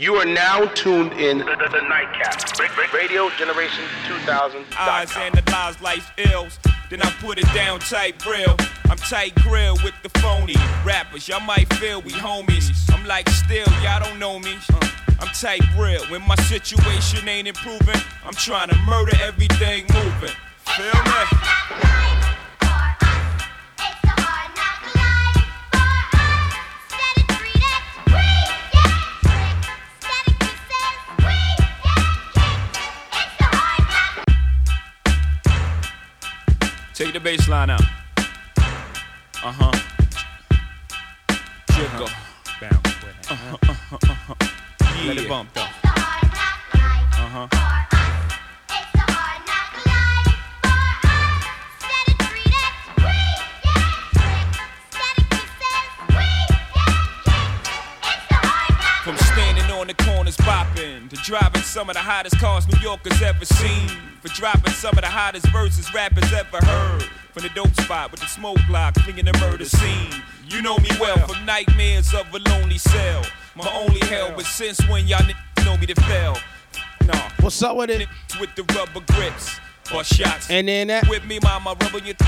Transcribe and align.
You 0.00 0.14
are 0.14 0.24
now 0.24 0.64
tuned 0.74 1.12
in 1.14 1.38
to 1.38 1.44
the, 1.44 1.68
the 1.72 1.88
Nightcap. 1.88 2.94
Radio 2.94 3.30
Generation 3.30 3.82
2000. 4.06 4.64
Eyes 4.78 5.16
analyze 5.16 5.80
life's 5.80 6.06
ills. 6.18 6.60
Then 6.88 7.02
I 7.02 7.10
put 7.20 7.36
it 7.36 7.52
down 7.52 7.80
tight 7.80 8.24
real. 8.24 8.56
I'm 8.88 8.96
tight 8.96 9.34
grill 9.42 9.74
with 9.82 9.94
the 10.04 10.08
phony 10.20 10.54
rappers. 10.84 11.26
Y'all 11.26 11.40
might 11.40 11.74
feel 11.74 12.00
we 12.00 12.12
homies. 12.12 12.70
I'm 12.94 13.08
like 13.08 13.28
still, 13.28 13.66
y'all 13.82 13.98
don't 13.98 14.20
know 14.20 14.38
me. 14.38 14.54
Uh, 14.72 14.88
I'm 15.18 15.34
tight 15.34 15.64
real. 15.76 16.04
When 16.12 16.24
my 16.28 16.36
situation 16.36 17.28
ain't 17.28 17.48
improving, 17.48 18.00
I'm 18.24 18.34
trying 18.34 18.68
to 18.68 18.76
murder 18.86 19.16
everything 19.20 19.84
moving. 19.92 20.36
Feel 20.76 20.94
me? 20.94 22.07
Take 36.98 37.12
the 37.12 37.20
bass 37.20 37.48
line 37.48 37.70
out. 37.70 37.80
Uh 38.16 39.52
huh. 39.52 39.70
Jiggle. 41.70 42.08
Bounce 42.60 43.04
with 43.04 43.14
it. 43.20 43.30
Uh-huh, 43.30 43.56
uh-huh, 43.68 43.98
uh-huh. 44.02 44.34
Let 45.06 45.14
Yeah. 45.14 45.22
it 45.22 45.28
bump 45.28 45.54
though. 45.54 45.60
Uh 45.62 47.46
huh. 47.46 47.87
The 60.48 61.08
to 61.10 61.16
driving 61.22 61.62
some 61.62 61.90
of 61.90 61.94
the 61.94 62.00
hottest 62.00 62.38
cars 62.38 62.66
New 62.68 62.80
Yorkers 62.80 63.20
ever 63.22 63.44
seen. 63.44 63.88
For 64.22 64.28
dropping 64.28 64.72
some 64.72 64.96
of 64.96 65.02
the 65.02 65.08
hottest 65.08 65.46
verses 65.52 65.92
rappers 65.92 66.32
ever 66.32 66.64
heard. 66.64 67.02
From 67.32 67.42
the 67.42 67.50
dope 67.50 67.74
spot 67.80 68.10
with 68.10 68.20
the 68.20 68.26
smoke 68.26 68.58
block, 68.66 68.94
clinging 68.94 69.26
the 69.26 69.34
murder 69.38 69.66
scene. 69.66 70.10
You 70.48 70.62
know 70.62 70.78
me 70.78 70.88
well 70.98 71.18
from 71.26 71.44
nightmares 71.44 72.14
of 72.14 72.26
a 72.34 72.38
lonely 72.50 72.78
cell. 72.78 73.22
My 73.54 73.70
only 73.74 74.00
hell, 74.06 74.32
but 74.34 74.46
since 74.46 74.80
when 74.88 75.06
y'all 75.06 75.20
niggas 75.20 75.64
know 75.64 75.76
me 75.76 75.86
to 75.86 76.00
fail? 76.02 76.36
Nah. 77.04 77.30
What's 77.40 77.62
up 77.62 77.76
with 77.76 77.90
it? 77.90 78.08
With 78.40 78.54
the 78.56 78.62
rubber 78.74 79.04
grips 79.12 79.60
for 79.88 80.04
shots. 80.04 80.50
And 80.50 80.68
then 80.68 80.88
that 80.88 81.08
with 81.08 81.24
me, 81.26 81.38
mama, 81.42 81.76
rubbing 81.80 82.04
your. 82.06 82.14
T- 82.14 82.26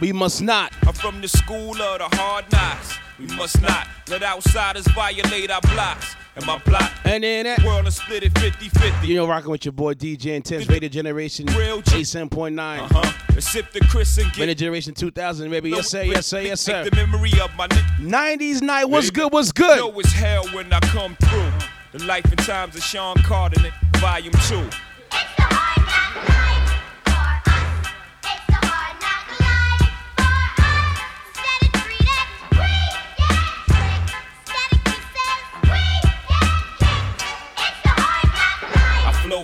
we 0.00 0.12
must 0.12 0.42
not. 0.42 0.72
I'm 0.86 0.92
from 0.94 1.20
the 1.20 1.28
school 1.28 1.70
of 1.80 1.98
the 1.98 2.16
hard 2.16 2.44
knocks. 2.52 2.96
We 3.18 3.26
must 3.36 3.60
not 3.60 3.88
let 4.08 4.22
outsiders 4.22 4.86
violate 4.88 5.50
our 5.50 5.60
blocks 5.62 6.14
and 6.36 6.46
my 6.46 6.58
block. 6.58 6.92
And 7.04 7.24
then 7.24 7.46
that 7.46 7.64
world 7.64 7.88
is 7.88 7.96
split 7.96 8.22
at 8.22 8.38
50 8.38 8.68
50. 8.68 9.06
You 9.08 9.16
know, 9.16 9.26
rocking 9.26 9.50
with 9.50 9.64
your 9.64 9.72
boy 9.72 9.94
DJ 9.94 10.40
Intence, 10.40 10.68
Rated 10.68 10.92
Generation, 10.92 11.46
Real 11.46 11.82
G- 11.82 12.02
87.9. 12.02 12.78
Uh 12.78 12.88
huh. 12.90 13.40
Sip 13.40 13.70
the 13.72 13.80
Chris 13.80 14.18
and 14.18 14.32
get. 14.32 14.56
Generation 14.56 14.94
2000, 14.94 15.50
baby. 15.50 15.70
Yes, 15.70 15.88
sir, 15.88 16.02
yes, 16.02 16.26
sir, 16.26 16.40
yes, 16.40 16.60
sir. 16.60 16.84
The 16.88 16.94
memory 16.94 17.32
of 17.40 17.54
my 17.56 17.66
90s 17.68 18.62
night. 18.62 18.84
What's 18.84 19.10
good, 19.10 19.32
what's 19.32 19.52
good? 19.52 19.78
Know 19.78 19.98
it's 19.98 20.12
hell 20.12 20.44
when 20.48 20.72
I 20.72 20.80
come 20.80 21.16
through. 21.16 21.50
The 21.92 22.04
life 22.04 22.24
and 22.26 22.38
times 22.38 22.76
of 22.76 22.82
Sean 22.82 23.16
Carter, 23.18 23.72
volume 23.96 24.32
2. 24.48 24.68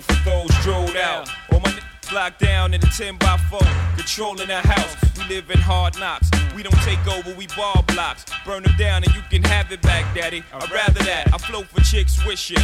for 0.00 0.14
those 0.24 0.50
drilled 0.62 0.96
out. 0.96 1.28
All 1.52 1.60
my 1.60 1.70
niggas 1.70 2.12
locked 2.12 2.40
down 2.40 2.74
in 2.74 2.80
a 2.82 2.86
10 2.86 3.16
by 3.18 3.36
4, 3.50 3.60
controlling 3.96 4.48
the 4.48 4.60
house. 4.60 4.96
We 5.18 5.24
live 5.34 5.50
in 5.50 5.58
hard 5.58 5.98
knocks. 5.98 6.30
We 6.54 6.62
don't 6.62 6.80
take 6.82 7.04
over, 7.06 7.34
we 7.34 7.46
ball 7.56 7.84
blocks. 7.88 8.24
Burn 8.44 8.62
them 8.62 8.76
down 8.76 9.04
and 9.04 9.14
you 9.14 9.22
can 9.30 9.42
have 9.44 9.70
it 9.72 9.82
back, 9.82 10.14
daddy. 10.14 10.42
I'd 10.52 10.70
rather 10.70 11.02
that. 11.04 11.32
I 11.32 11.38
flow 11.38 11.62
for 11.64 11.80
chicks 11.80 12.24
wishing. 12.24 12.62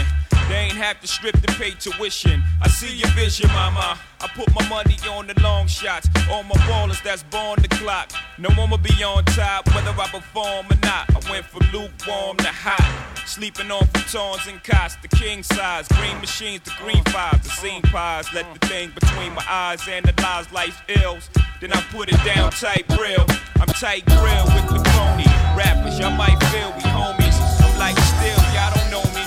They 0.49 0.57
ain't 0.57 0.77
have 0.77 1.01
to 1.01 1.07
strip 1.07 1.41
to 1.41 1.53
pay 1.55 1.71
tuition. 1.73 2.43
I 2.61 2.69
see 2.69 2.97
your 2.97 3.11
vision, 3.11 3.49
mama. 3.49 3.99
I 4.21 4.29
put 4.29 4.53
my 4.55 4.69
money 4.69 4.97
on 5.09 5.27
the 5.27 5.41
long 5.41 5.69
shots. 5.69 6.09
All 6.31 6.43
my 6.43 6.57
ballers 6.67 7.03
that's 7.03 7.23
born 7.23 7.63
the 7.63 7.69
clock. 7.69 8.11
No 8.39 8.51
one 8.51 8.71
will 8.71 8.79
be 8.79 9.03
on 9.05 9.25
top, 9.27 9.73
whether 9.75 9.91
I 9.91 10.09
perform 10.09 10.67
or 10.71 10.77
not. 10.83 11.09
I 11.11 11.31
went 11.31 11.47
from 11.47 11.63
lukewarm 11.73 12.37
to 12.39 12.49
hot. 12.49 13.10
Sleeping 13.31 13.71
on 13.71 13.83
futons 13.95 14.51
and 14.51 14.61
cots, 14.65 14.97
the 15.03 15.09
king 15.09 15.45
size. 15.45 15.87
Green 15.87 16.19
machines, 16.19 16.63
the 16.65 16.73
green 16.83 17.05
fives, 17.05 17.45
the 17.45 17.51
scene 17.51 17.81
pies. 17.83 18.27
Let 18.35 18.45
the 18.53 18.67
thing 18.67 18.91
between 18.91 19.33
my 19.35 19.45
eyes 19.49 19.87
analyze 19.87 20.51
life's 20.51 20.83
ills. 20.89 21.31
Then 21.61 21.73
I 21.73 21.81
put 21.93 22.09
it 22.09 22.19
down 22.25 22.51
tight 22.51 22.87
real. 22.99 23.25
I'm 23.61 23.69
tight 23.79 24.05
grill 24.07 24.47
with 24.51 24.67
the 24.75 24.83
phony 24.91 25.31
rappers. 25.55 26.01
Y'all 26.01 26.11
might 26.11 26.43
feel 26.51 26.75
we 26.75 26.83
homies. 26.91 27.39
I'm 27.63 27.79
like 27.79 27.97
still, 28.03 28.41
y'all 28.51 28.75
don't 28.75 28.91
know 28.91 29.05
me. 29.15 29.23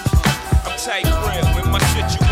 I'm 0.67 0.77
tight 0.77 1.07
grill. 1.23 1.47
When 1.55 1.71
my 1.71 1.79
situation 1.95 2.22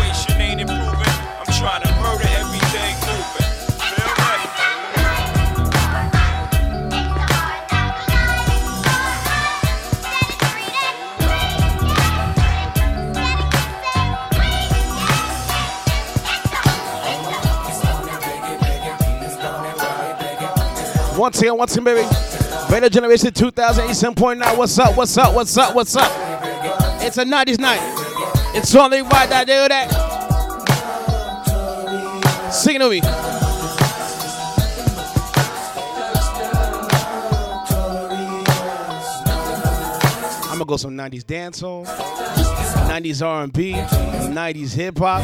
Once 21.22 21.40
again, 21.40 21.56
once 21.56 21.76
again, 21.76 21.84
baby. 21.84 22.08
Radio 22.68 22.88
Generation 22.88 23.32
2000, 23.32 23.86
87.9. 23.86 24.58
What's 24.58 24.76
up? 24.76 24.96
What's 24.96 25.16
up? 25.16 25.32
What's 25.32 25.56
up? 25.56 25.72
What's 25.72 25.94
up? 25.94 26.10
It's 27.00 27.16
a 27.16 27.24
90s 27.24 27.60
night. 27.60 27.78
It's 28.56 28.74
only 28.74 29.02
right 29.02 29.30
that 29.30 29.46
do 29.46 29.68
that. 29.68 29.88
Sing 32.52 32.74
it 32.74 32.80
to 32.80 32.90
me. 32.90 33.00
I'm 40.50 40.58
gonna 40.58 40.64
go 40.64 40.76
some 40.76 40.96
90s 40.96 41.22
dancehall, 41.22 41.86
90s 41.86 43.24
R&B, 43.24 43.74
90s 43.74 44.74
hip 44.74 44.98
hop, 44.98 45.22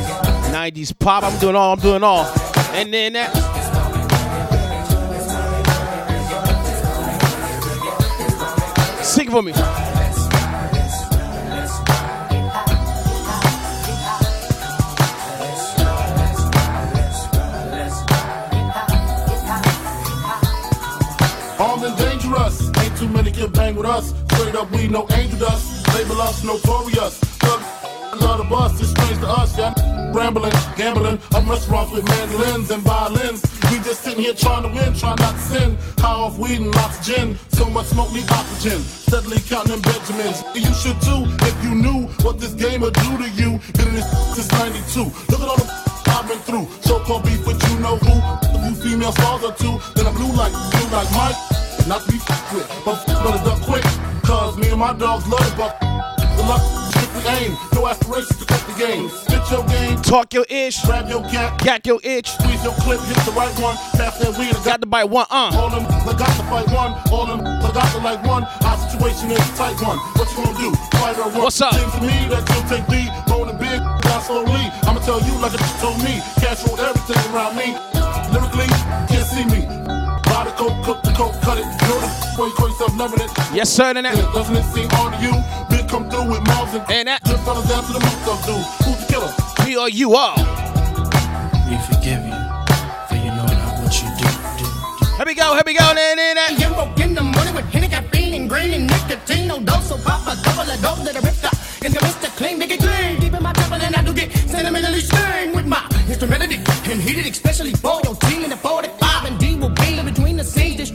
90s 0.53 0.97
pop. 0.97 1.25
I'm 1.25 1.37
doing 1.41 1.57
all. 1.57 1.73
I'm 1.73 1.81
doing 1.81 2.05
all. 2.05 2.25
And 2.73 2.95
then 2.95 3.15
that. 3.15 3.68
Sing 9.29 9.35
for 9.35 9.43
me. 9.43 9.53
Armed 21.59 21.85
and 21.85 21.97
dangerous, 21.99 22.71
ain't 22.79 22.97
too 22.97 23.09
many 23.09 23.31
can 23.31 23.51
bang 23.53 23.75
with 23.75 23.87
us. 23.87 24.15
Straight 24.33 24.55
up, 24.55 24.71
we 24.71 24.89
no 24.89 25.07
angel 25.13 25.39
dust. 25.41 25.95
Label 25.95 26.23
us 26.23 26.43
notorious. 26.43 27.28
Love 28.21 28.39
the 28.39 28.47
bus, 28.49 28.81
it's 28.81 28.91
strange 28.91 29.19
to 29.21 29.29
us, 29.29 29.57
yeah. 29.59 29.75
Rambling, 30.13 30.53
gambling, 30.77 31.19
up 31.35 31.47
restaurants 31.47 31.93
with 31.93 32.05
mandolins 32.09 32.71
and 32.71 32.83
violins. 32.83 33.43
We 33.71 33.79
just 33.79 34.03
sitting 34.03 34.23
here 34.23 34.35
trying 34.35 34.63
to 34.63 34.69
win, 34.69 34.95
trying 34.95 35.17
not 35.17 35.35
to 35.35 35.41
sin. 35.41 35.79
High 35.99 36.15
off 36.15 36.39
weed 36.39 36.61
and 36.61 36.75
lots 36.75 36.99
of 36.99 37.05
gin. 37.05 37.39
So 37.53 37.67
much 37.67 37.87
smoke, 37.87 38.13
need 38.13 38.31
oxygen. 38.31 38.81
Steadily 38.81 39.39
counting 39.49 39.83
Benjamins. 39.83 40.43
You 40.55 40.73
should 40.75 41.01
too, 41.03 41.29
if 41.47 41.57
you 41.63 41.75
knew 41.75 42.09
what 42.25 42.41
this 42.41 42.55
game 42.55 42.81
would 42.81 42.95
do 42.95 43.19
to 43.19 43.29
you. 43.31 43.61
Been 43.75 43.89
in 43.89 43.95
this 43.95 44.09
since 44.35 44.51
92. 44.53 45.05
Look 45.31 45.41
at 45.41 45.49
all 45.49 45.57
the 45.57 45.89
I've 46.09 46.27
been 46.27 46.39
through. 46.39 46.67
So-called 46.81 47.25
beef 47.25 47.47
with 47.47 47.63
you 47.71 47.79
know 47.79 47.97
who. 47.97 48.15
If 48.59 48.85
you 48.85 48.91
female 48.91 49.13
stars 49.13 49.45
are 49.45 49.55
too, 49.55 49.79
then 49.95 50.07
I'm 50.07 50.15
blue 50.15 50.33
like 50.35 50.53
blue 50.53 50.89
like 50.91 51.11
Mike. 51.13 51.37
Not 51.87 52.03
to 52.03 52.13
be 52.13 52.19
f***ed 52.19 52.57
with, 52.57 52.69
but 52.85 52.97
f- 52.97 53.07
better 53.07 53.45
duck 53.45 53.61
quick. 53.63 53.85
Cause 54.25 54.57
me 54.59 54.69
and 54.71 54.81
my 54.81 54.93
dogs 54.95 55.27
love 55.29 55.47
it, 55.47 55.57
but 55.57 55.79
the 55.81 56.43
luck, 56.43 56.63
aim. 57.29 57.57
No 57.75 57.87
aspirations 57.87 58.39
to 58.39 58.45
cut 58.45 58.61
the 58.67 58.75
game. 58.79 59.09
Spit 59.09 59.43
your 59.51 59.65
game, 59.67 60.01
Talk 60.03 60.33
your 60.35 60.47
ish. 60.49 60.81
grab 60.85 61.09
your 61.09 61.23
cat, 61.29 61.59
Gat 61.63 61.87
your 61.87 62.01
itch. 62.03 62.31
squeeze 62.31 62.63
your 62.65 62.75
clip, 62.85 63.01
hit 63.01 63.17
the 63.25 63.33
right 63.33 63.53
one. 63.61 63.77
Pass 63.97 64.19
that 64.19 64.37
weed, 64.39 64.55
got 64.65 64.81
to 64.81 64.87
bite 64.87 65.09
one. 65.09 65.27
Uh. 65.31 65.51
all 65.55 65.71
them, 65.71 65.85
I 65.87 66.13
got 66.17 66.33
to 66.37 66.45
fight 66.49 66.69
one. 66.73 66.93
All 67.13 67.27
them, 67.27 67.41
I 67.45 67.71
got 67.73 67.89
to 67.93 67.99
like 67.99 68.23
one. 68.25 68.45
Our 68.65 68.77
situation 68.89 69.31
is 69.31 69.39
a 69.39 69.57
tight 69.57 69.81
one. 69.83 69.99
What 70.17 70.29
you 70.31 70.45
gonna 70.45 70.59
do? 70.59 70.71
Fight 70.99 71.19
or 71.19 71.31
run? 71.31 71.43
What's 71.43 71.61
up? 71.61 71.75
Seems 71.75 71.93
to 71.95 72.01
me 72.03 72.17
that 72.33 72.45
you'll 72.49 72.69
take 72.69 72.87
lead, 72.89 73.11
rolling 73.31 73.59
big, 73.59 73.81
down 74.03 74.21
slowly. 74.23 74.65
I'ma 74.89 75.01
tell 75.01 75.21
you 75.21 75.35
like 75.41 75.55
it 75.55 75.63
told 75.81 75.99
me. 76.03 76.21
Cash 76.41 76.67
roll 76.67 76.81
everything 76.81 77.21
around 77.33 77.57
me. 77.57 77.77
Lyrically, 78.33 78.69
can't 79.09 79.27
see 79.27 79.45
me. 79.47 79.65
Buy 80.29 80.45
the 80.45 80.53
coke, 80.57 80.77
cook 80.85 81.03
the 81.03 81.13
coke, 81.17 81.35
cut 81.43 81.59
it. 81.59 81.65
You 81.65 81.89
know 81.89 82.01
the 82.01 82.43
way 82.43 82.49
you 82.49 82.55
call 82.55 82.69
yourself 82.69 82.97
loving 82.97 83.21
it. 83.21 83.31
Yes, 83.55 83.71
sir. 83.71 83.95
Then 83.95 84.05
that. 84.05 84.15
Doesn't 84.35 84.55
it 84.57 84.65
seem 84.75 84.89
hard 84.91 85.15
to 85.15 85.21
you? 85.25 85.33
Big 85.89 85.91
come 85.91 86.11
through 86.11 86.29
with 86.29 86.47
mouths 86.47 86.75
and 86.75 86.91
And 86.91 87.09
that- 87.09 87.23
good 87.25 87.39
fellas 87.41 87.69
down 87.69 87.85
to 87.85 87.93
the 87.93 88.01
roof, 88.01 88.21
though, 88.25 88.41
dude. 88.47 88.65
Who's 88.85 89.07
the 89.07 89.13
killer? 89.13 89.33
Me 89.65 89.77
or 89.77 89.89
you 89.89 90.17
all. 90.17 90.37
We 91.69 91.77
forgive 91.89 92.21
you, 92.29 92.39
for 93.09 93.17
you 93.17 93.31
know 93.37 93.47
not 93.47 93.81
what 93.81 93.93
you 94.03 94.09
do. 94.19 94.25
do, 94.25 94.65
do. 94.65 95.17
Here 95.17 95.27
we 95.27 95.35
go, 95.35 95.55
here 95.55 95.63
we 95.65 95.75
go, 95.75 95.95
then, 95.95 96.17
then, 96.17 96.37
then. 96.37 96.59
Jimbo 96.59 96.93
in 97.03 97.15
the 97.15 97.23
morning 97.23 97.55
with 97.55 97.65
Henny 97.73 97.89
caffeine 97.89 98.35
and 98.35 98.49
green 98.49 98.73
and 98.75 98.87
nicotine. 98.87 99.49
No 99.49 99.61
dose, 99.61 99.89
so 99.89 99.97
pop 99.99 100.27
a 100.27 100.37
couple 100.43 100.71
of 100.71 100.81
dope 100.83 101.05
that 101.05 101.17
I 101.17 101.21
ripped 101.21 101.45
up. 101.45 101.55
And 101.85 101.95
the 101.95 102.01
Mr. 102.01 102.29
Clean, 102.37 102.59
make 102.59 102.71
it 102.71 102.81
clean. 102.81 103.21
Deep 103.21 103.35
in 103.35 103.43
my 103.43 103.53
temple, 103.53 103.81
and 103.81 103.95
I 103.97 104.03
do 104.03 104.13
get 104.13 104.33
sentimentally 104.49 105.01
strained 105.01 105.55
with 105.55 105.67
my 105.67 105.83
instrumentality. 106.09 106.61
And 106.91 107.01
heated, 107.01 107.27
especially 107.33 107.73
for 107.75 108.01
your 108.05 108.15
team 108.17 108.45
in 108.45 108.51
the 108.51 108.57
45. 108.57 109.08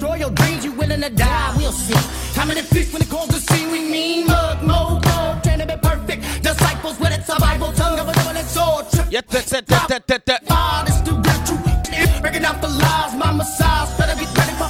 Destroy 0.03 0.19
your 0.19 0.31
dreams. 0.31 0.65
You 0.65 0.71
willing 0.73 1.01
to 1.01 1.09
die? 1.09 1.53
We'll 1.57 1.71
see. 1.71 1.95
How 2.38 2.45
many 2.45 2.61
feast 2.61 2.94
when 2.94 3.01
it 3.01 3.09
calls 3.09 3.29
to 3.29 3.39
see 3.39 3.65
we 3.67 3.79
mean? 3.79 4.27
Mug, 4.27 4.61
mold, 4.61 5.05
mold, 5.05 5.44
trying 5.44 5.59
to 5.59 5.65
be 5.65 5.77
perfect. 5.81 6.21
Disciples 6.44 7.00
with 7.00 7.17
a 7.17 7.23
survival 7.23 7.71
tongue 7.71 8.00
of 8.00 8.09
a 8.09 8.13
double-edged 8.13 8.50
sword. 8.50 8.85
Yeah, 9.09 9.21
that, 9.29 9.45
that, 9.45 9.67
that, 9.67 9.88
that, 9.88 10.07
that, 10.07 10.25
that. 10.25 10.47
God 10.47 10.89
is 10.89 11.01
the 11.03 11.13
virtue. 11.27 12.21
Breaking 12.21 12.44
out 12.44 12.61
the 12.61 12.67
lies, 12.67 13.15
my 13.15 13.31
massage. 13.31 13.97
Better 13.97 14.17
be 14.19 14.25
ready 14.38 14.53
for. 14.59 14.62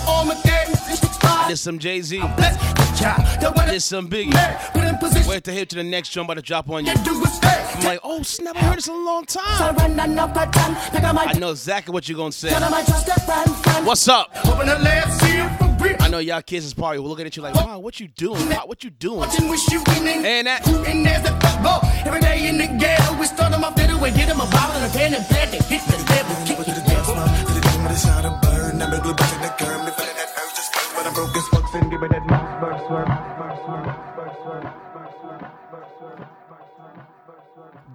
This 1.53 1.61
some 1.61 1.77
Jay 1.77 2.01
Z. 2.01 2.17
Bless 2.35 2.57
the 2.73 2.97
child. 3.03 3.39
Don't 3.39 3.55
This 3.67 3.85
some 3.85 4.09
Biggie. 4.09 4.33
Put 4.73 4.85
in 4.85 4.97
position. 4.97 5.29
Wait 5.29 5.43
to 5.43 5.51
hear 5.51 5.65
to 5.67 5.75
the 5.75 5.83
next 5.83 6.09
drum 6.09 6.25
about 6.25 6.33
to 6.37 6.41
drop 6.41 6.67
on 6.67 6.83
you. 6.83 6.91
You 6.93 6.97
do 7.03 7.21
is 7.21 7.31
stay. 7.33 7.63
I'm 7.75 7.83
like, 7.83 7.99
oh 8.01 8.23
snap, 8.23 8.55
I 8.55 8.61
heard 8.61 8.77
this 8.79 8.87
in 8.87 8.95
a 8.95 8.97
long 8.97 9.23
time. 9.25 9.75
Surrender, 9.75 10.07
no 10.07 10.27
pattern. 10.29 10.73
Like 10.95 11.03
I 11.03 11.25
I 11.29 11.33
know 11.33 11.51
exactly 11.51 11.93
what 11.93 12.09
you're 12.09 12.17
gonna 12.17 12.31
say. 12.31 12.49
tell 12.49 12.63
'em 12.63 12.73
I 12.73 12.81
trust 12.81 13.07
a 13.07 13.19
friend, 13.19 13.55
friend. 13.57 13.85
What's 13.85 14.07
up? 14.07 14.31
Open 14.47 14.65
the 14.65 14.79
last 14.79 15.19
seal 15.21 15.47
for 15.59 15.83
real. 15.83 15.95
I 15.99 16.07
know 16.07 16.17
y'all 16.17 16.41
kids 16.41 16.65
is 16.65 16.73
probably 16.73 16.97
looking 16.97 17.27
at 17.27 17.37
you 17.37 17.43
like, 17.43 17.53
wow, 17.53 17.77
what 17.77 17.99
you 17.99 18.07
doing? 18.07 18.49
Wow, 18.49 18.63
what 18.65 18.83
you 18.83 18.89
doing? 18.89 19.19
Watching 19.19 19.47
we 19.47 19.57
shooting 19.57 20.07
and 20.07 20.25
And 20.25 20.47
that- 20.47 20.65
shooting 20.65 21.05
as 21.05 21.21
the 21.21 21.33
football. 21.39 21.81
Every 22.03 22.21
day 22.21 22.47
in 22.47 22.57
the 22.57 22.65
ghetto, 22.65 23.15
we 23.19 23.27
start 23.27 23.53
'em 23.53 23.63
off 23.63 23.75
fiddle 23.75 24.03
and 24.03 24.15
get 24.15 24.27
'em 24.27 24.41
a 24.41 24.47
bottle 24.47 24.81
and 24.81 24.91
a 24.91 24.97
pen 24.97 25.13
and 25.13 25.23
pad 25.27 25.51
to 25.51 25.61
hit 25.65 25.85
the 25.85 25.97
devil, 26.07 26.35
kick 26.47 26.57
the 26.57 26.81
devil. 26.89 27.13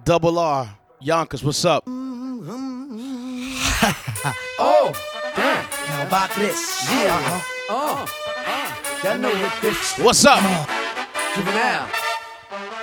Double 0.03 0.37
R. 0.37 0.69
Yonkers, 0.99 1.43
what's 1.43 1.63
up? 1.63 1.85
Oh, 4.61 4.91
damn. 5.37 5.63
Now 5.87 6.07
about 6.07 6.29
this. 6.35 6.85
Yeah. 6.91 7.15
Uh-huh. 7.15 7.41
Oh. 7.69 8.05
Y'all 9.03 9.17
know 9.17 9.29
what 9.29 9.61
this 9.61 9.97
What's 9.99 10.25
up? 10.25 10.41
juvenile. 11.33 12.08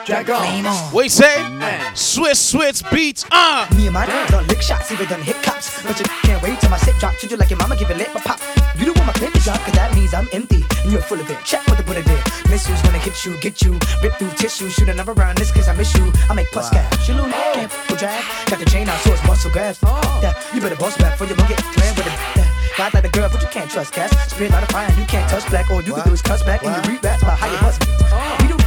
Jack 0.07 0.31
on. 0.31 0.65
What 0.95 1.03
you 1.03 1.11
say? 1.11 1.43
Man. 1.59 1.81
Swizz, 1.95 2.39
Swizz 2.39 2.81
Beatz. 2.95 3.27
Uh. 3.29 3.67
Me 3.75 3.87
and 3.87 3.95
my 3.95 4.07
done 4.07 4.47
lick 4.47 4.63
shots, 4.63 4.93
even 4.93 5.09
done 5.09 5.21
hit 5.21 5.35
cops. 5.43 5.83
But 5.83 5.99
you 5.99 6.07
can't 6.23 6.41
wait 6.41 6.61
till 6.61 6.71
my 6.71 6.77
set 6.77 6.95
drop. 7.01 7.15
Treat 7.17 7.33
you 7.33 7.37
like 7.37 7.51
your 7.51 7.59
mama, 7.59 7.75
give 7.75 7.91
it 7.91 7.97
lit, 7.97 8.11
but 8.13 8.23
pop. 8.23 8.39
You 8.79 8.87
don't 8.87 8.97
want 8.99 9.09
my 9.09 9.13
clip 9.15 9.33
to 9.33 9.41
drop, 9.41 9.59
cause 9.67 9.75
that 9.75 9.93
means 9.97 10.15
I'm 10.15 10.29
empty. 10.33 10.63
And 10.85 10.93
you're 10.93 11.03
full 11.03 11.19
of 11.19 11.29
it. 11.29 11.39
Check 11.45 11.67
what 11.67 11.77
the 11.77 11.83
Buddha 11.83 12.05
did. 12.05 12.23
Missiles 12.49 12.81
gonna 12.83 12.99
hit 12.99 13.27
you, 13.27 13.37
get 13.41 13.61
you. 13.63 13.73
Rip 14.01 14.15
through 14.15 14.31
tissue, 14.39 14.71
shoot 14.71 14.89
another 14.89 15.13
round. 15.13 15.39
This 15.39 15.51
cause 15.51 15.67
I 15.67 15.75
miss 15.75 15.93
you. 15.97 16.13
I 16.31 16.35
make 16.35 16.53
plus 16.53 16.71
cash. 16.71 17.09
You 17.09 17.15
little 17.15 17.31
can't 17.55 17.73
full 17.73 17.97
drag. 17.97 18.23
Got 18.47 18.61
the 18.61 18.67
chain 18.67 18.89
out, 18.89 19.01
so 19.01 19.13
it's 19.13 19.27
muscle 19.27 19.51
gas. 19.51 19.83
Yeah, 20.23 20.39
you 20.55 20.61
better 20.61 20.77
boss 20.77 20.97
back 20.99 21.19
for 21.19 21.25
your 21.25 21.37
get 21.51 21.59
playing 21.75 21.97
with 21.97 22.07
it. 22.07 22.15
Yeah. 22.39 22.47
God 22.79 22.95
like 22.95 23.03
the 23.03 23.09
girl, 23.09 23.29
but 23.29 23.43
you 23.43 23.49
can't 23.49 23.69
trust 23.69 23.93
cats. 23.93 24.15
Spit 24.31 24.53
out 24.53 24.63
of 24.63 24.69
fire, 24.69 24.89
you 25.01 25.05
can't 25.07 25.29
touch 25.29 25.49
black. 25.51 25.69
All 25.69 25.83
you 25.83 25.95
can 25.95 26.05
do 26.07 26.13
is 26.13 26.23
cuss 26.23 26.45
back 26.45 26.63
and 26.63 26.71
you 26.77 26.93
read 26.93 27.03
raps 27.03 27.23
about 27.23 27.41
how 27.41 27.51
you 27.51 27.59
bust. 27.59 27.83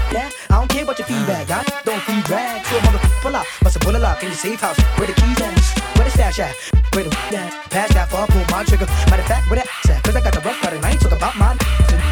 That. 0.10 0.34
I 0.50 0.58
don't 0.58 0.70
care 0.70 0.84
about 0.84 0.98
your 0.98 1.06
feedback. 1.06 1.46
I 1.54 1.62
don't 1.86 2.02
feed 2.02 2.26
feedback. 2.26 2.66
So 2.66 2.78
a 2.78 2.82
mother 2.82 3.00
pull 3.22 3.36
out. 3.36 3.46
Bust 3.62 3.76
a 3.76 3.80
bullet 3.80 4.02
lock 4.02 4.24
in 4.24 4.30
your 4.30 4.38
safe 4.38 4.60
house. 4.60 4.80
Where 4.98 5.06
the 5.06 5.14
keys 5.14 5.38
at? 5.38 5.54
Where 5.98 6.06
the 6.06 6.10
stash 6.10 6.40
at? 6.40 6.56
Where 6.98 7.06
the 7.06 7.14
at? 7.38 7.54
Pass 7.70 7.94
that 7.94 8.10
far, 8.10 8.26
pull 8.26 8.42
my 8.50 8.64
trigger. 8.66 8.90
Matter 9.06 9.22
of 9.22 9.30
fact, 9.30 9.46
where 9.50 9.62
that 9.62 9.70
at? 9.90 10.02
Cause 10.04 10.16
I 10.16 10.22
got 10.22 10.34
the 10.34 10.42
rough 10.42 10.58
cut 10.62 10.74
and 10.74 10.84
I 10.84 10.98
ain't 10.98 11.02
talking 11.02 11.18
about 11.18 11.38
mine. 11.38 11.58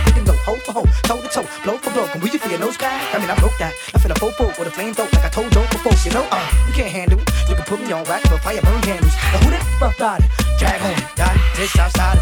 We 0.05 0.11
can 0.13 0.25
go 0.25 0.33
hoe 0.45 0.61
for 0.61 0.73
hoe, 0.77 0.89
toe 1.09 1.21
to 1.21 1.29
toe, 1.29 1.47
blow 1.65 1.77
for 1.81 1.89
blow. 1.89 2.05
Can 2.13 2.21
we 2.21 2.29
just 2.29 2.45
feel 2.45 2.59
nose 2.59 2.77
guy? 2.77 2.93
I 3.13 3.17
mean, 3.17 3.29
I 3.29 3.35
broke 3.39 3.57
that. 3.57 3.73
I 3.93 3.97
feel 3.97 4.11
a 4.11 4.15
faux 4.15 4.37
with 4.37 4.67
a 4.67 4.71
flame 4.71 4.93
throat 4.93 5.11
like 5.13 5.25
I 5.25 5.29
told 5.29 5.51
Joe 5.51 5.65
before. 5.73 5.97
You 6.05 6.11
know, 6.13 6.27
uh, 6.29 6.45
you 6.67 6.73
can't 6.73 6.93
handle. 6.93 7.19
You 7.49 7.55
can 7.55 7.65
put 7.65 7.81
me 7.81 7.91
on 7.91 8.03
rack 8.05 8.21
for 8.29 8.37
fire 8.37 8.61
burn 8.61 8.81
candles. 8.85 9.15
Now 9.33 9.41
who 9.41 9.49
that 9.49 9.65
rough 9.81 9.99
rider? 9.99 10.29
Drag 10.61 10.81
on, 10.85 11.01
got 11.17 11.33
this 11.57 11.73
outside. 11.79 12.16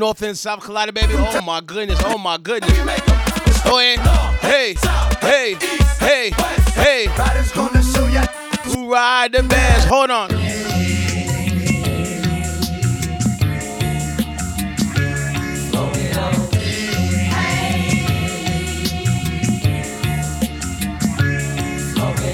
North 0.00 0.22
and 0.22 0.36
South 0.36 0.60
Carolina, 0.62 0.92
baby. 0.92 1.12
Oh 1.14 1.42
my 1.42 1.60
goodness, 1.60 2.00
oh 2.06 2.16
my 2.16 2.38
goodness. 2.38 2.72
Oh, 3.66 3.78
yeah. 3.80 4.32
Hey, 4.38 4.74
hey, 5.20 5.56
hey, 5.98 6.30
hey. 6.72 7.04
Ya. 7.04 8.24
Who 8.64 8.90
ride 8.90 9.32
the 9.32 9.42
best? 9.42 9.88
Hold 9.88 10.08
on. 10.08 10.30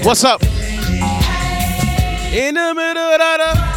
What's 0.05 0.23
up? 0.23 0.41
In 2.31 2.55
the 2.55 2.73
middle 2.73 3.03
of 3.03 3.19
the. 3.19 3.76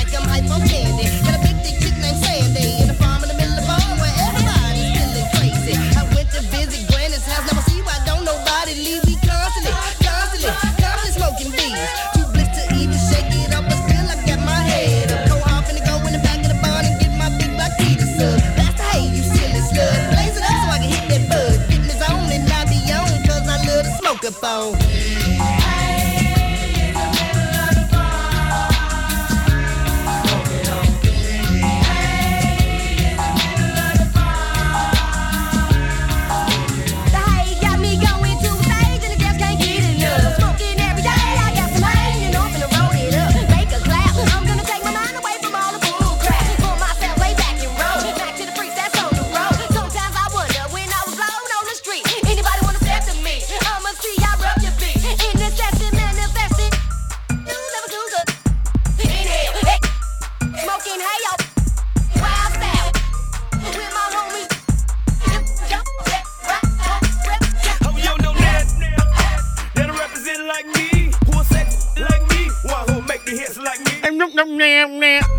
Who'll 74.61 74.67
do 74.67 75.30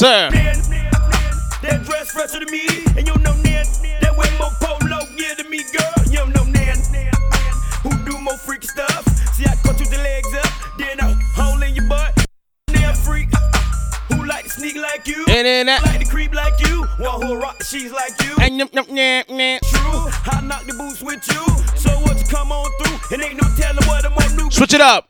sir. 0.00 0.30
That 1.60 1.84
dress 1.84 2.10
fresher 2.10 2.38
than 2.38 2.50
me, 2.50 2.64
and 2.96 3.06
you 3.06 3.12
know 3.20 3.36
Nan. 3.44 3.66
That 4.00 4.16
way 4.16 4.32
more 4.40 4.48
polo 4.56 5.04
gear 5.14 5.34
than 5.36 5.50
me, 5.50 5.60
girl. 5.76 5.92
You 6.08 6.24
know 6.32 6.44
Nan. 6.44 6.78
Who 7.84 7.90
do 8.08 8.18
more 8.18 8.38
freaky 8.38 8.66
stuff? 8.66 9.04
See, 9.36 9.44
I 9.44 9.54
cut 9.62 9.78
you 9.78 9.84
the 9.84 9.98
legs 9.98 10.32
up, 10.32 10.48
then 10.78 11.00
I 11.00 11.12
hole 11.36 11.60
in 11.62 11.74
your 11.74 11.86
butt. 11.86 12.16
Nan 12.72 12.94
freak. 12.94 13.28
Who 14.08 14.24
like 14.24 14.44
to 14.44 14.50
sneak 14.50 14.76
like 14.76 15.06
you? 15.06 15.20
And 15.28 15.44
then 15.44 15.66
that. 15.66 15.82
Like 15.84 16.00
to 16.00 16.06
creep 16.06 16.32
like 16.34 16.58
you. 16.66 16.86
One 16.96 17.20
who 17.20 17.36
rock 17.36 17.58
the 17.58 17.64
sheets 17.64 17.92
like 17.92 18.16
you. 18.24 18.36
And 18.40 18.56
yum, 18.56 18.70
yum, 18.72 18.86
yeah, 18.88 19.22
yeah. 19.28 19.58
True. 19.68 20.08
I 20.32 20.40
knock 20.40 20.64
the 20.64 20.72
boots 20.78 21.02
with 21.02 21.20
you. 21.28 21.44
So 21.76 21.90
what 22.00 22.18
you 22.18 22.24
come 22.24 22.52
on 22.52 22.70
through? 22.80 23.16
And 23.16 23.22
ain't 23.22 23.36
no 23.36 23.46
telling 23.54 23.86
what 23.86 24.06
I'm 24.06 24.14
on 24.14 24.34
new. 24.34 24.50
Switch 24.50 24.72
it 24.72 24.80
up. 24.80 25.09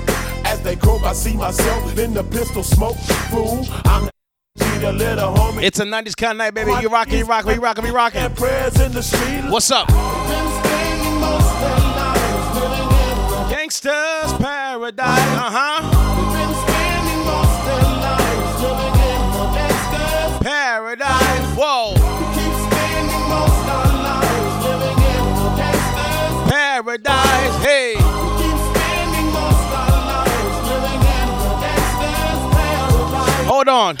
As 0.61 0.65
they 0.65 0.75
croak, 0.75 1.01
I 1.01 1.13
see 1.13 1.33
myself 1.33 1.97
in 1.97 2.13
the 2.13 2.23
pistol 2.23 2.61
smoke. 2.61 2.95
Fool, 3.31 3.65
I'm 3.83 4.07
the 4.79 4.93
little 4.93 5.33
homie. 5.33 5.63
It's 5.63 5.79
a 5.79 5.85
90s 5.85 6.15
kind 6.15 6.33
of 6.33 6.37
night, 6.37 6.53
baby. 6.53 6.71
You 6.79 6.87
rockin', 6.87 7.17
you 7.17 7.25
rockin', 7.25 7.55
you 7.55 7.61
rockin', 7.61 7.83
you 7.83 7.91
rockin'. 7.91 8.21
And 8.21 8.37
prayers 8.37 8.79
in 8.79 8.91
the 8.91 9.01
street. 9.01 9.49
What's 9.49 9.71
up? 9.71 9.87
Gangsters 13.49 14.33
Paradise. 14.33 15.07
Uh 15.07 15.49
huh. 15.49 15.90
On. 33.71 33.95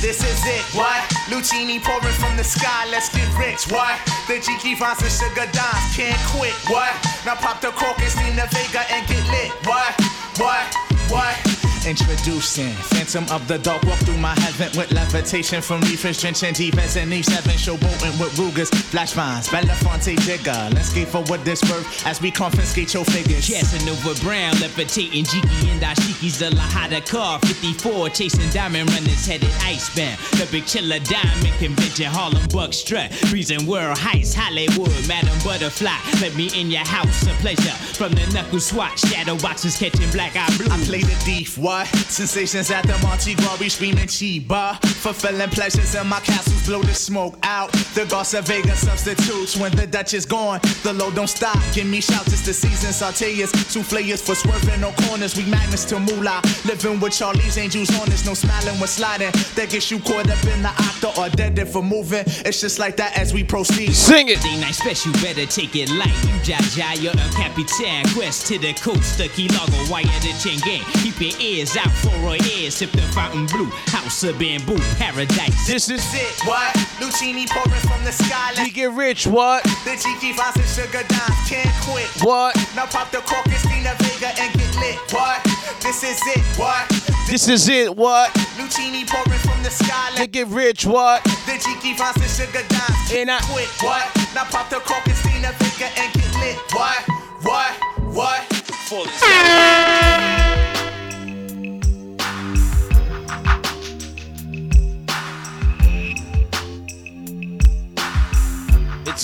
This 0.00 0.22
is 0.22 0.40
it, 0.46 0.62
what? 0.76 1.02
Lucini 1.26 1.82
pouring 1.82 2.14
from 2.14 2.36
the 2.36 2.44
sky, 2.44 2.86
let's 2.90 3.08
get 3.14 3.26
rich, 3.36 3.66
what? 3.70 3.98
The 4.28 4.34
Jiki 4.34 4.78
Vines 4.78 5.02
and 5.02 5.10
Sugar 5.10 5.50
Dimes 5.50 5.96
can't 5.96 6.16
quit, 6.30 6.54
what? 6.70 6.94
Now 7.26 7.34
pop 7.34 7.60
the 7.60 7.72
steam 8.08 8.36
the 8.36 8.46
Vega 8.54 8.82
and 8.92 9.06
get 9.08 9.26
lit, 9.28 9.50
what? 9.66 9.92
What? 10.38 10.74
What? 11.10 11.55
Introducing 11.86 12.72
Phantom 12.90 13.24
of 13.30 13.46
the 13.46 13.58
Dark. 13.58 13.80
Walk 13.84 13.98
through 14.00 14.18
my 14.18 14.34
heaven 14.40 14.76
with 14.76 14.90
levitation 14.90 15.62
from 15.62 15.80
reefers, 15.82 16.20
drenching 16.20 16.52
defense 16.52 16.96
and 16.96 17.12
E7. 17.12 17.54
Showboating 17.54 18.18
with 18.20 18.36
Rugers, 18.36 18.70
flash 18.70 19.12
vines, 19.12 19.46
Belafonte 19.46 20.18
Jigger. 20.18 20.74
Let's 20.74 20.88
skate 20.88 21.06
forward 21.06 21.44
this 21.44 21.60
birth 21.62 22.04
as 22.04 22.20
we 22.20 22.32
confiscate 22.32 22.92
your 22.92 23.04
figures. 23.04 23.48
Casanova 23.48 24.20
Brown, 24.20 24.52
levitating 24.60 25.24
Jiki 25.24 25.70
and 25.70 25.80
Ashiki's 25.80 26.40
the 26.40 26.46
Lahada 26.46 27.06
car. 27.08 27.38
54, 27.40 28.10
chasing 28.10 28.50
diamond 28.50 28.90
runners 28.90 29.24
headed 29.24 29.52
icebound. 29.62 30.18
The 30.40 30.48
big 30.50 30.66
chiller 30.66 30.98
diamond 30.98 31.54
convention, 31.60 32.06
Harlem 32.06 32.48
Buck 32.48 32.72
strut. 32.72 33.12
Reason 33.30 33.64
world 33.64 33.96
heist, 33.96 34.34
Hollywood, 34.34 34.90
Madam 35.06 35.38
Butterfly. 35.44 35.94
Let 36.20 36.34
me 36.34 36.50
in 36.58 36.68
your 36.68 36.84
house, 36.84 37.22
a 37.28 37.34
pleasure. 37.42 37.76
From 37.94 38.12
the 38.12 38.26
knuckle 38.32 38.58
swatch, 38.58 38.98
shadow 39.00 39.36
boxes 39.38 39.78
catching 39.78 40.10
black 40.10 40.34
eye 40.34 40.50
blue. 40.56 40.66
I 40.66 40.78
play 40.84 41.02
the 41.02 41.14
thief, 41.22 41.56
Sensations 41.84 42.70
at 42.70 42.82
the 42.86 42.96
Monte 43.02 43.34
Glory 43.34 43.68
screaming 43.68 44.06
Chiba. 44.06 44.78
Fulfilling 44.86 45.50
pleasures 45.50 45.94
in 45.94 46.06
my 46.06 46.20
castles, 46.20 46.66
blow 46.66 46.82
the 46.82 46.94
smoke 46.94 47.36
out. 47.42 47.72
The 47.94 48.06
Garza 48.06 48.42
Vega 48.42 48.74
substitutes 48.74 49.56
when 49.56 49.72
the 49.76 49.86
Dutch 49.86 50.14
is 50.14 50.26
gone. 50.26 50.60
The 50.82 50.92
load 50.92 51.14
don't 51.14 51.28
stop, 51.28 51.58
give 51.74 51.86
me 51.86 52.00
shouts, 52.00 52.32
it's 52.32 52.46
the 52.46 52.52
season. 52.52 52.90
Sauteas, 52.90 53.52
souffleurs 53.52 54.22
for 54.24 54.34
swerving 54.34 54.80
no 54.80 54.92
corners. 55.06 55.36
We 55.36 55.44
magnets 55.44 55.84
to 55.86 55.98
moolah. 55.98 56.40
Living 56.64 57.00
with 57.00 57.12
Charlie's 57.12 57.58
angels 57.58 57.90
on 58.00 58.08
us, 58.12 58.24
no 58.26 58.34
smiling 58.34 58.78
when 58.78 58.88
sliding. 58.88 59.32
That 59.54 59.70
gets 59.70 59.90
you 59.90 59.98
caught 60.00 60.30
up 60.30 60.44
in 60.44 60.62
the 60.62 60.68
octa 60.68 61.16
or 61.18 61.28
dead 61.30 61.58
if 61.58 61.72
for 61.72 61.82
moving. 61.82 62.24
It's 62.46 62.60
just 62.60 62.78
like 62.78 62.96
that 62.96 63.16
as 63.18 63.34
we 63.34 63.44
proceed. 63.44 63.92
Sing 63.92 64.28
it. 64.28 64.40
Day 64.42 64.58
night 64.60 64.74
special, 64.74 65.12
you 65.12 65.22
better 65.22 65.46
take 65.46 65.74
it 65.76 65.90
light. 65.90 66.16
You 66.24 66.36
jaja, 66.46 67.02
you're 67.02 67.12
a 67.12 67.28
capitan. 67.34 68.06
Quest 68.14 68.46
to 68.48 68.58
the 68.58 68.72
coast, 68.74 69.18
the 69.18 69.28
key 69.28 69.48
logo, 69.48 69.90
wire 69.90 70.04
the 70.22 70.32
chain 70.42 70.58
gang. 70.60 70.84
Keep 71.02 71.20
your 71.20 71.40
ears 71.40 71.65
out 71.74 71.90
for 71.90 72.14
a 72.28 72.36
ear. 72.54 72.70
Sip 72.70 72.90
the 72.92 73.02
fountain 73.16 73.46
blue, 73.46 73.66
house 73.90 74.22
of 74.22 74.38
bamboo, 74.38 74.78
paradise. 75.00 75.66
This 75.66 75.88
is 75.90 76.04
it. 76.14 76.46
What? 76.46 76.74
Lucini 77.00 77.48
pouring 77.48 77.80
from 77.80 78.04
the 78.04 78.12
sky. 78.12 78.52
We 78.62 78.70
get 78.70 78.92
rich, 78.92 79.26
what? 79.26 79.64
The 79.84 79.96
Jiki 79.98 80.36
Vines 80.36 80.56
and 80.56 80.68
Sugar 80.68 81.02
Dimes 81.08 81.48
can't 81.48 81.72
quit. 81.82 82.06
What? 82.22 82.54
Now 82.76 82.86
pop 82.86 83.10
the 83.10 83.18
cork 83.18 83.46
and 83.46 83.56
steam 83.56 83.82
the 83.82 83.94
Vega 84.04 84.28
and 84.40 84.52
get 84.54 84.76
lit. 84.76 84.98
What? 85.12 85.42
This 85.82 86.02
is 86.04 86.20
it. 86.36 86.44
What? 86.58 86.86
This 87.28 87.48
is 87.48 87.68
it, 87.68 87.96
what? 87.96 88.30
Lucini 88.60 89.08
pouring 89.08 89.40
from 89.40 89.62
the 89.62 89.70
sky. 89.70 90.12
They 90.16 90.26
get 90.28 90.46
rich, 90.48 90.84
what? 90.86 91.24
The 91.24 91.58
Jiki 91.58 91.96
Vines 91.96 92.16
and 92.16 92.30
Sugar 92.30 92.62
Dimes 92.68 93.12
And 93.12 93.30
I- 93.30 93.40
can't 93.40 93.50
quit. 93.52 93.68
What? 93.82 94.06
Now 94.34 94.44
pop 94.44 94.68
the 94.70 94.80
cork 94.80 95.06
and 95.06 95.16
steam 95.16 95.42
the 95.42 95.52
Vega 95.58 95.88
and 95.98 96.12
get 96.12 96.34
lit. 96.36 96.56
What? 96.72 97.02
What? 97.42 97.72
What? 98.14 98.44
It's 98.88 100.65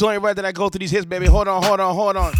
only 0.00 0.18
right 0.18 0.34
that 0.34 0.44
I 0.46 0.52
go 0.52 0.68
through 0.68 0.78
these 0.78 0.90
hits, 0.92 1.04
baby. 1.04 1.26
Hold 1.26 1.48
on, 1.48 1.62
hold 1.62 1.80
on, 1.80 1.94
hold 1.94 2.16
on. 2.16 2.32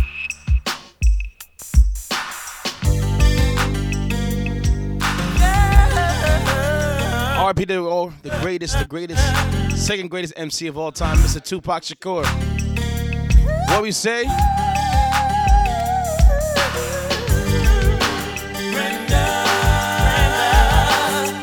RP 7.53 7.67
the, 7.67 7.77
oh, 7.79 8.13
the 8.23 8.31
greatest, 8.41 8.79
the 8.79 8.87
greatest, 8.87 9.21
second 9.77 10.09
greatest 10.09 10.33
MC 10.37 10.69
of 10.69 10.79
all 10.79 10.93
time, 10.93 11.19
Mr. 11.19 11.45
Tupac 11.45 11.83
Shakur. 11.83 12.25
What 13.69 13.83
we 13.83 13.91
say? 13.91 14.25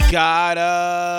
Gotta, 0.10 1.19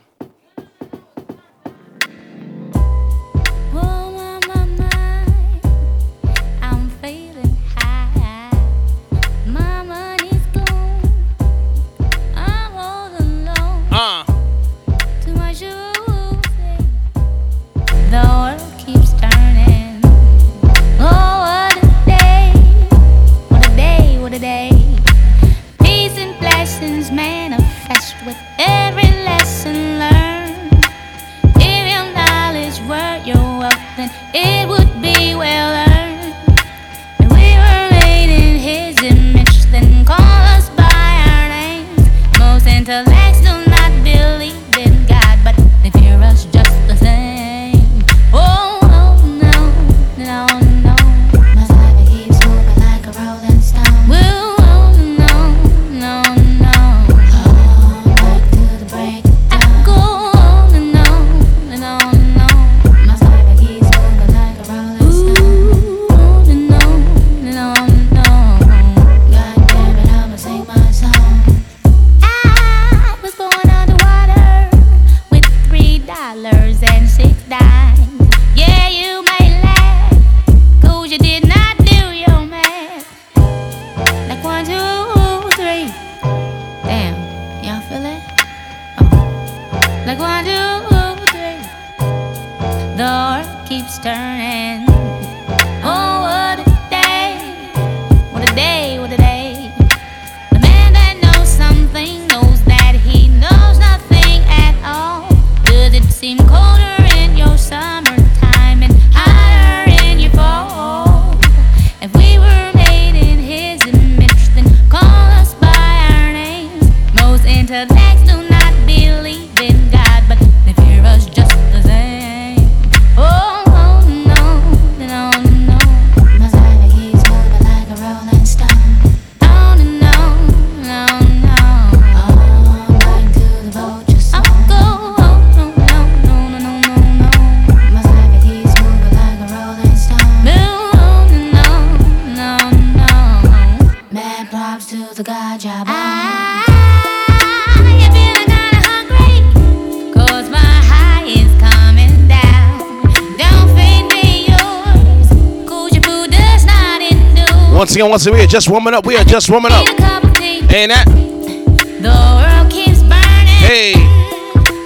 again, 158.01 158.09
once 158.09 158.25
again, 158.25 158.39
we 158.39 158.43
are 158.43 158.47
just 158.47 158.69
warming 158.69 158.93
up. 158.93 159.05
We 159.05 159.15
are 159.15 159.23
just 159.23 159.49
warming 159.49 159.71
up. 159.71 159.85
Need 159.85 159.93
a 159.93 159.97
cup 159.97 160.23
of 160.23 160.33
tea. 160.35 160.59
Ain't 160.75 160.91
that? 160.91 161.05
The 161.05 162.09
world 162.09 162.71
keeps 162.71 163.01
burning. 163.01 163.61
Hey. 163.61 163.93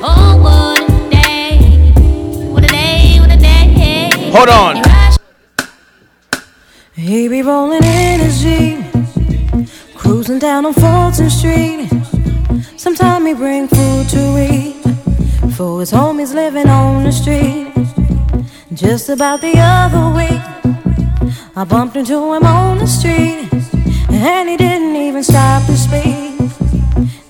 Oh, 0.01 0.37
what 0.43 0.83
a 0.83 1.09
day. 1.09 1.91
What 2.51 2.65
a 2.65 2.67
day, 2.67 3.17
what 3.19 3.31
a 3.31 3.37
day. 3.37 4.31
Hold 4.31 4.49
on. 4.49 4.83
He 6.93 7.27
be 7.27 7.41
rolling 7.41 7.83
in 7.83 8.19
his 8.19 8.41
Jeep, 8.41 8.79
cruising 9.95 10.39
down 10.39 10.65
on 10.65 10.73
Fulton 10.73 11.29
Street. 11.29 11.89
Sometime 12.77 13.25
he 13.25 13.33
bring 13.33 13.67
food 13.67 14.09
to 14.09 14.51
eat 14.51 14.75
for 15.55 15.79
his 15.79 15.91
homies 15.91 16.33
living 16.33 16.67
on 16.67 17.03
the 17.03 17.11
street. 17.11 17.71
Just 18.73 19.09
about 19.09 19.39
the 19.41 19.53
other 19.57 20.15
week, 20.17 20.41
I 21.57 21.63
bumped 21.63 21.95
into 21.95 22.15
him 22.33 22.43
on 22.43 22.79
the 22.79 22.85
street, 22.85 23.47
and 24.09 24.49
he 24.49 24.57
didn't 24.57 24.97
even 24.97 25.23
stop 25.23 25.65
to 25.67 25.77
speak. 25.77 26.35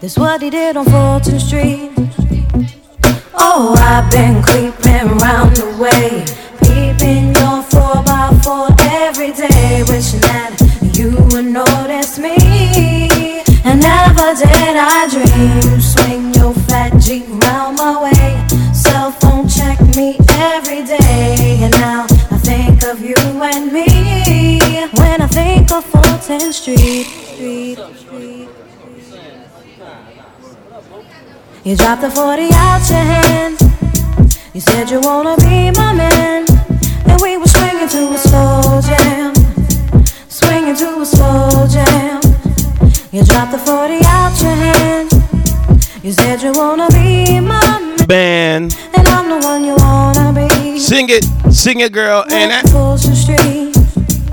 That's 0.02 0.18
what 0.18 0.42
he 0.42 0.50
did 0.50 0.76
on 0.78 0.86
Fulton 0.86 1.40
Street. 1.40 1.92
Oh, 3.36 3.76
I've 3.78 4.10
been 4.10 4.42
creeping 4.42 5.20
round 5.20 5.56
the 5.56 5.78
way, 5.78 6.26
peeping 6.64 7.36
your 7.36 7.62
four 7.70 8.02
by 8.04 8.36
four 8.44 8.70
every 9.04 9.32
day, 9.32 9.84
wishing 9.88 10.22
that 10.22 10.58
you 10.98 11.12
would 11.30 11.46
notice 11.46 12.18
me. 12.18 12.36
And 13.64 13.80
never 13.80 14.34
did 14.34 14.76
I 14.76 15.08
dream, 15.08 15.80
swing 15.80 16.25
I 25.76 25.80
of 25.80 25.86
Fulton 25.88 26.54
Street. 26.54 27.04
Street. 27.04 27.78
You 31.66 31.76
dropped 31.76 32.02
the 32.02 32.10
40 32.10 32.48
out 32.54 32.90
your 32.90 33.00
hand. 33.00 33.60
You 34.54 34.62
said 34.62 34.90
you 34.90 35.02
wanna 35.02 35.36
be 35.36 35.72
my 35.72 35.92
man. 35.92 36.46
And 37.10 37.22
we 37.22 37.36
were 37.36 37.48
swinging 37.48 37.90
to 37.90 38.14
a 38.14 38.18
slow 38.18 38.80
jam. 38.88 39.34
Swinging 40.30 40.78
to 40.78 41.02
a 41.02 41.06
slow 41.06 41.68
jam. 41.68 42.22
You 43.12 43.26
dropped 43.26 43.52
the 43.52 43.58
40 43.58 44.00
out 44.06 44.40
your 44.42 44.56
hand. 44.56 45.12
You 46.02 46.14
said 46.14 46.42
you 46.42 46.54
wanna 46.54 46.88
be 46.92 47.42
my 47.42 47.60
man. 47.80 48.08
Band. 48.08 48.78
And 48.94 49.08
I'm 49.10 49.28
the 49.28 49.46
one 49.46 49.66
you 49.66 49.76
wanna 49.76 50.32
be. 50.32 50.80
Sing 50.80 51.08
it. 51.10 51.26
Sing 51.52 51.82
it, 51.82 51.92
girl. 51.92 52.24
Ain't 52.32 52.52
that? 52.52 53.75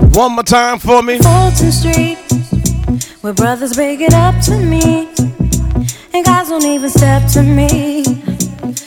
Fulton 0.03 0.11
Street. 0.11 0.17
One 0.17 0.31
more 0.33 0.43
time 0.43 0.79
for 0.79 1.01
me. 1.01 1.17
Fulton 1.19 1.71
Street. 1.71 2.17
Where 3.21 3.33
brothers 3.33 3.73
break 3.73 4.01
it 4.01 4.13
up 4.13 4.39
to 4.45 4.57
me. 4.57 5.09
And 6.13 6.25
guys 6.25 6.49
don't 6.49 6.65
even 6.65 6.89
step 6.89 7.29
to 7.33 7.41
me. 7.43 8.03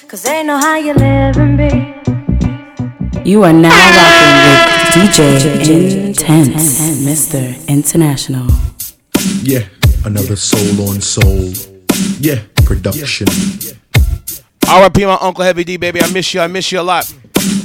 Cause 0.08 0.22
they 0.22 0.42
know 0.44 0.58
how 0.58 0.76
you 0.76 0.94
live 0.94 1.36
and 1.36 1.56
be. 1.58 1.94
You 3.28 3.42
are 3.42 3.52
now 3.52 3.70
ah! 3.72 4.92
rocking 4.94 5.02
with 5.02 5.16
DJ 5.16 6.14
Intence, 6.14 7.04
Mr. 7.04 7.68
International. 7.68 8.46
Yeah, 9.42 9.66
another 10.04 10.36
soul 10.36 10.88
on 10.88 11.00
soul. 11.00 11.52
Yeah, 12.20 12.42
production. 12.64 13.26
R.I.P. 14.68 15.06
my 15.06 15.18
Uncle 15.20 15.44
Heavy 15.44 15.64
D, 15.64 15.76
baby. 15.76 16.00
I 16.02 16.10
miss 16.12 16.32
you. 16.34 16.40
I 16.40 16.46
miss 16.46 16.70
you 16.70 16.80
a 16.80 16.82
lot. 16.82 17.12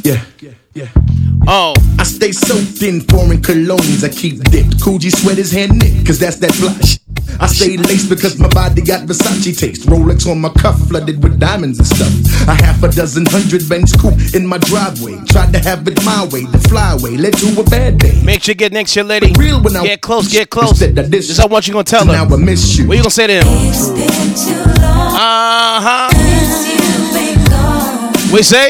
Yeah, 0.04 0.24
yeah, 0.40 0.52
yeah. 0.74 1.11
Oh. 1.48 1.74
I 2.00 2.04
stay 2.04 2.32
soaked 2.32 2.82
in 2.84 3.02
foreign 3.02 3.42
colognes. 3.42 4.04
I 4.04 4.10
keep 4.10 4.44
dipped. 4.52 4.78
Coogi 4.80 5.12
sweaters 5.12 5.52
hand 5.52 5.80
knit, 5.80 6.06
cause 6.06 6.20
that's 6.20 6.38
that 6.38 6.54
fly 6.54 6.74
shit. 6.82 7.00
I 7.40 7.48
stay 7.48 7.78
laced 7.78 8.10
because 8.10 8.38
my 8.38 8.48
body 8.50 8.82
got 8.82 9.08
Versace 9.08 9.58
taste. 9.58 9.88
Rolex 9.88 10.30
on 10.30 10.42
my 10.42 10.50
cuff, 10.50 10.78
flooded 10.88 11.24
with 11.24 11.40
diamonds 11.40 11.80
and 11.80 11.88
stuff. 11.88 12.48
A 12.48 12.54
half 12.54 12.84
a 12.84 12.90
dozen 12.90 13.26
hundred 13.26 13.68
Benz 13.68 13.94
coupe 13.96 14.14
in 14.36 14.46
my 14.46 14.58
driveway. 14.60 15.18
Tried 15.26 15.52
to 15.54 15.60
have 15.60 15.88
it 15.88 16.04
my 16.06 16.24
way, 16.26 16.46
the 16.46 16.60
flyway 16.70 17.18
led 17.18 17.34
to 17.38 17.60
a 17.60 17.64
bad 17.64 17.98
day. 17.98 18.22
Make 18.24 18.44
sure 18.44 18.52
you 18.54 18.58
get 18.58 18.72
next 18.74 18.94
to 18.94 19.00
your 19.00 19.08
lady. 19.08 19.34
Real 19.38 19.62
when 19.62 19.76
I 19.76 19.84
Get 19.84 20.02
close, 20.02 20.28
get 20.32 20.50
close. 20.50 20.72
Instead 20.82 20.98
of 20.98 21.10
This 21.12 21.28
this, 21.28 21.30
is 21.32 21.38
how 21.40 21.48
what 21.48 21.68
you 21.68 21.74
gonna 21.74 21.84
tell 21.84 22.02
so 22.02 22.08
her. 22.08 22.12
now 22.14 22.36
I 22.36 22.38
miss 22.38 22.78
you. 22.78 22.88
What 22.88 22.98
you 22.98 23.04
gonna 23.04 23.10
say 23.12 23.28
to 23.28 23.34
him? 23.34 23.48
Uh 25.16 25.82
huh. 25.82 26.10
We 28.34 28.44
say? 28.44 28.70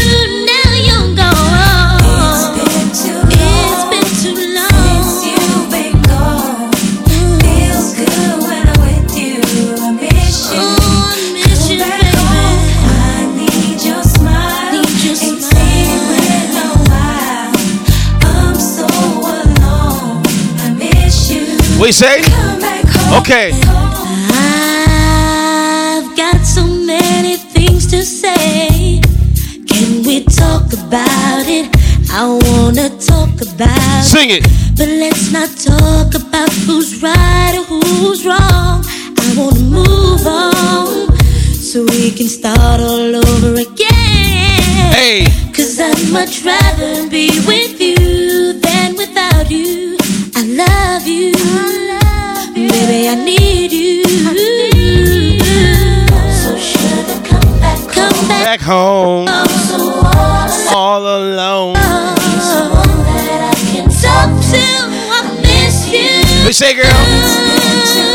We 21.81 21.91
say? 21.91 22.21
Come 22.21 22.59
back 22.59 22.85
home. 22.85 23.21
Okay. 23.23 23.49
I've 25.97 26.15
got 26.15 26.45
so 26.45 26.63
many 26.63 27.37
things 27.37 27.87
to 27.87 28.03
say. 28.03 29.01
Can 29.65 30.03
we 30.05 30.23
talk 30.25 30.71
about 30.73 31.47
it? 31.47 31.75
I 32.11 32.27
wanna 32.45 32.89
talk 32.99 33.41
about 33.41 34.03
Sing 34.03 34.29
it. 34.29 34.43
But 34.77 34.89
let's 34.89 35.31
not 35.31 35.49
talk 35.57 36.13
about 36.13 36.51
who's 36.67 37.01
right 37.01 37.55
or 37.57 37.63
who's 37.63 38.27
wrong. 38.27 38.85
I 39.17 39.33
wanna 39.35 39.61
move 39.61 40.27
on 40.27 41.17
so 41.55 41.83
we 41.85 42.11
can 42.11 42.27
start 42.27 42.79
all 42.79 43.15
over 43.15 43.55
again. 43.59 44.93
Hey. 44.93 45.25
Cause 45.51 45.79
I'd 45.79 46.11
much 46.13 46.43
rather 46.45 47.09
be 47.09 47.31
with 47.47 47.81
you 47.81 48.53
than 48.59 48.95
without 48.97 49.49
you 49.49 49.90
love 50.65 51.07
you. 51.07 51.31
I 51.35 51.39
love 51.93 52.57
you. 52.57 52.69
Baby, 52.69 53.09
I 53.09 53.15
need 53.15 53.71
you. 53.71 54.03
Come 57.29 57.59
back, 57.59 57.79
come 57.93 58.13
home. 58.13 58.27
back 58.27 58.61
home. 58.61 59.27
I'm 59.27 59.47
so 59.47 60.01
all 60.75 61.01
alone. 61.01 61.75
All 61.75 62.15
that 62.15 63.41
I 63.51 63.55
can 63.71 63.89
Talk 63.89 64.29
to, 64.51 64.65
I 65.11 65.21
miss 65.41 65.87
you. 65.91 66.45
We 66.45 66.51
say, 66.53 66.73
girl. 66.73 68.10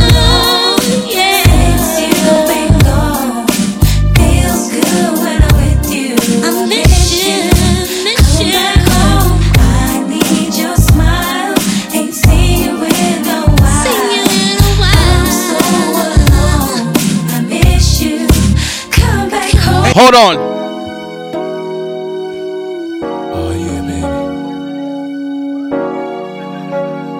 On. 20.16 20.36
Oh 23.34 23.50
yeah, 23.52 23.80
baby. 23.82 24.08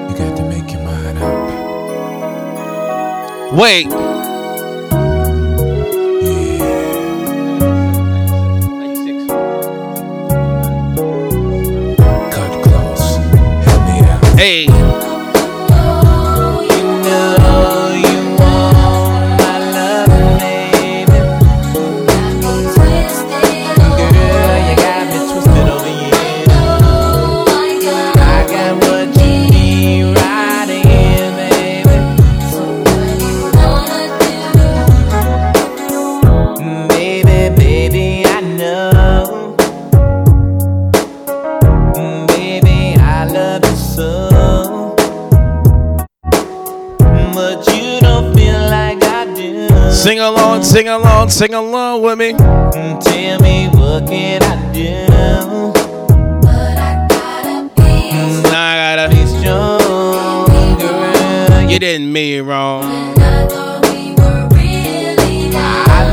You 0.09 0.15
got 0.17 0.37
to 0.39 0.43
make 0.45 0.73
your 0.73 0.83
mind 0.83 1.19
up. 1.19 1.53
Wait. 3.53 4.06
Sing 51.29 51.55
along, 51.55 51.55
sing 51.55 51.55
along 51.55 52.03
with 52.03 52.19
me. 52.19 52.33
Mm, 52.33 53.01
Tell 53.03 53.41
me 53.41 53.69
what 53.69 54.07
can 54.09 54.43
I 54.43 54.73
do? 54.73 55.07
Mm, 58.13 58.45
I 58.47 58.97
gotta 58.97 59.09
be 59.15 59.27
strong, 59.27 60.79
girl. 60.79 61.71
You 61.71 61.79
didn't 61.79 62.13
mean 62.13 62.39
it 62.39 62.43
wrong. 62.43 62.85
I 62.85 63.47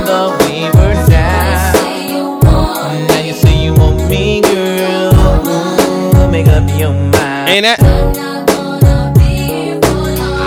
thought 0.06 0.42
we 0.42 0.62
were 0.72 1.08
down. 1.08 2.40
Now 3.08 3.20
you 3.22 3.34
say 3.34 3.56
you 3.64 3.74
want 3.74 4.10
me, 4.10 4.42
girl. 4.42 5.14
Ooh, 5.48 6.32
Make 6.32 6.48
up 6.48 6.68
your 6.80 6.92
mind. 6.92 7.50
Ain't 7.50 7.64
that? 7.64 7.80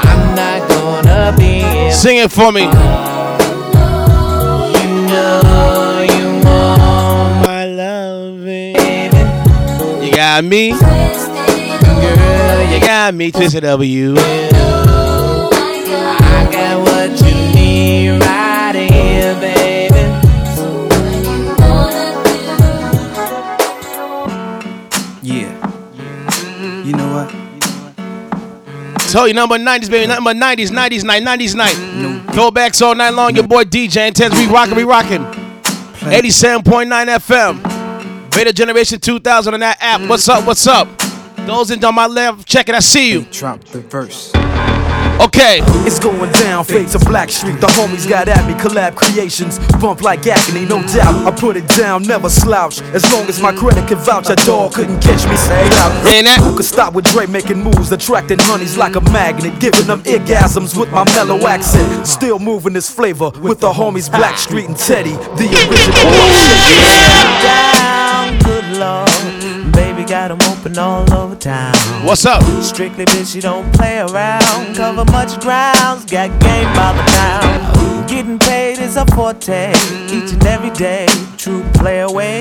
I'm 0.04 0.34
not 0.34 0.68
gonna 0.68 1.34
be. 1.38 1.90
Sing 1.92 2.18
it 2.18 2.30
for 2.32 2.52
me. 2.52 2.66
Got 10.36 10.44
me. 10.44 10.68
Girl, 10.68 10.78
You 12.70 12.80
got 12.80 13.14
me 13.14 13.32
twisted 13.32 13.62
W. 13.62 14.16
I 14.18 14.20
got 16.52 16.78
what 16.84 17.10
you 17.22 17.34
need 17.54 18.18
right 18.20 18.74
here, 18.74 19.34
baby. 19.40 19.94
Yeah. 25.22 25.48
You 26.84 26.92
know 26.92 27.14
what? 27.14 27.30
Told 29.10 29.28
you 29.28 29.34
number 29.34 29.56
90s, 29.56 29.90
baby. 29.90 30.06
Number 30.06 30.34
90s, 30.34 30.70
90s 30.70 31.02
night, 31.02 31.22
90s 31.22 31.54
night. 31.54 31.76
Throwbacks 32.34 32.82
all 32.82 32.94
night 32.94 33.14
long. 33.14 33.34
Your 33.34 33.46
boy 33.46 33.64
DJ 33.64 34.08
Intence. 34.10 34.34
We 34.38 34.52
rockin', 34.52 34.76
we 34.76 34.84
rockin'. 34.84 35.24
87.9 35.24 37.06
FM. 37.16 37.75
Beta 38.36 38.52
Generation 38.52 39.00
2000 39.00 39.54
on 39.54 39.60
that 39.60 39.78
app. 39.80 40.06
What's 40.10 40.28
up, 40.28 40.46
what's 40.46 40.66
up? 40.66 40.86
Those 41.46 41.70
in 41.70 41.82
on 41.82 41.94
my 41.94 42.06
left, 42.06 42.46
check 42.46 42.68
it, 42.68 42.74
I 42.74 42.80
see 42.80 43.10
you. 43.12 43.22
Drop 43.32 43.64
the 43.64 43.80
verse. 43.80 44.30
Okay. 45.24 45.60
It's 45.86 45.98
going 45.98 46.30
down, 46.32 46.66
fade 46.66 46.88
to 46.88 46.98
Blackstreet. 46.98 47.58
The 47.62 47.68
homies 47.68 48.06
got 48.06 48.28
at 48.28 48.46
me, 48.46 48.52
collab 48.52 48.94
creations. 48.94 49.58
Bump 49.80 50.02
like 50.02 50.26
agony, 50.26 50.66
no 50.66 50.82
doubt. 50.82 51.26
I 51.26 51.30
put 51.34 51.56
it 51.56 51.66
down, 51.68 52.02
never 52.02 52.28
slouch. 52.28 52.82
As 52.92 53.10
long 53.10 53.26
as 53.26 53.40
my 53.40 53.56
credit 53.56 53.88
can 53.88 53.96
vouch, 53.96 54.28
a 54.28 54.36
dog 54.44 54.74
couldn't 54.74 55.00
catch 55.00 55.26
me. 55.26 55.36
Say 55.36 55.66
out. 55.78 56.42
Who 56.42 56.56
could 56.56 56.66
stop 56.66 56.92
with 56.92 57.06
Dre 57.06 57.24
making 57.24 57.62
moves, 57.62 57.90
attracting 57.90 58.40
honeys 58.40 58.76
like 58.76 58.96
a 58.96 59.00
magnet, 59.00 59.58
giving 59.60 59.86
them 59.86 60.02
orgasms 60.02 60.78
with 60.78 60.90
my 60.92 61.04
mellow 61.14 61.46
accent. 61.46 62.06
Still 62.06 62.38
moving 62.38 62.74
this 62.74 62.90
flavor 62.90 63.30
with 63.40 63.60
the 63.60 63.72
homies 63.72 64.10
Blackstreet 64.10 64.66
and 64.66 64.76
Teddy, 64.76 65.12
the 65.12 65.48
original. 65.70 66.02
got 70.28 70.42
'em 70.42 70.58
open 70.58 70.76
all 70.76 71.12
over 71.14 71.36
town. 71.36 71.72
What's 72.04 72.26
up? 72.26 72.42
Strictly 72.60 73.04
bitch, 73.04 73.34
you 73.34 73.42
don't 73.42 73.70
play 73.72 73.98
around. 73.98 74.74
Cover 74.74 75.04
much 75.12 75.38
grounds, 75.40 76.04
got 76.04 76.30
game 76.40 76.72
by 76.74 76.92
the 76.96 77.04
pound. 77.12 78.08
Getting 78.08 78.38
paid 78.38 78.78
is 78.80 78.96
a 78.96 79.04
forte, 79.14 79.70
each 80.10 80.32
and 80.32 80.46
every 80.46 80.70
day. 80.70 81.06
True 81.36 81.62
play 81.74 82.00
away. 82.00 82.40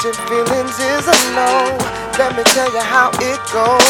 Catching 0.00 0.26
feelings 0.28 0.80
is 0.80 1.04
a 1.04 1.16
no. 1.36 1.76
Let 2.16 2.32
me 2.34 2.42
tell 2.56 2.72
you 2.72 2.80
how 2.80 3.12
it 3.20 3.36
goes. 3.52 3.84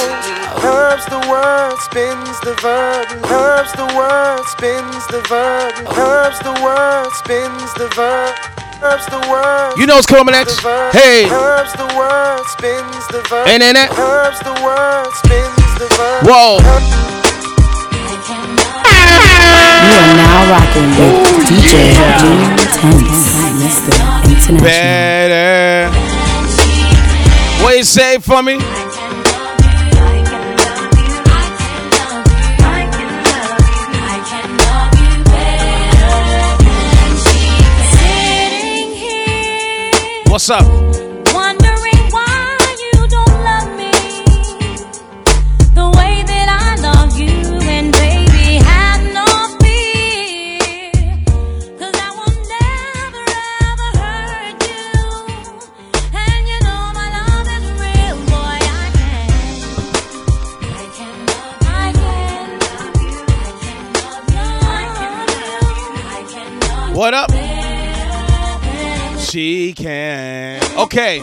Herbs 0.59 1.07
the 1.07 1.23
word, 1.31 1.79
spins 1.87 2.35
the 2.41 2.59
verb. 2.59 3.07
Herbs 3.31 3.71
the 3.79 3.87
word, 3.95 4.43
spins 4.51 5.07
the 5.07 5.23
verb. 5.31 5.71
Herbs 5.95 6.41
the 6.41 6.51
word, 6.67 7.07
spins 7.15 7.75
the 7.75 7.87
verb. 7.95 8.35
Herbs 8.83 9.07
the 9.07 9.23
word. 9.31 9.79
You 9.79 9.87
know 9.87 10.03
what's 10.03 10.11
coming 10.11 10.35
next. 10.35 10.59
spins 10.59 10.67
the 10.67 10.67
verb. 10.67 10.95
Hey. 10.99 11.31
Herbs 11.31 11.73
the 11.79 11.87
word, 11.95 12.43
spins 12.59 13.07
the 13.15 13.23
verb. 13.31 13.47
Ain't 13.47 13.63
in 13.63 13.77
it? 13.79 13.95
Herbs 13.95 14.41
the 14.43 14.55
word, 14.67 15.07
spins 15.15 15.79
the 15.79 15.87
verb. 15.95 16.27
Whoa. 16.27 16.59
You 19.79 19.95
are 19.95 20.15
now 20.19 20.51
rocking 20.51 20.91
with 20.91 21.47
DJ 21.47 21.95
Intence, 22.19 23.47
Mr. 23.63 24.20
International. 24.51 24.73
Better. 24.73 25.91
What 27.63 27.77
you 27.77 27.85
say 27.85 28.19
for 28.19 28.43
me? 28.43 28.59
What's 40.27 40.51
up? 40.51 40.80
Can. 69.73 70.63
Okay. 70.77 71.21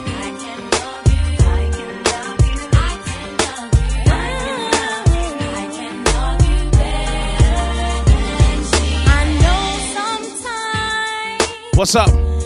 What's 11.75 11.95
up? 11.95 12.36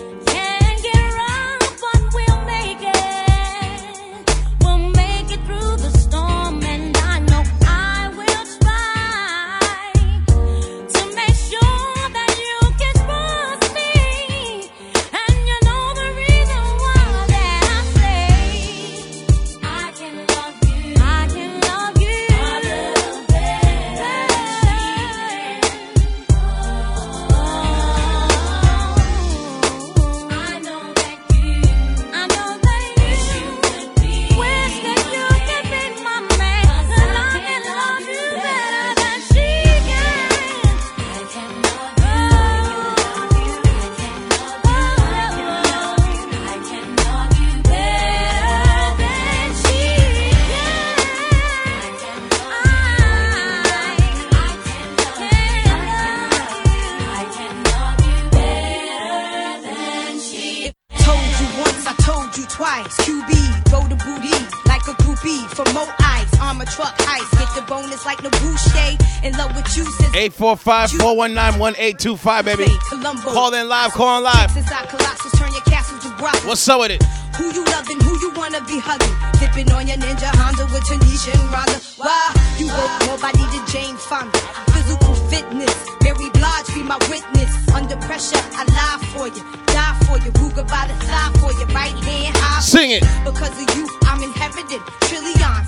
645 70.41 70.97
419 70.97 71.61
1825, 71.61 72.45
baby. 72.49 72.65
Call 73.29 73.53
in 73.53 73.69
live, 73.69 73.93
call 73.93 74.17
in 74.17 74.23
live. 74.25 74.49
What's 76.49 76.67
up 76.67 76.81
with 76.81 76.97
it? 76.97 77.03
Who 77.37 77.53
you 77.53 77.63
loving, 77.69 78.01
who 78.01 78.17
you 78.17 78.33
wanna 78.33 78.57
be 78.65 78.81
hugging? 78.81 79.13
Dipping 79.37 79.69
on 79.69 79.85
your 79.85 80.01
ninja 80.01 80.33
Honda 80.33 80.65
with 80.73 80.81
Tanisha 80.89 81.37
Rada. 81.53 81.77
Why? 82.01 82.33
You 82.57 82.73
woke 82.73 82.89
nobody 83.05 83.45
to 83.53 83.61
Jane 83.69 83.93
Fonda. 83.93 84.33
Physical 84.73 85.13
fitness, 85.29 85.77
Mary 86.01 86.33
Blige 86.33 86.73
be 86.73 86.81
my 86.81 86.97
witness. 87.05 87.53
Under 87.77 87.97
pressure, 88.01 88.41
I 88.57 88.65
lie 88.65 88.97
for 89.13 89.29
you, 89.29 89.45
die 89.69 89.93
for 90.09 90.17
you. 90.25 90.33
Ruger 90.41 90.65
by 90.65 90.89
the 90.89 90.97
side 91.05 91.37
for 91.37 91.53
you, 91.53 91.69
right 91.69 91.93
hand 91.93 92.35
high. 92.41 92.61
Sing 92.61 92.89
it. 92.89 93.05
Because 93.23 93.53
of 93.61 93.77
you, 93.77 93.85
I'm 94.09 94.23
inherited. 94.25 94.81
Trillion. 95.05 95.60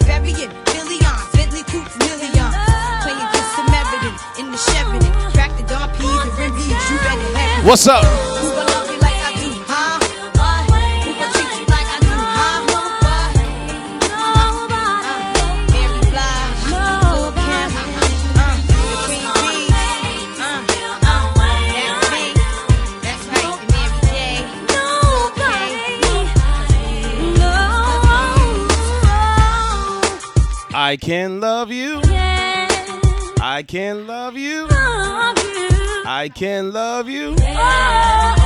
What's 7.63 7.87
up? 7.87 8.03
Who 8.03 8.51
gon' 8.51 8.67
love 8.67 8.91
you 8.91 8.99
like 8.99 9.15
I 9.23 9.31
do, 9.39 9.47
huh? 9.65 9.95
Who 11.05 11.11
gon' 11.15 11.31
treat 11.31 11.47
you 11.59 11.65
like 11.71 11.87
I 11.87 11.97
do, 12.03 12.11
huh? 12.11 12.59
Mary 15.71 16.03
Blige, 16.11 16.67
Lil' 16.67 17.31
Kim, 17.39 17.71
the 18.67 18.75
Queen 19.07 19.31
Bee, 19.39 19.71
that's 19.71 20.35
me. 22.11 22.35
That's 23.01 23.23
right, 23.31 23.55
the 23.55 23.63
Mary 23.71 23.95
J. 23.95 24.43
I 30.75 30.97
can 30.97 31.39
love 31.39 31.71
you. 34.37 34.63
I 36.05 36.29
can 36.29 36.71
love 36.73 37.09
you. 37.09 37.35
Love 37.35 38.43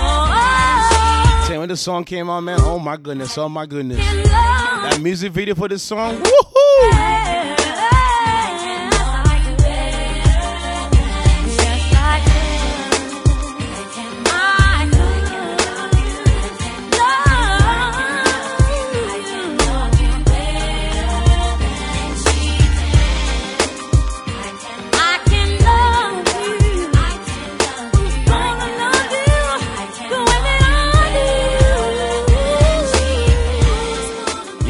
when 1.67 1.69
the 1.69 1.77
song 1.77 2.05
came 2.05 2.29
out, 2.29 2.41
man. 2.41 2.59
Oh 2.61 2.79
my 2.79 2.95
goodness. 2.95 3.37
Oh 3.37 3.49
my 3.49 3.65
goodness. 3.65 3.97
That 3.97 5.01
music 5.01 5.33
video 5.33 5.53
for 5.55 5.67
this 5.67 5.83
song. 5.83 6.15
Woohoo! 6.15 7.56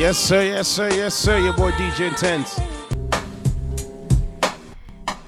Yes, 0.08 0.20
sir. 0.20 0.42
Yes, 0.42 0.68
sir. 0.70 0.90
Yes, 0.90 1.14
sir. 1.16 1.38
Your 1.38 1.52
boy 1.52 1.72
DJ 1.72 2.08
Intence. 2.08 2.56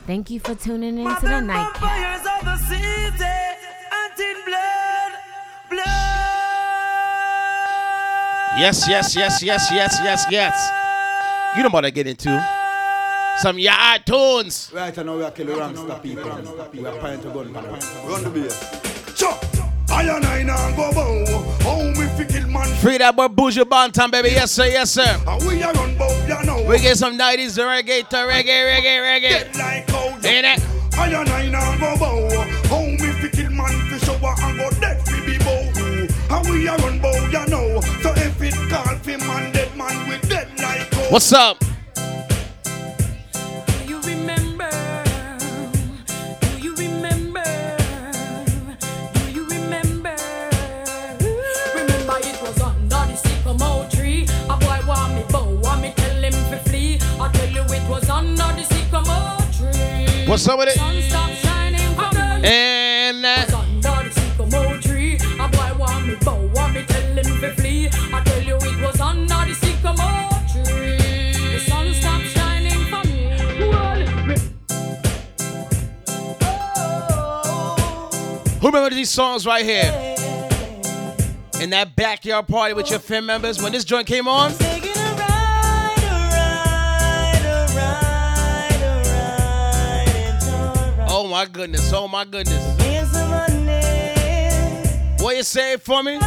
Thank 0.07 0.29
you 0.29 0.39
for 0.39 0.55
tuning 0.55 0.97
in 0.99 1.15
to 1.17 1.21
the 1.21 1.41
night. 1.41 1.75
Fires 1.75 2.21
of 2.21 2.45
the 2.45 2.55
city, 2.63 3.25
until 3.91 4.45
blood, 4.45 5.11
blood. 5.69 5.83
Yes, 8.57 8.87
yes, 8.87 9.17
yes, 9.17 9.43
yes, 9.43 9.69
yes, 9.69 9.99
yes, 10.01 10.25
yes. 10.31 10.71
You 11.57 11.63
know 11.63 11.69
what 11.69 11.83
I 11.83 11.89
get 11.89 12.07
into. 12.07 12.39
Some 13.39 13.59
yard 13.59 14.05
tunes. 14.05 14.71
Right 14.73 14.95
now 14.95 15.17
we 15.17 15.23
are 15.25 15.31
killing 15.31 15.57
gangster 15.57 15.99
people. 16.01 16.31
We 16.71 16.85
are 16.85 16.97
playing 16.99 17.19
to 17.23 17.29
gun 17.31 17.51
Run 17.51 18.23
the 18.23 18.29
beer. 18.29 19.13
Chop. 19.13 19.58
I 19.99 20.15
and 20.15 20.25
I 20.25 20.43
now 20.43 20.75
go 20.77 20.93
bow. 20.93 21.93
We 21.97 22.07
fi 22.07 22.45
man. 22.45 22.73
Free 22.77 22.97
that 22.99 23.17
boy 23.17 23.27
Buju 23.27 23.65
Banton, 23.65 24.09
baby. 24.09 24.29
Yes, 24.29 24.53
sir. 24.53 24.65
Yes, 24.65 24.91
sir. 24.91 25.21
And 25.27 25.45
we 25.45 25.61
are 25.61 25.73
run 25.73 25.97
bow, 25.97 26.09
you 26.25 26.45
know. 26.45 26.63
We 26.63 26.79
get 26.79 26.97
some 26.97 27.17
90s 27.17 27.59
reggae 27.59 28.07
to 28.07 28.15
reggae, 28.15 28.63
reggae, 28.71 29.01
reggae. 29.03 29.21
Get 29.21 29.55
like 29.57 29.89
how 29.89 30.07
you. 30.07 30.29
Ain't 30.29 30.45
it? 30.45 30.65
I 30.97 31.07
and 31.07 31.29
I 31.29 31.49
now 31.49 31.77
go 31.77 31.97
bow. 31.99 32.79
Me 32.79 33.11
fi 33.11 33.49
man 33.49 33.75
fi 33.89 33.97
shower 34.05 34.35
and 34.41 34.57
go 34.57 34.69
dead 34.79 35.05
fi 35.05 35.19
be 35.25 35.37
bow. 35.39 36.37
And 36.37 36.49
we 36.49 36.65
are 36.69 36.77
run 36.77 36.99
bow, 36.99 37.11
you 37.27 37.45
know. 37.47 37.81
So 38.01 38.13
if 38.15 38.41
it 38.41 38.55
call 38.69 38.95
fi 38.99 39.17
man 39.17 39.51
dead 39.51 39.75
man, 39.75 40.07
we 40.07 40.17
dead 40.29 40.47
like 40.59 40.93
how. 40.93 41.11
What's 41.11 41.33
up? 41.33 41.61
Sun 60.37 60.53
up 60.53 60.59
with 60.59 60.69
it? 60.69 60.77
Uh, 60.79 60.91
me. 67.63 67.89
Well, 68.81 68.91
who 78.59 78.67
remember 78.67 78.89
these 78.91 79.09
songs 79.09 79.45
right 79.45 79.65
here? 79.65 80.09
in 81.59 81.71
that 81.71 81.95
backyard 81.95 82.47
party 82.47 82.73
with 82.73 82.89
your 82.89 82.99
fam 82.99 83.25
members 83.25 83.61
when 83.61 83.71
this 83.71 83.83
joint 83.83 84.07
came 84.07 84.27
on? 84.27 84.51
My 91.39 91.45
goodness, 91.45 91.93
oh 91.93 92.05
my 92.05 92.25
goodness. 92.25 92.61
What 95.21 95.37
you 95.37 95.43
say 95.43 95.77
for 95.77 96.03
me? 96.03 96.19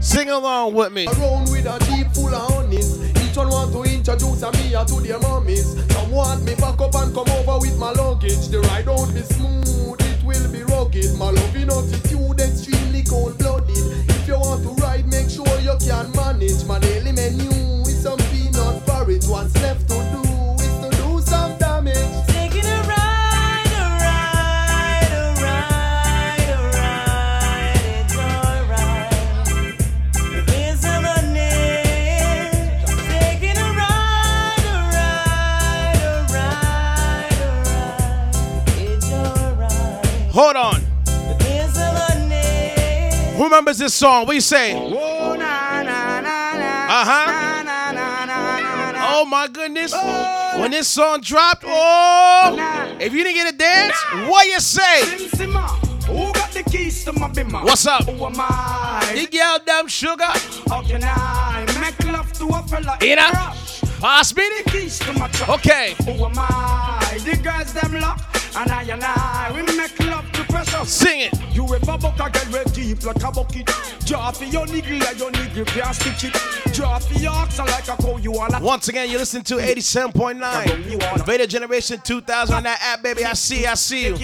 Sing 0.00 0.28
along 0.28 0.74
with 0.74 0.90
me. 0.92 1.06
Around 1.06 1.52
with 1.52 1.66
a 1.66 1.78
deep 1.86 2.08
full 2.14 2.34
of 2.34 2.50
honeys. 2.50 2.98
Each 3.22 3.36
one 3.36 3.48
want 3.48 3.72
to 3.72 3.84
introduce 3.84 4.42
a 4.42 4.50
me 4.50 4.70
to 4.72 5.00
their 5.06 5.20
mummies. 5.20 5.76
Some 5.92 6.10
want 6.10 6.42
me 6.42 6.56
back 6.56 6.80
up 6.80 6.96
and 6.96 7.14
come 7.14 7.28
over 7.28 7.60
with 7.60 7.78
my 7.78 7.92
luggage. 7.92 8.48
The 8.48 8.58
ride 8.58 8.88
won't 8.88 9.14
be 9.14 9.20
smooth, 9.20 10.00
it 10.00 10.24
will 10.24 10.50
be 10.50 10.64
rugged. 10.64 11.16
My 11.16 11.30
loving 11.30 11.70
attitude 11.70 12.40
extremely 12.40 13.04
cold 13.04 13.38
blooded. 13.38 14.17
If 14.28 14.34
you 14.34 14.40
want 14.40 14.62
to 14.62 14.68
ride, 14.84 15.06
make 15.06 15.30
sure 15.30 15.48
you 15.60 15.74
can 15.80 16.12
manage. 16.12 16.62
My 16.66 16.78
daily 16.78 17.12
menu 17.12 17.48
is 17.88 18.02
some 18.02 18.18
peanut 18.30 18.84
porridge. 18.84 19.26
What's 19.26 19.54
left 19.62 19.88
to 19.88 19.94
do 19.94 20.20
is 20.62 20.80
to 20.82 20.90
do 21.00 21.22
some 21.22 21.56
damage. 21.56 21.96
Taking 22.26 22.66
a 22.66 22.82
ride, 22.82 23.72
a 23.72 23.88
ride, 24.04 25.12
a 25.14 25.32
ride, 25.40 26.50
a 26.52 26.60
ride. 26.76 27.80
It's 28.04 28.16
alright. 28.18 29.08
Here's 30.50 30.78
some 30.78 31.04
money. 31.04 31.48
Taking 33.08 33.56
a 33.56 33.68
ride, 33.80 34.66
a 34.68 34.76
ride, 34.92 36.04
a 36.04 36.06
ride, 36.34 37.40
a 37.40 37.50
ride. 37.64 38.76
It's 38.76 39.08
alright. 39.10 40.32
Hold 40.32 40.56
on. 40.56 40.77
Remembers 43.48 43.78
this 43.78 43.94
song? 43.94 44.30
You 44.30 44.40
say? 44.40 44.74
Uh 44.74 44.94
huh. 47.04 47.44
Oh 49.10 49.24
my 49.24 49.48
goodness. 49.48 49.94
When 50.60 50.70
this 50.70 50.88
song 50.88 51.20
dropped, 51.20 51.64
oh, 51.66 52.96
if 53.00 53.12
you 53.12 53.24
didn't 53.24 53.36
get 53.36 53.54
a 53.54 53.56
dance, 53.56 53.96
what 54.28 54.46
you 54.46 54.60
say? 54.60 55.02
What's 57.64 57.86
up? 57.86 58.04
Who 58.04 58.24
am 58.24 58.34
I? 58.38 59.12
The 59.14 59.26
girl 59.26 59.58
damn 59.64 59.88
sugar. 59.88 60.24
How 60.68 60.82
can 60.82 61.02
I 61.04 61.66
make 61.80 61.98
love 62.12 62.32
to 62.34 62.46
a 62.46 62.62
fella 62.62 62.98
in 63.02 63.18
a 63.18 63.54
my 65.18 65.28
truck. 65.28 65.48
Okay. 65.48 65.94
Who 66.04 66.24
am 66.24 66.32
I? 66.36 67.18
The 67.24 67.36
girls 67.36 67.72
them 67.72 68.00
lock. 68.00 68.20
And 68.56 68.70
I 68.70 68.82
and 68.84 69.02
I, 69.04 69.52
we 69.54 69.62
make 69.76 69.98
love 70.00 70.27
precious. 70.64 70.92
Sing 70.92 71.20
it. 71.20 71.32
You 71.54 71.64
ever 71.74 71.98
buck 71.98 72.20
a 72.20 72.30
girl 72.30 72.52
with 72.52 72.74
deep 72.74 73.04
like 73.04 73.22
a 73.22 73.32
bucket? 73.32 73.70
Draw 74.04 74.30
for 74.32 74.44
your 74.44 74.66
niggle 74.66 74.98
like 75.00 75.18
your 75.18 75.30
niggle 75.30 75.64
can't 75.64 75.94
stitch 75.94 76.24
it. 76.24 76.72
Draw 76.72 76.98
for 76.98 77.18
your 77.18 77.32
oxen 77.32 77.66
like 77.66 77.88
a 77.88 77.96
cow 77.96 78.16
you 78.16 78.32
wanna. 78.32 78.60
Once 78.60 78.88
again, 78.88 79.10
you 79.10 79.18
listen 79.18 79.42
to 79.44 79.56
87.9. 79.56 81.26
Vader 81.26 81.46
Generation 81.46 82.00
2000 82.02 82.54
on 82.54 82.62
that 82.64 82.78
app, 82.82 83.02
baby. 83.02 83.24
I 83.24 83.32
see, 83.34 83.66
I 83.66 83.74
see 83.74 84.08
you. 84.08 84.16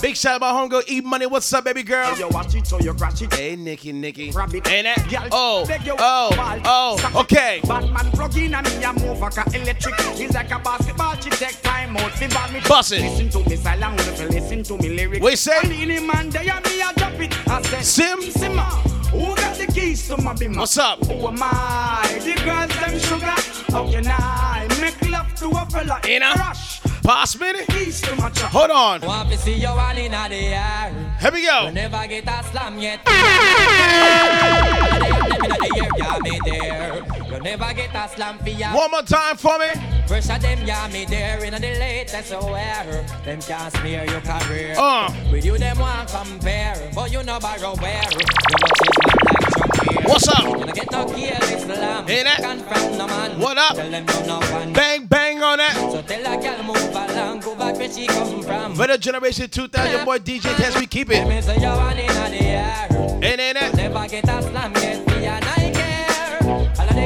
Big 0.00 0.16
shout 0.16 0.34
out 0.34 0.40
my 0.40 0.52
homegirl, 0.52 0.88
E 0.90 1.00
Money. 1.00 1.26
What's 1.26 1.52
up, 1.52 1.64
baby 1.64 1.82
girl? 1.82 2.16
You 2.18 2.28
watch 2.28 2.54
it 2.54 2.66
so 2.66 2.78
you 2.80 2.94
crash 2.94 3.22
it. 3.22 3.32
Hey, 3.34 3.56
Nikki, 3.56 3.92
Nikki. 3.92 4.26
Ain't 4.26 4.34
that? 4.34 5.28
Oh, 5.32 5.66
oh, 5.98 6.60
oh, 6.64 7.20
okay. 7.20 7.60
Batman 7.66 8.10
plug 8.12 8.36
in 8.36 8.54
and 8.54 8.66
me 8.66 8.84
a 8.84 8.92
move 8.92 9.20
like 9.20 9.36
a 9.36 9.60
electric. 9.60 9.94
It's 9.98 10.34
like 10.34 10.50
a 10.50 10.58
basketball. 10.58 11.16
She 11.16 11.30
take 11.30 11.60
time 11.62 11.96
out 11.96 12.12
fi 12.12 12.26
bag 12.28 12.52
me. 12.52 12.60
Bust 12.66 12.92
it. 12.92 13.02
Listen 13.02 13.28
to 13.30 13.48
me 13.48 13.56
silent, 13.56 13.96
listen 14.30 14.62
to 14.62 14.78
me 14.78 14.96
lyrics. 14.96 15.45
What 15.46 15.62
you 15.62 15.70
say? 15.70 15.80
And 15.80 15.90
in 15.90 15.90
him 15.90 16.06
they 16.30 16.48
and 16.48 16.64
me 16.64 16.80
a 16.80 16.92
drop 16.94 17.20
it. 17.20 17.48
I 17.48 17.62
say 17.62 17.82
Sim. 17.82 18.20
Simma. 18.20 18.64
Who 19.10 19.34
got 19.36 19.56
the 19.56 19.66
keys 19.72 20.08
to 20.08 20.16
my 20.20 20.34
bimmer? 20.34 20.58
What's 20.58 20.76
up? 20.78 21.04
Who 21.06 21.28
am 21.28 21.38
I? 21.40 22.18
The 22.20 22.34
girls 22.44 22.74
them 22.80 22.98
sugar. 22.98 23.34
How 23.72 23.88
can 23.90 24.06
I 24.08 24.66
make 24.80 25.00
love 25.10 25.32
to 25.36 25.48
a 25.50 25.66
fella 25.70 26.00
in 26.08 26.22
a 26.22 26.32
rush? 26.34 26.80
Pass 27.02 27.38
me 27.38 27.52
the 27.52 27.64
keys 27.72 28.00
to 28.02 28.16
my 28.16 28.30
truck. 28.30 28.50
Hold 28.50 28.70
on. 28.70 29.00
Want 29.02 29.30
to 29.30 29.38
see 29.38 29.54
you 29.54 29.68
all 29.68 29.96
in 29.96 30.10
the 30.10 30.16
air. 30.16 31.16
Here 31.20 31.30
we 31.32 31.46
go. 31.46 31.66
You 31.66 31.72
never 31.72 32.06
get 32.08 32.26
a 32.26 32.42
slam 32.44 32.78
yet. 32.78 33.00
yeah, 37.36 37.42
me 37.42 37.48
there. 37.48 37.52
You 37.52 37.58
never 37.58 37.74
get 37.74 37.94
a 37.94 38.08
slam 38.14 38.38
for 38.38 38.48
ya. 38.48 38.74
One 38.74 38.90
more 38.90 39.02
time 39.02 39.36
for 39.36 39.58
me. 39.58 39.66
Of 40.06 40.42
them, 40.42 40.66
yeah, 40.66 40.88
me 40.92 41.04
there. 41.04 41.44
In 41.44 41.52
the 41.52 41.60
latest 41.60 42.32
wear. 42.42 43.06
Them 43.24 43.40
can't 43.40 43.72
smear 43.74 44.04
your 44.04 44.20
career. 44.20 44.74
Uh. 44.78 45.12
With 45.30 45.44
you, 45.44 45.58
them 45.58 45.78
want 45.78 46.08
compare. 46.08 46.90
But 46.94 47.12
you 47.12 47.22
know 47.22 47.38
borrow 47.38 47.74
where. 47.76 48.02
You 48.02 48.18
not 48.18 49.24
like 49.24 49.50
Chuck 49.56 49.88
here. 49.88 50.02
What's 50.06 50.28
up? 50.28 50.66
You 50.66 50.72
get 50.72 50.90
no 50.92 51.04
careless 51.06 51.66
lamb. 51.66 52.08
Ain't 52.08 52.24
that? 52.24 52.40
Confront 52.40 52.98
no 52.98 53.06
man. 53.06 53.40
What 53.40 53.58
up? 53.58 53.76
Tell 53.76 53.90
them 53.90 54.06
you 54.08 54.26
no 54.26 54.40
one. 54.52 54.72
Bang, 54.72 55.06
bang 55.06 55.42
on 55.42 55.58
that. 55.58 55.74
So 55.74 56.02
tell 56.02 56.38
a 56.38 56.42
girl 56.42 56.62
move 56.64 56.90
along. 56.94 57.40
Go 57.40 57.54
back 57.54 57.76
where 57.76 57.92
she 57.92 58.06
come 58.06 58.42
from. 58.42 58.74
Vader 58.74 58.98
Generation 58.98 59.48
2000, 59.48 59.92
your 59.92 60.04
boy 60.04 60.18
DJ 60.18 60.54
Test, 60.56 60.78
we 60.78 60.86
keep 60.86 61.10
it. 61.10 61.26
Me 61.28 61.40
say 61.40 61.56
you 61.56 61.66
want 61.66 61.98
in 61.98 62.06
the 62.06 62.42
air. 62.42 62.88
Ain't 63.22 63.38
that? 63.38 63.74
Never 63.74 64.08
get 64.08 64.28
a 64.28 64.42
slam 64.42 64.72
yet, 64.74 65.06
me 65.06 65.26
and 65.26 65.44
I 65.44 65.48
care. 65.48 65.55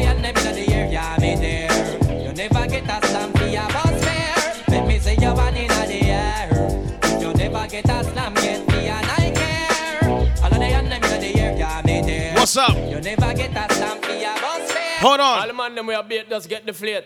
All 0.01 0.17
of 0.17 0.23
the 0.23 0.31
and 0.31 0.37
them 0.37 0.47
in 0.47 0.55
the 0.55 0.75
air, 0.75 0.91
yeah, 0.91 1.17
me 1.21 1.37
there. 1.37 2.27
You 2.27 2.33
never 2.33 2.67
get 2.67 2.85
a 2.85 3.07
slam 3.07 3.33
for 3.33 3.47
your 3.47 3.69
boss 3.69 4.05
fair. 4.05 4.65
Let 4.69 4.87
me 4.87 4.99
say 4.99 5.17
you 5.21 5.35
one 5.35 5.57
in 5.57 5.69
the 5.69 6.01
air. 6.05 7.21
You 7.21 7.33
never 7.35 7.67
get 7.69 7.89
a 7.89 8.05
slam 8.05 8.35
yet, 8.37 8.67
me 8.69 8.89
and 8.89 9.07
I 9.07 9.31
care. 9.31 10.09
All 10.43 10.53
of 10.53 10.59
the 10.59 10.65
and 10.65 10.91
them 10.91 11.03
in 11.03 11.21
the 11.21 11.41
air, 11.41 11.57
yeah, 11.57 11.83
me 11.85 12.03
there. 12.03 12.35
What's 12.35 12.57
up? 12.57 12.77
You 12.77 13.01
never 13.01 13.35
get 13.35 13.51
a 13.51 13.75
slam 13.75 14.01
for 14.01 14.13
your 14.13 14.35
boss 14.41 14.73
fair. 14.73 14.99
Hold 15.01 15.21
on. 15.21 15.41
All 15.41 15.47
the 15.47 15.53
man 15.53 15.75
them 15.75 15.87
we 15.87 15.95
are 15.95 16.03
beat 16.03 16.29
just 16.29 16.49
get 16.49 16.65
the 16.65 16.73
flate. 16.73 17.05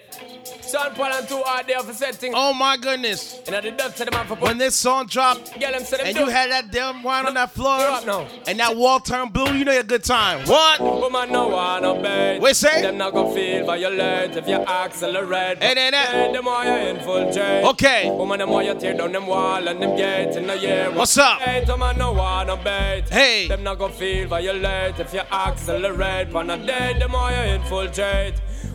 Sean 0.70 0.92
Paul 0.94 1.12
and 1.12 1.28
two 1.28 1.40
hard 1.44 1.66
there 1.66 1.80
for 1.80 1.92
setting. 1.92 2.32
Oh 2.34 2.52
my 2.52 2.76
goodness. 2.76 3.40
Know 3.50 3.60
the 3.60 3.70
dust 3.70 3.96
to 3.98 4.04
the 4.04 4.10
man 4.10 4.26
for 4.26 4.34
When 4.36 4.58
this 4.58 4.76
song 4.76 5.06
dropped, 5.06 5.58
Get 5.58 5.72
them 5.72 5.82
them 5.84 6.06
and 6.06 6.14
do. 6.16 6.20
you 6.22 6.28
had 6.28 6.50
that 6.50 6.70
damn 6.70 7.02
wine 7.02 7.26
on 7.26 7.34
that 7.34 7.50
floor, 7.52 7.78
now. 8.04 8.26
and 8.46 8.58
that 8.60 8.76
wall 8.76 9.00
turned 9.00 9.32
blue, 9.32 9.52
you 9.54 9.64
know 9.64 9.72
you're 9.72 9.80
a 9.80 9.84
good 9.84 10.04
time. 10.04 10.46
What? 10.46 10.80
Woman 10.80 11.32
no 11.32 11.48
wanna 11.48 11.94
bait. 12.02 12.40
We 12.40 12.52
say? 12.54 12.82
Them 12.82 12.98
not 12.98 13.12
gonna 13.14 13.34
feel 13.34 13.64
violent 13.66 14.36
if 14.36 14.48
you 14.48 14.56
accelerate. 14.56 15.58
Ain't 15.62 15.78
it 15.78 15.92
that? 15.92 16.32
Them 16.32 16.44
why 16.44 16.66
you 16.66 16.88
infiltrate. 16.88 17.64
Okay. 17.64 18.10
Woman 18.10 18.40
you 18.40 18.74
tear 18.78 18.94
down 18.94 19.12
them 19.12 19.26
wall 19.26 19.66
and 19.66 19.82
them 19.82 19.96
gates 19.96 20.36
in 20.36 20.46
the 20.46 20.58
year. 20.58 20.90
What's 20.90 21.16
up? 21.18 21.40
Hey, 21.40 21.64
them 21.64 21.80
man 21.80 21.98
no 21.98 22.12
wanna 22.12 22.56
bait. 22.56 23.04
Hey. 23.10 23.48
Them 23.48 23.62
not 23.62 23.78
gonna 23.78 23.92
feel 23.92 24.28
violent 24.28 24.98
if 24.98 25.12
you 25.14 25.20
accelerate. 25.30 26.34
On 26.34 26.50
a 26.50 26.56
day, 26.56 26.96
them 26.98 27.12
why 27.12 27.32
you 27.46 27.54
infiltrate. 27.54 28.34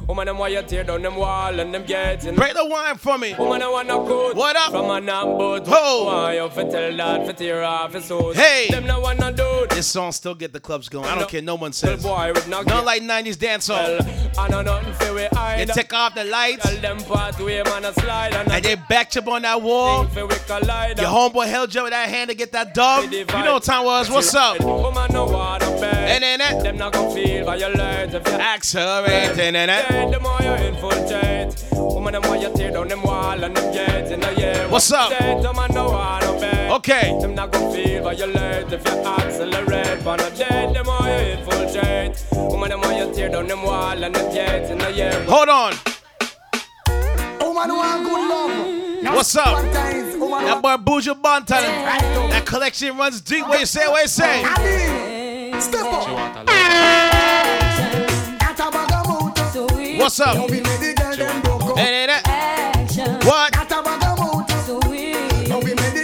Woman 0.09 0.25
them 0.25 0.39
why 0.39 0.47
you 0.47 0.63
tear 0.63 0.83
down 0.83 1.03
them 1.03 1.17
wall 1.17 1.59
and 1.59 1.71
them 1.71 1.83
in 1.83 2.33
Break 2.33 2.55
the 2.55 2.65
wine 2.65 2.97
for 2.97 3.19
me. 3.19 3.35
Woman, 3.37 3.61
I 3.61 3.69
wanna 3.69 3.93
good. 4.07 4.35
What 4.35 4.55
up? 4.55 4.71
From 4.71 4.89
a 4.89 4.99
number 4.99 5.61
Ho. 5.63 6.05
Why 6.05 6.33
you 6.33 6.49
fi 6.49 6.63
tell 6.63 6.97
that 6.97 7.27
fi 7.27 7.33
tear 7.33 7.63
off 7.63 7.93
his 7.93 8.05
suit? 8.05 8.35
Hey. 8.35 8.69
Them 8.71 8.87
no 8.87 9.01
wanna 9.01 9.31
do. 9.31 9.67
This 9.69 9.85
song 9.85 10.11
still 10.11 10.33
get 10.33 10.51
the 10.51 10.59
clubs 10.59 10.89
going. 10.89 11.05
I 11.05 11.13
don't 11.13 11.29
care. 11.29 11.43
No 11.43 11.53
one 11.53 11.73
says. 11.73 12.01
boy 12.01 12.33
Not 12.47 12.65
like 12.85 13.03
90s 13.03 13.37
dance 13.37 13.69
Well. 13.69 13.99
I 14.35 14.47
know 14.47 14.63
nothing 14.63 14.93
fi 14.93 15.13
we 15.13 15.25
hide. 15.25 15.69
take 15.69 15.93
off 15.93 16.15
the 16.15 16.23
lights, 16.23 16.67
Tell 16.67 16.81
them 16.81 16.97
pathway 17.03 17.61
man 17.61 17.85
a 17.85 17.93
slide 17.93 18.33
and, 18.33 18.51
and 18.51 18.65
they 18.65 18.75
backed 18.89 19.15
up 19.15 19.27
on 19.27 19.43
that 19.43 19.61
wall. 19.61 20.05
Your 20.05 20.25
homeboy 20.25 21.45
held 21.45 21.75
you 21.75 21.83
with 21.83 21.91
that 21.91 22.09
hand 22.09 22.31
to 22.31 22.35
get 22.35 22.51
that 22.53 22.73
dub. 22.73 23.11
You 23.11 23.25
know 23.25 23.53
what 23.53 23.63
time 23.63 23.85
was. 23.85 24.09
What's 24.09 24.33
up? 24.33 24.59
Woman 24.59 25.11
no 25.13 25.25
wanna 25.25 25.69
beg. 25.79 25.93
And 25.93 26.23
then 26.23 26.39
that. 26.39 26.63
Them 26.63 26.77
not 26.77 26.93
gonna 26.93 27.13
feel 27.13 27.45
violent 27.45 28.11
you 28.11 28.19
Accelerate. 28.19 29.37
And 29.37 29.55
that. 29.55 29.98
Hey, 29.99 30.11
them 30.11 30.23
why 30.23 30.39
you 30.41 30.67
infiltrate. 30.67 31.65
Woman, 31.73 32.13
them 32.13 32.21
why 32.23 32.37
you 32.37 32.53
tear 32.55 32.71
down 32.71 32.87
them 32.87 33.03
wall 33.03 33.43
and 33.43 33.55
them 33.55 33.73
gates 33.73 34.11
in 34.11 34.19
the 34.21 34.33
year. 34.35 34.67
What's 34.69 34.91
up? 34.91 35.11
Say, 35.11 35.35
man 35.41 35.73
no 35.73 35.89
wanna. 35.89 36.29
Okay. 36.75 37.17
Them 37.19 37.35
not 37.35 37.51
gonna 37.51 37.73
feel 37.73 38.03
violent 38.03 38.71
if 38.71 38.85
you 38.85 38.97
accelerate. 38.99 40.05
On 40.07 40.19
a 40.19 40.29
day, 40.29 40.71
them 40.73 40.85
why 40.85 41.09
you 41.09 41.37
infiltrate. 41.37 42.25
Woman, 42.31 42.69
them 42.69 42.81
why 42.81 42.97
you 42.97 43.13
tear 43.13 43.27
down 43.29 43.47
them 43.47 43.63
wall 43.63 44.03
and 44.03 44.15
them 44.15 44.33
gates 44.33 44.69
in 44.69 44.77
the 44.77 44.91
year. 44.91 45.23
Hold 45.27 45.49
on. 45.49 45.73
Woman 47.41 47.75
want 47.75 48.03
good 48.05 48.29
love. 48.29 49.03
Now 49.03 49.15
What's 49.15 49.35
up? 49.35 49.61
That 49.73 50.61
want- 50.61 50.61
boy 50.61 50.77
Buju 50.77 51.21
Banton. 51.21 51.61
That 52.29 52.45
collection 52.45 52.95
runs 52.97 53.19
deep. 53.19 53.45
What 53.47 53.59
you 53.59 53.65
say? 53.65 53.87
What 53.89 54.03
you 54.03 54.07
say? 54.07 55.59
Step 55.59 55.85
up. 55.85 57.28
Make 60.17 60.63
the 60.79 60.93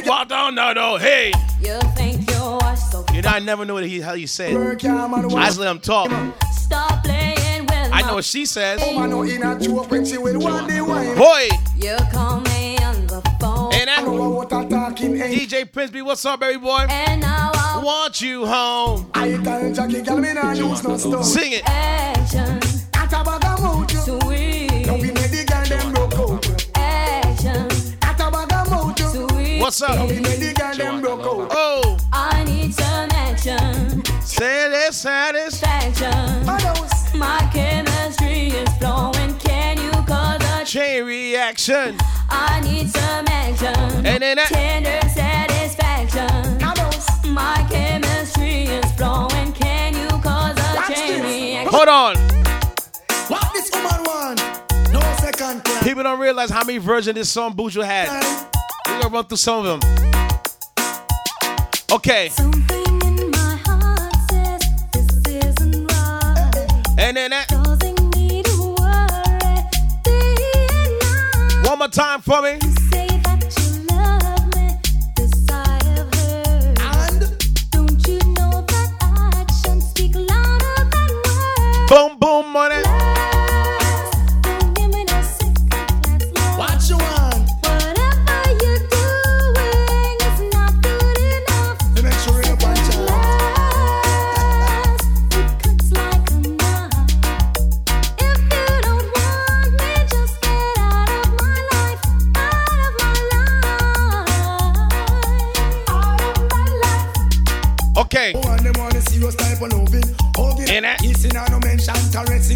girl 0.03 0.15
What 0.15 0.29
down 0.29 0.55
now 0.55 0.73
though? 0.73 0.97
Hey. 0.97 1.31
You 1.59 1.79
think 1.95 2.29
you're 2.29 2.75
so 2.75 3.03
You 3.13 3.21
know, 3.23 3.29
I 3.29 3.39
never 3.39 3.65
knew 3.65 3.73
what 3.73 3.85
he, 3.85 3.99
how 3.99 4.13
you 4.13 4.27
said. 4.27 4.53
work 4.53 4.81
hard, 4.81 5.11
man. 5.11 5.25
I 5.25 5.45
just 5.45 5.59
let 5.59 5.71
him 5.71 5.79
talk. 5.79 6.09
stop 6.51 7.03
playing 7.03 7.61
with 7.61 7.71
I 7.71 8.01
know 8.01 8.15
what 8.15 8.25
she 8.25 8.45
says. 8.45 8.79
Oh, 8.83 8.99
man, 8.99 9.09
no 9.09 9.23
in 9.23 9.41
a 9.41 9.59
joke 9.59 9.89
when 9.89 10.05
she 10.05 10.17
will 10.19 10.39
want 10.39 10.69
the 10.69 10.81
wine. 10.81 11.17
Boy. 11.17 11.49
You 11.75 11.97
call 12.11 12.41
me 12.41 12.77
on 12.77 13.07
the 13.07 13.21
phone. 13.39 13.73
And 13.73 13.87
that 13.87 14.05
what 14.05 14.53
I 14.53 14.65
talking 14.65 15.19
ain't. 15.19 15.49
DJ 15.49 15.71
Prince 15.71 15.91
what's 16.03 16.23
up, 16.25 16.39
baby 16.39 16.59
boy? 16.59 16.85
And 16.89 17.21
now 17.21 17.51
I 17.53 17.81
want 17.83 18.21
you 18.21 18.45
home. 18.45 19.09
I 19.15 19.37
tell 19.43 19.73
Jackie, 19.73 20.01
girl, 20.03 20.17
me 20.17 20.33
nah 20.33 20.51
use 20.51 20.83
no 20.83 20.97
stone. 20.97 21.23
Sing 21.23 21.53
it. 21.53 21.63
Action. 21.67 22.59
Broke 29.71 31.21
up? 31.21 31.47
Oh. 31.51 31.97
I 32.13 32.43
need 32.43 32.71
some 32.73 33.09
action. 33.11 34.03
Satisfaction. 34.21 36.45
My 37.17 37.49
chemistry 37.51 38.49
is 38.49 38.69
flowing. 38.77 39.35
Can 39.39 39.77
you 39.81 39.89
cause 40.05 40.41
a 40.43 40.63
chain 40.65 41.03
reaction? 41.05 41.97
I 42.29 42.61
need 42.61 42.89
some 42.89 43.25
action. 43.27 44.05
And 44.05 44.21
then 44.21 44.37
that- 44.37 44.49
tender 44.49 44.99
satisfaction. 45.09 46.59
My 47.33 47.65
chemistry 47.69 48.63
is 48.65 48.85
flowing. 48.93 49.51
Can 49.53 49.95
you 49.95 50.07
cause 50.21 50.55
a 50.59 50.75
Watch 50.75 50.95
chain 50.95 51.23
this. 51.23 51.25
reaction? 51.25 51.73
Hold 51.73 51.87
on. 51.89 52.15
What 53.29 53.51
this 53.53 53.71
woman 53.73 54.03
want? 54.03 54.41
No 54.93 54.99
second 55.19 55.63
class. 55.63 55.83
People 55.83 56.03
don't 56.03 56.19
realize 56.19 56.51
how 56.51 56.63
many 56.63 56.77
versions 56.77 57.15
this 57.15 57.29
song 57.29 57.55
Buju 57.55 57.83
had. 57.83 58.09
We're 58.95 59.01
gonna 59.01 59.13
run 59.13 59.25
through 59.25 59.37
some 59.37 59.65
of 59.65 59.81
them. 59.81 59.81
Okay. 61.91 62.29
Something 62.29 63.01
in 63.01 63.29
my 63.29 63.59
heart 63.65 64.15
says 64.31 64.61
this 64.93 65.27
isn't 65.27 65.91
right. 65.91 66.95
And 66.97 67.17
then 67.17 67.31
that. 67.31 67.49
Causing 67.49 68.09
me 68.11 68.41
to 68.41 68.75
worry 68.79 69.63
day 70.03 70.35
and 70.71 70.99
night. 71.01 71.69
One 71.69 71.79
more 71.79 71.89
time 71.89 72.21
for 72.21 72.41
me. 72.41 72.57
Say 72.89 73.07
that 73.07 73.53
you 73.59 73.65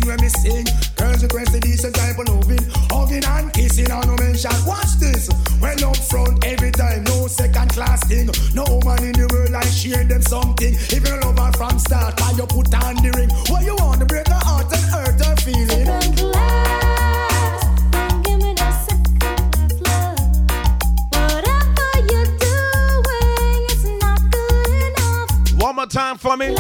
when 0.09 0.19
me 0.21 0.29
sing. 0.29 0.65
Girls 0.97 1.21
request 1.21 1.55
a 1.55 1.59
decent 1.59 1.95
type 1.95 2.17
of 2.17 2.27
loving. 2.27 2.65
Hugging 2.89 3.23
and 3.23 3.53
kissing, 3.53 3.89
and 3.91 4.07
no 4.07 4.15
mention. 4.17 4.51
Watch 4.65 4.97
this. 4.99 5.29
Well 5.61 5.85
up 5.85 5.95
front 5.95 6.43
every 6.43 6.71
time, 6.71 7.03
no 7.03 7.27
second 7.27 7.69
class 7.69 8.05
thing. 8.07 8.29
No 8.53 8.65
woman 8.67 9.03
in 9.05 9.13
the 9.13 9.27
world 9.31 9.53
I 9.53 9.63
share 9.69 10.03
them 10.03 10.21
something. 10.23 10.73
If 10.73 11.07
you 11.07 11.15
love 11.21 11.37
her 11.37 11.51
from 11.53 11.77
start, 11.77 12.19
why 12.19 12.31
you 12.31 12.47
put 12.47 12.73
on 12.73 12.95
the 12.97 13.11
ring? 13.15 13.29
What 13.47 13.63
you 13.63 13.75
want 13.75 13.99
to 13.99 14.05
break 14.05 14.27
her 14.27 14.41
heart 14.41 14.73
and 14.73 14.85
hurt 14.89 15.23
her 15.23 15.35
feeling? 15.37 15.85
Second 15.85 16.17
class, 16.17 17.63
don't 17.91 18.25
give 18.25 18.39
me 18.41 18.53
no 18.53 18.67
second 18.89 19.19
class 19.21 19.73
love. 19.85 20.17
Whatever 21.13 21.89
you're 22.09 22.33
doing 22.41 23.61
is 23.69 23.85
not 24.01 24.19
good 24.31 24.69
enough. 24.89 25.61
One 25.61 25.75
more 25.75 25.85
time 25.85 26.17
for 26.17 26.35
me. 26.35 26.55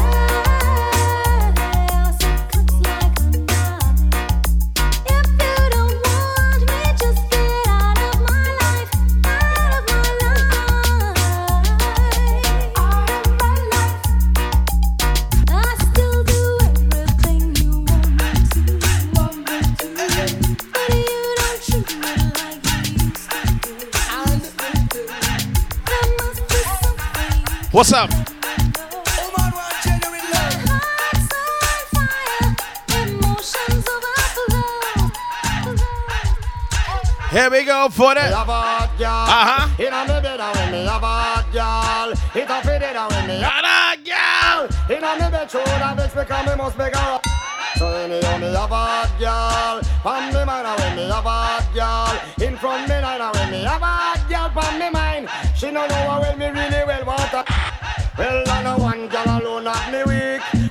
Here 37.99 38.07
we 38.07 38.15
go 38.15 38.45
for 38.47 38.87
the. 38.95 39.03
Uh-huh. 39.03 39.67
In 39.77 39.91
a 39.91 40.01
me 40.07 40.21
bed 40.23 40.39
when 40.39 40.71
me 40.71 40.87
a 40.87 40.99
bad 41.03 41.51
girl. 41.51 42.11
It 42.31 42.47
a 42.47 42.61
fit 42.63 42.81
it 42.81 42.95
when 42.95 43.27
me 43.27 43.37
a 43.39 43.51
bad 43.59 43.99
girl. 44.07 44.69
In 44.87 45.03
a 45.03 45.11
me 45.19 45.27
bed 45.29 45.51
show 45.51 45.63
that 45.65 45.97
bitch 45.97 46.15
because 46.15 46.47
me 46.47 46.55
must 46.55 46.77
make 46.77 46.95
her. 46.95 47.19
So 47.75 47.87
anyhow 47.91 48.37
me 48.37 48.47
a 48.55 48.67
bad 48.71 49.11
girl. 49.19 49.81
Pon 49.99 50.31
me 50.31 50.45
mind 50.45 50.79
when 50.79 50.95
me 50.95 51.03
a 51.11 51.21
bad 51.21 51.65
girl. 51.75 52.47
In 52.47 52.55
front 52.55 52.87
me 52.87 53.01
line 53.01 53.33
when 53.35 53.51
me 53.51 53.61
a 53.63 53.77
bad 53.77 54.29
girl. 54.29 54.49
Pon 54.55 54.79
me 54.79 54.89
mind. 54.89 55.27
She 55.57 55.69
no 55.69 55.85
know 55.85 55.95
how 56.07 56.21
well 56.21 56.37
me 56.37 56.47
really 56.47 56.83
well 56.87 57.03
want 57.03 57.35
her. 57.35 57.43
Well, 58.17 58.43
I 58.47 58.63
know 58.63 58.77
one 58.77 59.07
girl 59.07 59.27
alone 59.27 59.65
have 59.65 59.68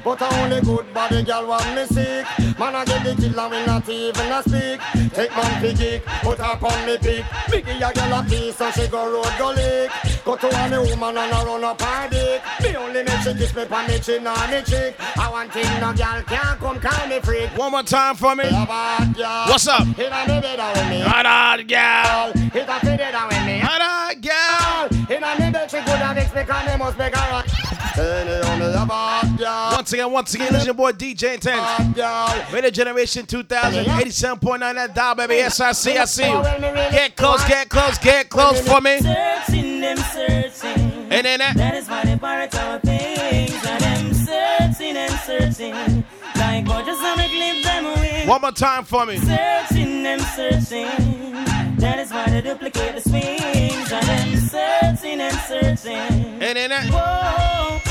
but 0.09 0.22
a 0.22 0.40
only 0.40 0.61
good 0.62 0.94
body 0.94 1.22
girl 1.22 1.48
want 1.48 1.74
me 1.74 1.84
sick. 1.84 2.24
Man, 2.59 2.74
I 2.74 2.84
get 2.86 3.04
the 3.04 3.14
killer 3.20 3.48
when 3.48 3.66
not 3.66 3.86
even 3.88 4.32
a 4.32 4.42
speak. 4.42 4.80
Take 5.12 5.30
man 5.36 5.76
kick, 5.76 6.04
put 6.22 6.38
her 6.38 6.66
on 6.66 6.86
me 6.86 6.96
pick. 6.96 7.24
Biggie 7.52 7.76
a 7.76 7.92
girl 7.92 8.14
a 8.14 8.24
piece 8.24 8.56
so 8.56 8.70
she 8.70 8.88
go 8.88 9.12
road 9.12 9.32
go 9.38 9.50
lick. 9.50 9.90
Go 10.24 10.36
to 10.36 10.48
a 10.48 10.68
me 10.70 10.78
woman 10.78 11.18
and 11.18 11.32
a 11.32 11.44
run 11.44 11.64
up 11.64 11.82
her 11.82 12.09
dick. 12.09 12.42
Me 12.62 12.76
only 12.76 13.02
make 13.02 13.20
she 13.20 13.34
kiss 13.34 13.54
me 13.54 13.66
pon 13.66 13.86
me 13.86 13.98
chin 13.98 14.26
or 14.26 14.48
me 14.48 14.62
cheek. 14.62 14.94
I 15.18 15.28
want 15.30 15.52
thing 15.52 15.80
no 15.80 15.92
girl 15.92 16.22
can't 16.22 16.59
come 16.59 16.80
call 16.80 17.06
me 17.06 17.20
freak. 17.20 17.50
One 17.59 17.72
more 17.72 17.82
time 17.82 18.16
for 18.16 18.34
me. 18.34 18.44
What's 18.48 19.68
up? 19.68 19.86
Hit 19.88 20.11
a 20.11 20.20
me 20.26 20.40
bed 20.40 20.61
with 20.74 20.88
me. 20.88 21.00
Hot 21.00 21.59
girl. 21.68 22.32
Hit 22.48 22.68
a 22.68 22.80
fit 22.80 23.00
it 23.00 23.14
with 23.28 23.44
me. 23.44 23.59
Hot 23.61 24.16
girl. 24.22 25.06
Hit 25.06 25.22
a 25.22 25.30
me 25.38 25.50
bed 25.50 25.70
she 25.70 25.78
good 25.78 26.00
and 26.00 26.18
it's 26.18 26.32
because 26.32 26.66
me 26.66 26.76
must 26.78 26.96
make 26.96 27.14
her. 27.14 27.78
Anyhow 27.99 28.57
me 28.57 28.66
a 28.66 28.86
bad 28.86 29.38
girl. 29.38 29.70
Once 29.72 29.92
again, 29.92 30.12
once 30.12 30.34
again, 30.34 30.53
this 30.53 30.61
is 30.62 30.66
your 30.66 30.74
boy 30.74 30.92
DJ 30.92 31.36
Intence. 31.36 32.53
Radio 32.53 32.70
Generation 32.70 33.26
2000, 33.26 33.84
87.9 33.84 34.74
that 34.74 34.94
dial, 34.94 35.14
baby. 35.16 35.34
Yes, 35.34 35.61
I 35.61 35.72
see, 35.72 35.96
I 35.96 36.05
see 36.05 36.28
you. 36.28 36.42
Get 36.42 37.16
close, 37.16 37.44
get 37.46 37.68
close, 37.68 37.99
get 37.99 38.28
close 38.28 38.61
for 38.66 38.80
me. 38.80 38.99
Searching 39.01 39.80
them, 39.80 39.96
searching. 39.96 41.09
And 41.11 41.24
then 41.26 41.38
that. 41.40 41.57
That 41.57 41.74
is 41.74 41.88
why 41.88 42.05
they 42.05 42.14
borrow 42.14 42.49
our 42.53 42.78
things. 42.80 43.66
And 43.66 43.80
them 43.80 44.14
searching 44.14 44.96
and 44.96 45.12
searching. 45.20 46.05
Like 46.36 46.66
boy, 46.66 46.84
just 46.84 47.03
wanna 47.03 47.28
clip 47.28 47.64
them 47.64 47.86
away. 47.86 48.24
One 48.26 48.40
more 48.40 48.53
time 48.53 48.84
for 48.84 49.07
me. 49.07 49.18
Searching 49.18 50.03
them, 50.05 50.20
searching. 50.20 51.34
That 51.78 51.99
is 51.99 52.11
why 52.12 52.26
they 52.28 52.42
duplicate 52.42 52.94
the 52.94 53.01
swings. 53.01 53.92
And 53.92 54.07
them 54.07 54.36
searching 54.36 55.20
and 55.20 55.36
searching. 55.49 56.42
And 56.42 56.57
then 56.57 56.70
that. 56.70 56.90
Whoa, 56.90 57.78
whoa. 57.80 57.88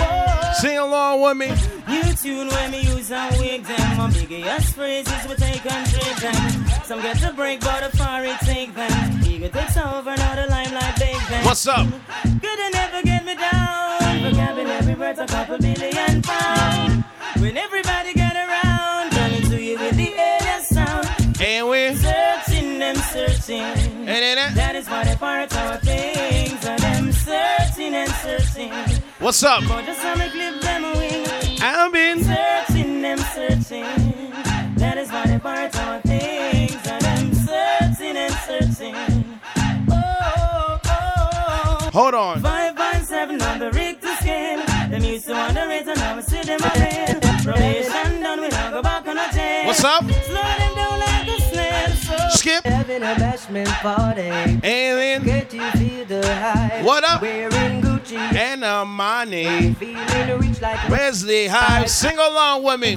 Sing 0.60 0.78
along 0.80 1.22
with 1.22 1.38
me. 1.38 1.50
New 1.88 2.14
tune 2.14 2.48
when 2.48 2.72
me 2.72 2.82
use 2.82 3.12
and 3.12 3.38
wig 3.38 3.64
them. 3.64 3.98
My 3.98 4.10
biggest 4.10 4.74
phrases 4.74 5.28
we 5.28 5.36
take 5.36 5.72
and 5.72 5.88
trade 5.88 6.18
them. 6.18 6.68
Some 6.84 7.02
get 7.02 7.18
to 7.20 7.32
break, 7.34 7.60
but 7.60 7.92
the 7.92 7.96
far 7.98 8.26
it 8.26 8.40
take 8.40 8.74
them. 8.74 9.22
Ego 9.24 9.50
takes 9.50 9.78
over, 9.78 10.16
now 10.16 10.36
the 10.36 10.48
limelight 10.50 10.96
big 10.98 11.16
them. 11.30 11.46
What's 11.46 11.68
up? 11.68 11.86
Good 12.42 12.60
and 12.60 12.74
never 12.74 13.04
get 13.04 13.24
me 13.24 13.36
down. 13.36 14.32
Vocabulary 14.32 14.96
words 14.96 15.20
a 15.20 15.28
couple 15.28 15.60
billion 15.60 16.22
pound. 16.24 16.87
What's 29.28 29.44
up? 29.44 29.62
But 29.68 29.84
just 29.84 30.02
wanna 30.06 30.30
clip 30.30 30.62
them 30.62 30.86
away. 30.86 31.26
I've 31.62 31.92
been 31.92 32.24
searching 32.24 33.02
them, 33.02 33.18
searching. 33.36 33.84
That 34.78 34.98
is 34.98 35.12
why 35.12 35.28
they 35.28 35.38
part 35.38 35.76
our 35.76 36.00
things. 36.00 36.80
And 36.88 37.02
them 37.02 37.34
searching 37.34 38.16
and 38.16 38.34
searching. 38.48 38.96
Oh, 39.92 39.92
oh, 39.92 40.80
oh. 40.86 41.90
Hold 41.92 42.14
on. 42.14 42.42
Five 42.42 42.78
by 42.78 43.02
seven 43.02 43.42
on 43.42 43.60
the 43.60 43.70
Richter 43.72 44.16
scale. 44.22 44.66
Them 44.90 45.04
used 45.04 45.26
to 45.26 45.36
underrate 45.36 45.86
and 45.90 46.00
now 46.00 46.16
we 46.16 46.22
see 46.22 46.44
them 46.44 46.62
again. 46.64 47.20
Probation 47.44 48.22
done, 48.22 48.40
we 48.40 48.48
now 48.48 48.72
go 48.72 48.82
back 48.82 49.06
on 49.10 49.18
a 49.18 49.28
tail. 49.34 49.68
What's 49.68 49.84
up? 49.84 50.04
Slow 50.04 50.42
them 50.42 50.74
down 50.74 51.00
like 51.02 51.28
a 51.28 51.42
snail. 51.42 51.90
So 51.90 52.16
Skip. 52.38 52.64
Having 52.64 53.04
a 53.04 53.14
bashment 53.16 53.68
party. 53.82 54.22
And 54.22 54.62
then. 54.64 55.24
Get 55.26 55.54
you 55.54 55.70
feel 55.72 56.06
the 56.06 56.34
high. 56.34 56.82
What 56.82 57.04
up? 57.04 57.22
Wearing 57.22 57.87
Gucci. 58.08 58.36
And 58.36 58.64
Armani. 58.64 59.76
Feeling 59.78 60.40
rich 60.40 60.62
like 60.62 60.90
Wesley 60.90 61.48
Hive. 61.48 61.90
Sing 61.90 62.18
along 62.18 62.64
with 62.64 62.80
me. 62.80 62.96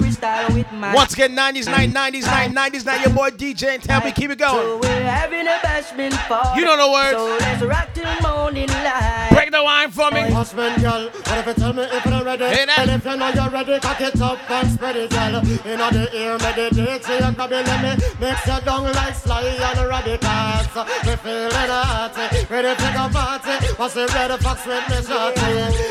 my- 0.72 0.94
Once 0.94 1.14
again, 1.14 1.34
90s 1.36 1.66
night, 1.66 1.90
90s 1.92 2.26
night, 2.26 2.50
90s 2.52 2.84
night. 2.86 3.00
Your 3.04 3.14
boy 3.14 3.30
DJ 3.30 3.74
and 3.74 3.82
Tampa. 3.82 4.10
Keep 4.12 4.30
it 4.32 4.40
So 4.40 4.46
going. 4.52 4.80
we're 4.80 5.02
having 5.02 5.46
a 5.46 5.58
bashment 5.62 6.12
party. 6.28 6.60
You 6.60 6.64
don't 6.66 6.78
know 6.78 6.92
words. 6.92 7.16
So 7.16 7.36
let's 7.40 7.62
rock 7.62 7.88
till 7.94 8.20
morning 8.22 8.68
light. 8.68 9.28
Break 9.32 9.50
the 9.50 9.62
wine 9.62 9.90
for 9.90 10.10
me. 10.10 10.20
Husband, 10.30 10.80
girl, 10.82 11.08
what 11.10 11.38
if 11.38 11.46
you 11.46 11.54
tell 11.54 11.72
me 11.72 11.82
if 11.82 12.04
you're 12.06 12.24
ready? 12.24 12.44
Hey, 12.44 12.66
and 12.78 12.90
if 12.90 13.04
you 13.04 13.16
know 13.16 13.28
you're 13.30 13.50
ready, 13.50 13.80
cock 13.80 14.00
it 14.00 14.20
up 14.20 14.50
and 14.50 14.70
spread 14.72 14.96
it, 14.96 15.10
girl. 15.10 15.36
In 15.36 15.78
the 15.78 16.08
ear, 16.14 16.38
meditate, 16.38 17.04
so 17.04 17.14
you 17.14 17.32
grab 17.32 17.52
it, 17.52 17.66
let 17.66 17.98
me 17.98 18.04
mix 18.20 18.46
you 18.46 18.60
down 18.60 18.84
like 18.92 19.14
Sly 19.14 19.42
and 19.42 19.88
Radicals. 19.88 20.86
Me 21.06 21.16
feeling 21.16 21.50
hot, 21.52 22.16
ready 22.50 22.74
to 22.74 22.92
go 22.94 23.08
party. 23.12 23.66
What's 23.76 23.94
the 23.94 24.06
red 24.08 24.30
fox 24.40 24.66
with 24.66 24.88
me 24.88 24.99
shorty? 25.02 25.40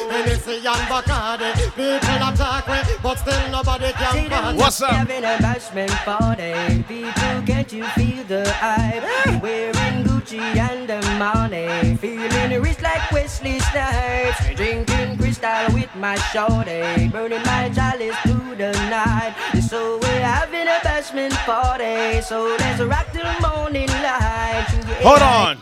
Hennessy 0.09 0.55
and 0.57 0.85
Bacardi, 0.89 1.53
people 1.75 2.27
attack 2.27 2.67
me, 2.67 2.79
but 3.01 3.15
still 3.17 3.51
nobody 3.51 3.91
can 3.93 4.29
party. 4.29 4.57
What's 4.57 4.81
up? 4.81 4.91
Having 4.91 5.23
a 5.23 5.37
bashment 5.37 5.95
party. 6.05 6.83
People, 6.83 7.41
can't 7.45 7.71
you 7.71 7.85
feel 7.95 8.23
the 8.25 8.51
hype? 8.53 9.03
Eh. 9.03 9.39
Wearing 9.39 10.03
Gucci 10.03 10.39
and 10.39 10.87
the 10.89 11.01
money. 11.17 11.95
Feeling 11.97 12.61
rich 12.61 12.81
like 12.81 13.11
Wesley 13.11 13.59
Snipes. 13.59 14.55
Drinking 14.55 15.17
Cristal 15.17 15.73
with 15.73 15.93
my 15.95 16.15
shorty. 16.31 17.07
Burning 17.09 17.43
my 17.43 17.69
chalice 17.69 18.15
through 18.23 18.55
the 18.55 18.71
night. 18.89 19.35
So 19.69 19.97
we're 20.01 20.21
having 20.21 20.67
a 20.67 20.79
bashment 20.83 21.33
party. 21.45 22.21
So 22.21 22.55
let's 22.59 22.81
rock 22.81 23.07
till 23.13 23.31
morning 23.41 23.87
light. 23.87 24.67
Yeah. 24.69 25.03
Hold 25.03 25.21
on. 25.21 25.57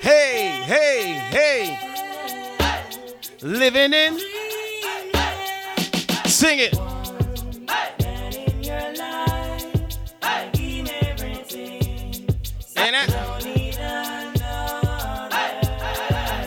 Hey, 0.00 0.48
hey, 0.64 1.12
hey. 1.28 1.78
Living 3.42 3.92
in. 3.92 4.18
Sing 6.24 6.58
it. 6.60 6.74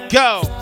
Go. 0.09 0.60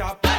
Head 0.00 0.29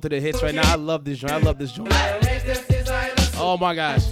Through 0.00 0.10
the 0.10 0.20
hits 0.20 0.42
right 0.42 0.54
now. 0.54 0.62
I 0.64 0.76
love 0.76 1.04
this 1.04 1.18
joint. 1.18 1.32
I 1.32 1.38
love 1.38 1.58
this 1.58 1.72
joint. 1.72 1.92
Oh 3.36 3.58
my 3.60 3.74
gosh. 3.74 4.08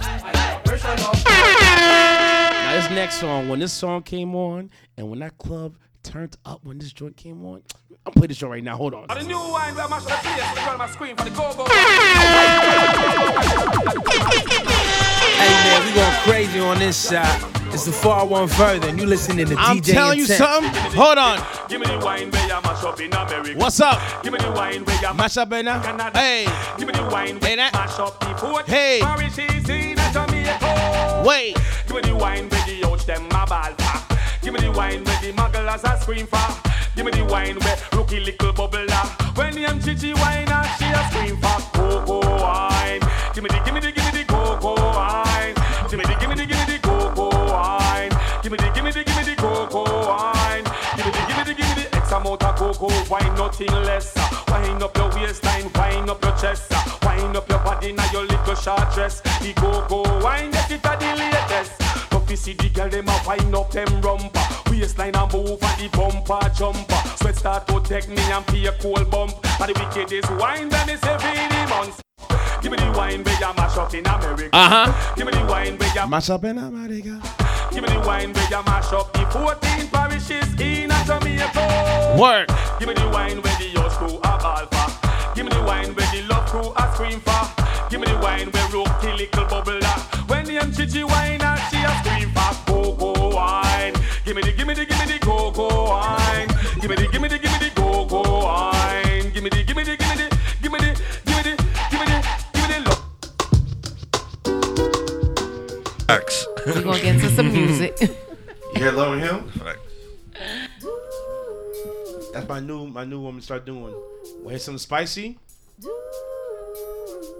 Now 2.59 2.73
this 2.73 2.89
next 2.91 3.15
song, 3.15 3.49
when 3.49 3.59
this 3.59 3.73
song 3.73 4.03
came 4.03 4.35
on, 4.35 4.69
and 4.97 5.09
when 5.09 5.17
that 5.19 5.37
club 5.39 5.75
turned 6.03 6.37
up 6.45 6.63
when 6.63 6.77
this 6.77 6.93
joint 6.93 7.17
came 7.17 7.43
on, 7.43 7.63
I'm 8.05 8.13
playing 8.13 8.27
this 8.29 8.37
joint 8.37 8.51
right 8.51 8.63
now. 8.63 8.77
Hold 8.77 8.93
on. 8.93 9.07
On 16.79 16.85
this 16.85 16.97
side. 16.97 17.43
It's 17.73 17.85
the 17.85 17.91
far 17.91 18.25
one 18.25 18.47
further, 18.47 18.87
and 18.87 18.99
you 18.99 19.05
listening 19.05 19.45
to 19.47 19.55
I'm 19.57 19.77
DJ 19.77 19.93
telling 19.93 20.19
you 20.19 20.25
something. 20.25 20.71
Hold 20.93 21.17
on. 21.17 21.39
Give 21.67 21.81
me 21.81 21.87
the 21.87 21.99
wine 21.99 22.31
where 22.31 22.47
you 22.47 22.61
mash 22.61 22.83
up 22.83 22.99
in 22.99 23.13
America. 23.13 23.53
What's 23.57 23.79
up? 23.79 24.23
Give 24.23 24.33
me 24.33 24.39
the 24.39 24.51
wine 24.51 24.85
where 24.85 25.01
you 25.01 25.13
Mash 25.13 25.37
up, 25.37 25.49
Benna. 25.49 25.83
Canada. 25.83 26.17
Hey. 26.17 26.47
Give 26.77 26.87
me 26.87 26.93
the 26.93 27.03
wine 27.11 27.39
where 27.39 27.51
you 27.51 27.57
mash 27.57 27.99
up 27.99 28.19
the 28.19 28.33
port. 28.35 28.65
Hey. 28.65 28.99
Mauritius 29.01 29.69
in 29.69 29.97
Jamaica. 30.13 31.23
Wait. 31.25 31.57
Give 31.87 31.95
me 31.95 32.01
the 32.01 32.15
wine 32.15 32.49
where 32.49 32.65
the 32.65 32.87
ouch 32.87 33.05
them 33.05 33.25
a 33.25 33.45
ball 33.45 33.73
for. 33.77 34.15
Give 34.41 34.53
me 34.53 34.61
the 34.61 34.71
wine 34.71 35.03
where 35.03 35.21
the 35.21 35.33
mugglers 35.33 35.83
a 35.83 35.99
scream 35.99 36.27
for. 36.27 36.47
Give 36.95 37.05
me 37.05 37.11
the 37.11 37.25
wine 37.25 37.59
where 37.59 37.77
rookie 37.93 38.19
little 38.21 38.53
bubbler. 38.53 39.37
When 39.37 39.53
the 39.53 39.61
young 39.61 39.81
chichi 39.81 40.13
wine 40.13 40.47
and 40.47 40.67
she 40.79 40.85
a 40.85 41.09
scream 41.11 41.37
for 41.37 41.59
cocoa 41.73 42.41
wine. 42.41 43.01
Give 43.33 43.43
me 43.43 43.49
the, 43.49 43.61
give 43.65 43.73
me 43.73 43.79
the, 43.81 43.98
amount 52.79 53.01
of 53.01 53.09
wine, 53.09 53.35
nothing 53.35 53.71
less. 53.83 54.15
Wind 54.47 54.83
up 54.83 54.95
your 54.97 55.09
waistline, 55.09 55.71
wind 55.75 56.09
up 56.09 56.23
your 56.23 56.35
chest. 56.37 56.71
Wind 57.03 57.35
up 57.35 57.49
your 57.49 57.59
body 57.59 57.91
now 57.91 58.11
your 58.11 58.25
little 58.25 58.55
short 58.55 58.93
dress. 58.93 59.21
The 59.21 59.53
cocoa 59.55 60.23
wine, 60.23 60.51
get 60.51 60.71
it 60.71 60.85
at 60.85 60.99
the 60.99 61.15
latest. 61.15 61.79
Tough 62.09 62.27
fi 62.27 62.35
see 62.35 62.53
the 62.53 62.69
girl 62.69 62.89
them 62.89 63.07
a 63.07 63.21
wind 63.27 63.55
up 63.55 63.71
them 63.71 64.01
rumper. 64.01 64.39
Waistline 64.71 65.15
a 65.15 65.27
move 65.31 65.61
and 65.61 65.79
the 65.79 65.89
bumper 65.91 66.49
jumper. 66.55 67.01
Sweat 67.17 67.35
start 67.35 67.67
to 67.67 67.79
take 67.81 68.07
me 68.09 68.21
and 68.31 68.45
pay 68.47 68.65
a 68.65 68.71
cold 68.73 69.09
bump. 69.09 69.33
And 69.59 69.73
the 69.73 69.79
wickedest 69.79 70.31
wine 70.31 70.69
that 70.69 70.87
me 70.87 70.95
say 70.95 71.17
for 71.17 71.33
the 71.35 71.69
months. 71.69 72.01
Give 72.61 72.71
me 72.71 72.77
the 72.77 72.91
wine 72.97 73.23
where 73.23 73.39
you 73.39 73.53
mash 73.55 73.77
up 73.77 73.93
in 73.93 74.05
America. 74.05 74.49
Uh-huh. 74.51 75.15
Give 75.15 75.25
me 75.25 75.31
the 75.31 75.45
wine 75.45 75.77
where 75.77 75.93
you 75.95 76.09
Mash 76.09 76.29
up 76.29 76.43
in 76.43 76.57
America. 76.57 77.21
Give 77.71 77.83
me 77.83 77.89
the 77.89 77.99
wine 78.05 78.33
where 78.33 78.49
you 78.49 78.63
mash 78.65 78.91
up 78.93 79.13
the 79.13 79.25
14 79.31 79.87
parishes 79.89 80.59
in 80.59 80.89
a 80.91 81.03
Jamaica. 81.05 82.15
Word. 82.19 82.47
Give 82.79 82.87
me 82.87 82.95
the 82.95 83.07
wine 83.09 83.41
where 83.41 83.55
the 83.57 83.69
yours 83.69 83.93
crew 83.93 84.17
a 84.17 84.37
ball 84.37 84.65
for. 84.65 85.35
Give 85.35 85.45
me 85.45 85.51
the 85.51 85.61
wine 85.63 85.93
where 85.93 86.07
the 86.11 86.23
love 86.27 86.45
crew 86.49 86.73
a 86.75 86.93
scream 86.93 87.19
for. 87.21 87.89
Give 87.89 87.99
me 88.01 88.07
the 88.07 88.17
wine 88.17 88.49
where 88.51 88.67
rock 88.69 89.01
the 89.01 89.13
little 89.13 89.45
bubble 89.45 89.79
la. 89.79 89.93
When 90.27 90.45
the 90.45 90.53
young 90.53 90.71
chichi 90.71 91.03
wine 91.03 91.41
and 91.41 91.59
she 91.69 91.77
a 91.77 91.91
scream 92.03 92.31
for 92.33 92.53
cocoa 92.65 93.35
wine. 93.35 93.93
Give 94.25 94.35
me 94.35 94.41
the, 94.41 94.51
give 94.51 94.67
me 94.67 94.73
the, 94.73 94.85
give 94.85 94.99
me 94.99 95.05
the 95.05 95.19
cocoa 95.19 95.89
wine. 95.89 96.47
Give 96.81 96.89
me 96.89 96.95
the, 96.95 97.07
give 97.11 97.21
me 97.21 97.27
the, 97.27 97.37
give 97.37 97.51
me 97.51 97.59
the 97.59 97.71
cocoa 97.75 98.43
wine. 98.45 99.31
Give 99.31 99.43
me 99.43 99.49
the, 99.49 99.63
give 99.63 99.75
me 99.75 99.83
the, 99.83 99.95
give 99.95 100.09
me 100.09 100.15
the, 100.15 100.29
give 100.61 100.71
me 100.71 100.79
the, 100.79 100.93
give 101.25 101.35
me 101.37 101.43
the, 101.43 101.55
give 101.91 101.99
me 101.99 102.05
the, 102.05 102.17
give 102.53 102.63
me 102.67 102.73
the 102.73 102.89
love. 102.89 103.03
Facts. 106.65 106.75
We're 106.77 106.83
gonna 106.83 106.99
get 107.01 107.15
into 107.15 107.29
some 107.29 107.51
music. 107.59 107.95
You 108.01 108.07
hear 108.75 108.91
Lauryn 108.91 109.19
Hill? 109.19 109.43
That's 112.33 112.47
my 112.47 112.59
new 112.59 112.87
my 112.87 113.05
new 113.05 113.19
woman 113.21 113.41
start 113.41 113.65
doing. 113.65 113.81
Want 113.83 114.49
hear 114.49 114.59
something 114.59 114.77
spicy? 114.79 115.37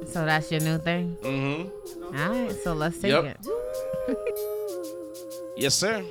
so 0.07 0.25
that's 0.25 0.49
your 0.51 0.61
new 0.61 0.77
thing. 0.79 1.15
Mm-hmm. 1.21 2.17
All 2.17 2.29
right, 2.29 2.55
so 2.63 2.73
let's 2.73 2.97
take 2.99 3.11
Yep. 3.11 3.25
it. 3.25 4.17
Yes, 5.59 5.75
sir. 5.75 6.01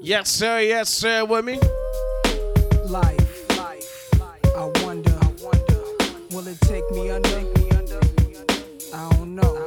Yes, 0.00 0.30
sir. 0.30 0.60
Yes, 0.60 0.88
sir. 0.90 1.24
With 1.24 1.44
me. 1.44 1.58
Life, 2.86 2.90
life, 2.90 3.25
will 6.46 6.52
it 6.52 6.60
take 6.60 6.88
me 6.92 7.10
under? 7.10 7.28
I 8.94 9.10
don't 9.10 9.34
know. 9.34 9.66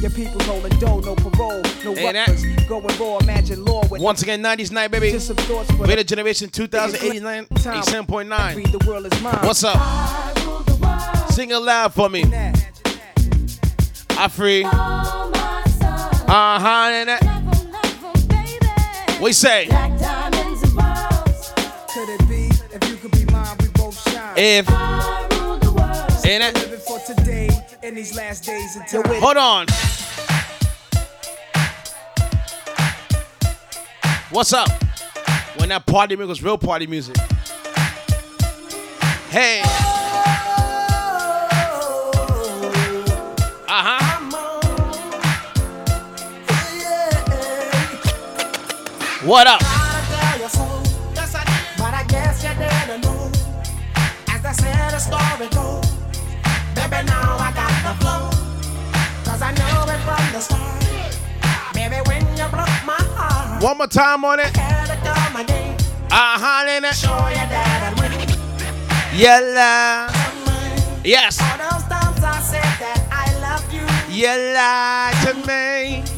Your 0.00 0.10
people 0.10 0.40
holding 0.42 0.76
dough, 0.78 1.00
no 1.00 1.14
parole, 1.14 1.62
no 1.84 1.94
Hey, 1.94 2.12
ruffers. 2.12 2.44
Going 2.68 2.86
raw, 2.98 3.18
imagine 3.18 3.64
law 3.64 3.82
with 3.88 4.02
Once 4.02 4.22
again, 4.22 4.42
90s 4.42 4.70
night, 4.70 4.90
baby. 4.90 5.10
Just 5.10 5.26
some 5.28 5.36
thoughts 5.36 5.70
for 5.72 5.86
Later 5.86 6.04
generation 6.04 6.50
2089, 6.50 7.46
87.9. 7.46 8.72
The 8.72 8.86
world 8.86 9.06
is 9.12 9.22
mine. 9.22 9.38
What's 9.42 9.64
up? 9.64 9.78
Sing 11.30 11.50
it 11.50 11.56
loud 11.58 11.92
for 11.94 12.08
me. 12.08 12.24
I 14.16 14.28
free. 14.28 14.62
Uh 14.64 14.70
huh. 16.28 16.88
And 16.90 17.08
that. 17.08 17.22
We 19.20 19.32
say 19.32 19.66
Could 19.66 19.74
it 22.08 22.28
be 22.28 22.50
if 22.74 22.88
you 22.88 22.96
could 22.96 23.10
be 23.12 23.24
mine, 23.32 23.56
we 23.60 23.68
both 23.68 23.94
in 27.84 27.94
these 27.94 28.16
last 28.16 28.44
days 28.44 28.76
until 28.76 29.02
we're 29.02 29.20
Hold 29.20 29.36
on. 29.36 29.66
What's 34.30 34.54
up? 34.54 34.70
When 35.58 35.68
that 35.68 35.84
party 35.84 36.16
music 36.16 36.28
was 36.30 36.42
real 36.42 36.56
party 36.56 36.86
music. 36.86 37.16
Hey. 39.28 39.60
Uh 43.68 43.82
huh. 43.82 44.00
What 49.26 49.46
up? 49.46 49.60
Yes, 52.10 52.44
I 52.44 52.54
did. 52.58 52.74
One 63.64 63.78
more 63.78 63.86
time 63.86 64.24
on 64.26 64.40
it. 64.40 64.54
Had 64.54 64.86
to 64.88 64.96
come. 64.96 65.36
Uh 65.36 66.38
huh. 66.38 66.66
And 66.68 66.84
that. 66.84 66.94
Show 66.94 67.08
you 67.08 67.48
that 67.48 67.80
I'm 67.88 67.96
winning. 67.96 68.28
Yella. 69.16 70.12
Yes. 71.02 71.40
All 71.40 71.56
those 71.56 71.88
times 71.88 72.22
I 72.22 72.40
said 72.40 72.60
that 72.60 73.00
I 73.10 73.32
love 73.40 73.64
you. 73.72 73.82
You 74.12 74.28
lied 74.52 75.16
to 75.24 75.32
me. 75.48 76.13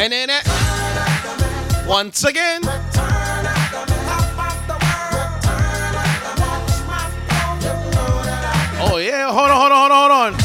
And 0.00 0.14
in 0.14 0.30
it, 0.30 0.46
Once 1.84 2.22
again. 2.22 2.60
Oh 8.80 8.98
yeah, 8.98 9.32
hold 9.32 9.50
on, 9.50 9.56
hold 9.56 9.72
on, 9.72 9.90
hold 9.90 9.90
on, 9.90 10.10
hold 10.10 10.34
on. 10.34 10.37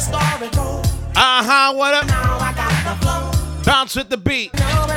Story 0.00 0.50
goes. 0.50 0.84
Uh 1.14 1.42
huh. 1.44 1.72
What 1.74 1.94
up? 1.94 2.06
Now 2.06 2.38
I 2.38 2.52
got 2.54 2.74
the 2.88 2.94
flow. 3.04 3.62
Bounce 3.64 3.94
with 3.94 4.08
the 4.08 4.16
beat. 4.16 4.52
Know 4.54 4.88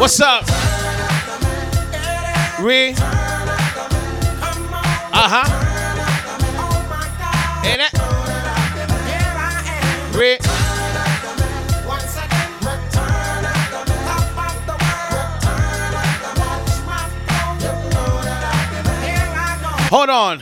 You 0.00 0.18
up? 0.22 0.44
that 2.62 2.94
Uh 5.12 5.28
huh. 5.28 5.44
been 18.82 19.02
here 19.02 19.28
I 19.36 19.58
go. 19.60 19.68
Hold 19.94 20.08
on. 20.08 20.40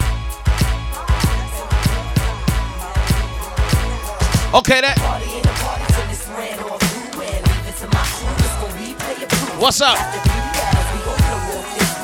Okay, 4.54 4.80
that. 4.80 5.17
What's 9.58 9.80
up? 9.80 9.98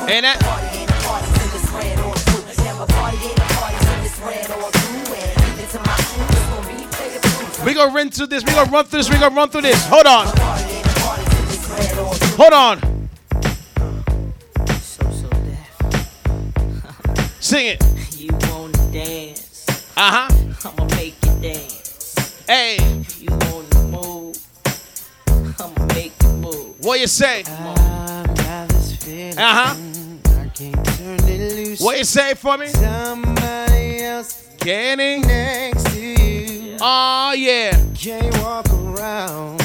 Ain't 0.09 0.23
that? 0.23 0.41
We 7.65 7.73
gonna 7.73 7.93
run 7.93 8.09
through 8.09 8.27
this. 8.27 8.43
We 8.43 8.51
gonna 8.51 8.69
run 8.69 8.83
through 8.83 8.99
this. 8.99 9.09
We 9.09 9.17
gonna 9.17 9.33
run 9.33 9.49
through 9.49 9.61
this. 9.61 9.85
Hold 9.87 10.05
on. 10.05 10.27
Hold 12.35 12.53
on. 12.53 13.09
Sing 17.39 17.67
it. 17.67 17.81
You 18.17 18.31
wanna 18.51 18.91
dance? 18.91 19.65
Uh 19.95 20.27
huh. 20.27 20.69
I'ma 20.69 20.95
make 20.97 21.15
you 21.25 21.31
dance. 21.41 22.43
Hey. 22.47 22.94
What 26.85 26.99
you 26.99 27.07
say? 27.07 27.41
Uh 27.41 27.73
huh. 29.37 29.75
What 31.79 31.97
you 31.97 32.03
say 32.03 32.35
for 32.35 32.59
me? 32.59 32.67
Somebody 32.67 34.03
else 34.03 34.47
Kenny. 34.59 35.17
next 35.21 35.83
to 35.85 35.99
you. 35.99 36.77
Oh 36.79 37.33
yeah. 37.35 37.75
Can't 37.95 38.37
walk 38.37 38.69
around 38.69 39.64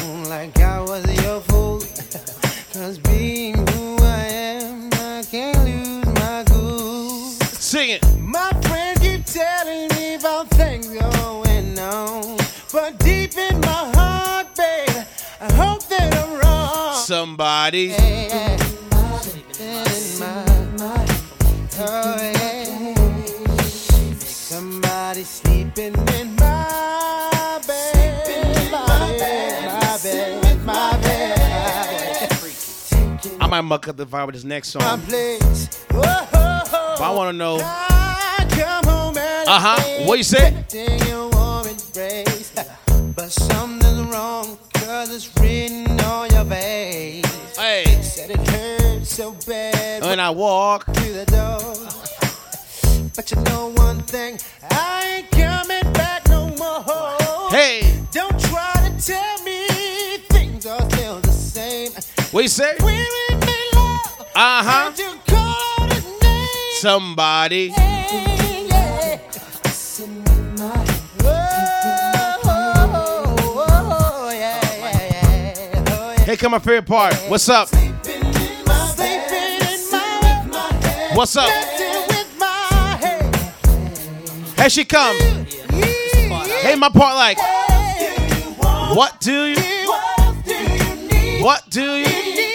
Somebody. 17.11 17.87
Yeah. 17.87 18.57
In 19.59 20.21
my- 20.21 21.07
oh, 21.81 22.17
yeah. 22.37 22.95
Somebody 24.21 25.25
sleeping 25.25 25.97
in 26.21 26.37
my 26.37 27.61
bed. 27.67 28.71
My 28.71 29.17
bed, 29.19 29.65
my 29.67 29.99
bed, 30.01 30.65
my 30.65 30.97
bed. 31.03 32.31
I 33.41 33.47
might 33.49 33.63
muck 33.63 33.89
up 33.89 33.97
the 33.97 34.07
vibe 34.07 34.27
with 34.27 34.37
this 34.37 34.45
next 34.45 34.69
song. 34.69 35.03
But 35.89 37.01
I 37.01 37.33
know. 37.33 37.59
Come 38.51 38.85
home 38.85 39.19
and 39.19 39.49
Uh 39.49 39.59
huh. 39.59 39.83
What 40.07 40.17
you 40.17 40.23
say? 40.23 40.47
Everything 40.47 41.09
you 41.09 41.29
warm 41.33 41.67
embrace. 41.67 42.53
But 43.17 43.33
something's 43.33 44.03
wrong, 44.13 44.57
cause 44.75 45.13
it's 45.13 45.29
written 45.41 45.80
When 50.11 50.19
I 50.19 50.31
walk. 50.31 50.87
through 50.87 51.13
the 51.13 51.25
door. 51.27 51.61
But 53.15 53.31
you 53.31 53.41
know 53.45 53.71
one 53.77 54.01
thing, 54.01 54.41
I 54.69 55.19
ain't 55.19 55.31
coming 55.31 55.93
back 55.93 56.29
no 56.29 56.49
more. 56.59 57.49
Hey. 57.51 57.97
Don't 58.11 58.37
try 58.41 58.73
to 58.75 59.07
tell 59.07 59.43
me 59.45 59.69
things 60.31 60.67
are 60.67 60.81
still 60.91 61.21
the 61.21 61.31
same. 61.31 61.93
What 62.33 62.43
you 62.43 62.49
say? 62.49 62.75
We're 62.81 62.91
in 62.91 63.41
love. 63.73 64.27
Uh 64.35 64.65
huh. 64.65 64.93
You 64.99 65.15
call 65.29 65.93
it 65.93 66.05
name. 66.25 66.49
Somebody. 66.81 67.69
Hey, 67.69 68.67
yeah. 68.69 69.19
Here 76.25 76.37
come 76.37 76.51
my 76.51 76.59
favorite 76.59 76.87
part. 76.87 77.15
What's 77.29 77.49
up? 77.49 77.69
What's 81.21 81.37
up? 81.37 81.51
Here 84.57 84.71
she 84.71 84.87
come. 84.87 85.15
Hey, 86.63 86.77
my 86.77 86.89
part 86.89 87.15
like. 87.15 87.37
What 88.97 89.21
do 89.21 89.45
you? 89.49 89.93
What 91.45 91.69
do 91.69 91.97
you? 91.97 92.07
Need? 92.07 92.51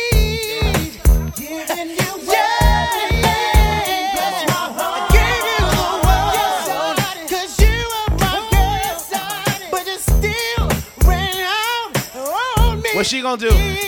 What 12.95 13.05
she 13.05 13.21
gonna 13.21 13.37
do? 13.37 13.84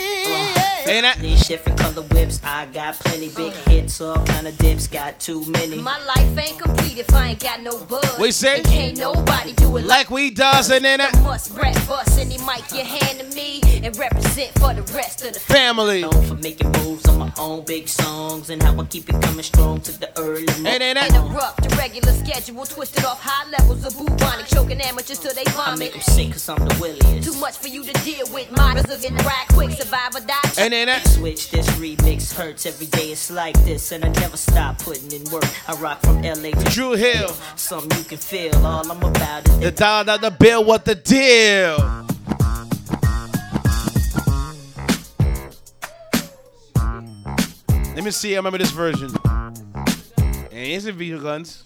Ain't 0.87 1.03
that? 1.03 1.19
These 1.19 1.47
different 1.47 1.79
color 1.79 2.01
whips, 2.03 2.39
I 2.43 2.65
got 2.67 2.95
plenty 2.95 3.27
big 3.29 3.51
uh. 3.51 3.69
hits, 3.69 3.99
all 3.99 4.23
kind 4.25 4.47
of 4.47 4.57
dips, 4.57 4.87
got 4.87 5.19
too 5.19 5.45
many. 5.47 5.77
My 5.77 6.01
life 6.05 6.37
ain't 6.37 6.59
complete 6.59 6.97
if 6.97 7.13
I 7.13 7.29
ain't 7.29 7.39
got 7.41 7.61
no 7.61 7.77
buzz. 7.85 8.17
We 8.17 8.31
say? 8.31 8.57
And 8.57 8.65
can't 8.65 8.97
nobody 8.97 9.53
do 9.53 9.75
it 9.77 9.85
Like 9.85 10.09
we 10.09 10.29
does 10.31 10.71
and 10.71 10.85
in 10.85 11.01
it. 11.01 11.13
I 11.15 11.21
must 11.21 11.51
rap 11.51 11.75
bust 11.87 12.17
any 12.19 12.37
mic 12.39 12.71
you 12.71 12.85
hand 12.85 13.19
to 13.19 13.35
me 13.35 13.61
and 13.83 13.97
represent 13.97 14.57
for 14.59 14.73
the 14.73 14.81
rest 14.93 15.25
of 15.25 15.33
the 15.33 15.39
Family. 15.39 16.01
Known 16.01 16.25
for 16.25 16.35
making 16.35 16.71
moves 16.83 17.05
on 17.07 17.19
my 17.19 17.31
own 17.37 17.65
big 17.65 17.87
songs 17.89 18.49
and 18.49 18.61
how 18.63 18.79
I 18.79 18.85
keep 18.85 19.09
it 19.09 19.21
coming 19.21 19.43
strong 19.43 19.81
to 19.81 19.91
the 19.99 20.09
early 20.17 20.45
morning. 20.61 20.81
Ain't 20.81 20.95
that? 20.95 21.09
Interrupt 21.09 21.63
the 21.67 21.75
regular 21.75 22.13
schedule, 22.13 22.65
twisted 22.65 23.03
off 23.03 23.19
high 23.21 23.49
levels 23.51 23.85
of 23.85 23.97
bubonic, 23.97 24.47
choking 24.47 24.79
amateurs 24.81 25.19
till 25.19 25.33
they 25.33 25.43
I 25.47 25.75
make 25.75 25.91
vomit. 25.91 25.91
them 25.93 26.01
sick 26.01 26.31
cause 26.31 26.47
I'm 26.49 26.65
the 26.65 26.77
williest. 26.79 27.27
Too 27.29 27.37
much 27.39 27.57
for 27.57 27.67
you 27.67 27.83
to 27.83 27.93
deal 28.03 28.25
with. 28.33 28.49
Models 28.51 28.89
of 28.89 29.01
getting 29.01 29.17
right 29.17 29.45
quick, 29.49 29.71
survive 29.71 30.15
or 30.15 30.21
die. 30.21 30.35
And 30.57 30.73
ain't 30.77 30.87
that? 30.87 31.07
Switch 31.07 31.49
this 31.49 31.67
remix 31.71 32.33
hurts 32.33 32.65
every 32.65 32.85
day. 32.87 33.11
It's 33.11 33.31
like 33.31 33.55
this, 33.63 33.91
and 33.91 34.05
I 34.05 34.09
never 34.09 34.37
stop 34.37 34.77
putting 34.79 35.11
in 35.11 35.23
work. 35.31 35.45
I 35.67 35.73
rock 35.75 36.01
from 36.01 36.21
LA 36.21 36.51
to 36.51 36.63
Drew 36.69 36.93
Hill. 36.93 37.29
Something 37.55 37.97
you 37.97 38.03
can 38.03 38.17
feel. 38.17 38.55
All 38.65 38.89
I'm 38.89 39.01
about 39.01 39.47
is 39.49 39.59
The 39.59 39.71
dollar 39.71 40.17
dollar 40.17 40.31
bill. 40.31 40.63
What 40.63 40.85
the 40.85 40.95
deal? 40.95 41.77
Let 47.95 48.03
me 48.03 48.11
see. 48.11 48.35
I 48.35 48.37
remember 48.37 48.59
this 48.59 48.71
version. 48.71 49.09
And 49.25 50.51
here's 50.51 50.83
the 50.83 50.91
video 50.91 51.19
guns. 51.19 51.63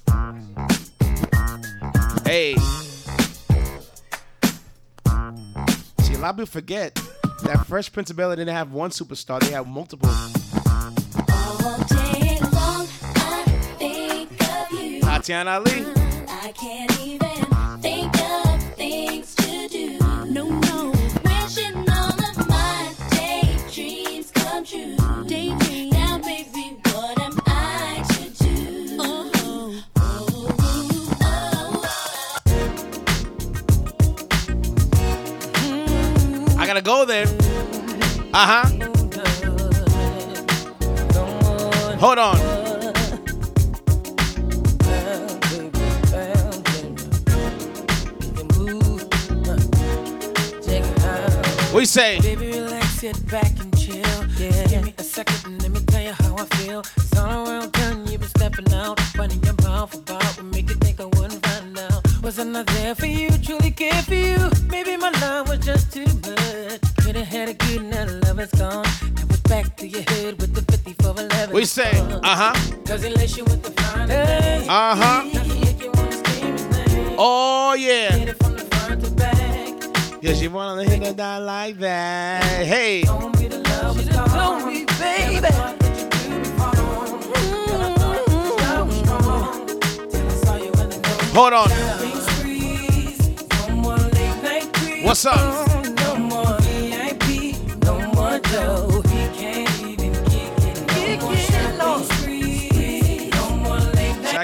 Hey. 2.25 2.55
See, 5.99 6.13
a 6.13 6.19
lot 6.19 6.29
of 6.29 6.37
people 6.37 6.45
forget 6.45 7.00
that 7.41 7.65
Fresh 7.67 7.91
Prince 7.91 8.09
of 8.09 8.15
Bel 8.15 8.29
Air 8.31 8.35
didn't 8.37 8.55
have 8.55 8.71
one 8.71 8.91
superstar; 8.91 9.39
they 9.39 9.51
had 9.51 9.67
multiple. 9.67 10.09
Tatyana 15.01 15.55
Ali. 15.55 15.85
I 16.27 16.51
can't 16.53 16.99
even 17.01 17.45
think 17.81 18.19
of 18.19 18.63
things 18.75 19.35
to 19.35 19.67
do. 19.67 19.99
No, 20.31 20.49
no. 20.49 20.91
Wishing 21.23 21.80
go 36.91 37.05
there. 37.05 37.25
Uh 38.33 38.47
huh. 38.51 38.65
Hold 41.97 42.17
on. 42.17 42.61
You 51.81 51.85
say? 51.87 52.19
Baby, 52.21 52.51
relax, 52.51 52.89
sit 52.99 53.17
back 53.31 53.60
5411. 71.51 71.53
What 71.53 71.59
you 71.59 71.65
say? 71.65 71.91
Uh 72.23 72.35
huh. 72.35 72.53
Uh 74.69 74.95
huh. 74.95 75.23
Oh 77.17 77.73
yeah. 77.73 78.33
Yeah, 80.21 80.33
she 80.33 80.47
wanna 80.47 80.83
hit 80.83 81.01
it 81.03 81.15
down 81.17 81.45
like 81.45 81.77
that. 81.79 82.43
Hey. 82.65 83.03
Hold 91.33 91.53
on. 91.53 91.69
What's 95.03 95.25
up? 95.25 95.70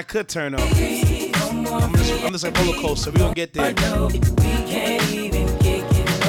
Could 0.08 0.26
turn 0.26 0.54
up. 0.54 0.60
I'm 0.62 1.92
just, 1.92 2.24
I'm 2.24 2.32
just 2.32 2.44
like 2.44 2.56
roller 2.58 2.80
coaster. 2.80 3.10
We 3.10 3.18
gonna 3.18 3.34
get 3.34 3.52
there. 3.52 3.74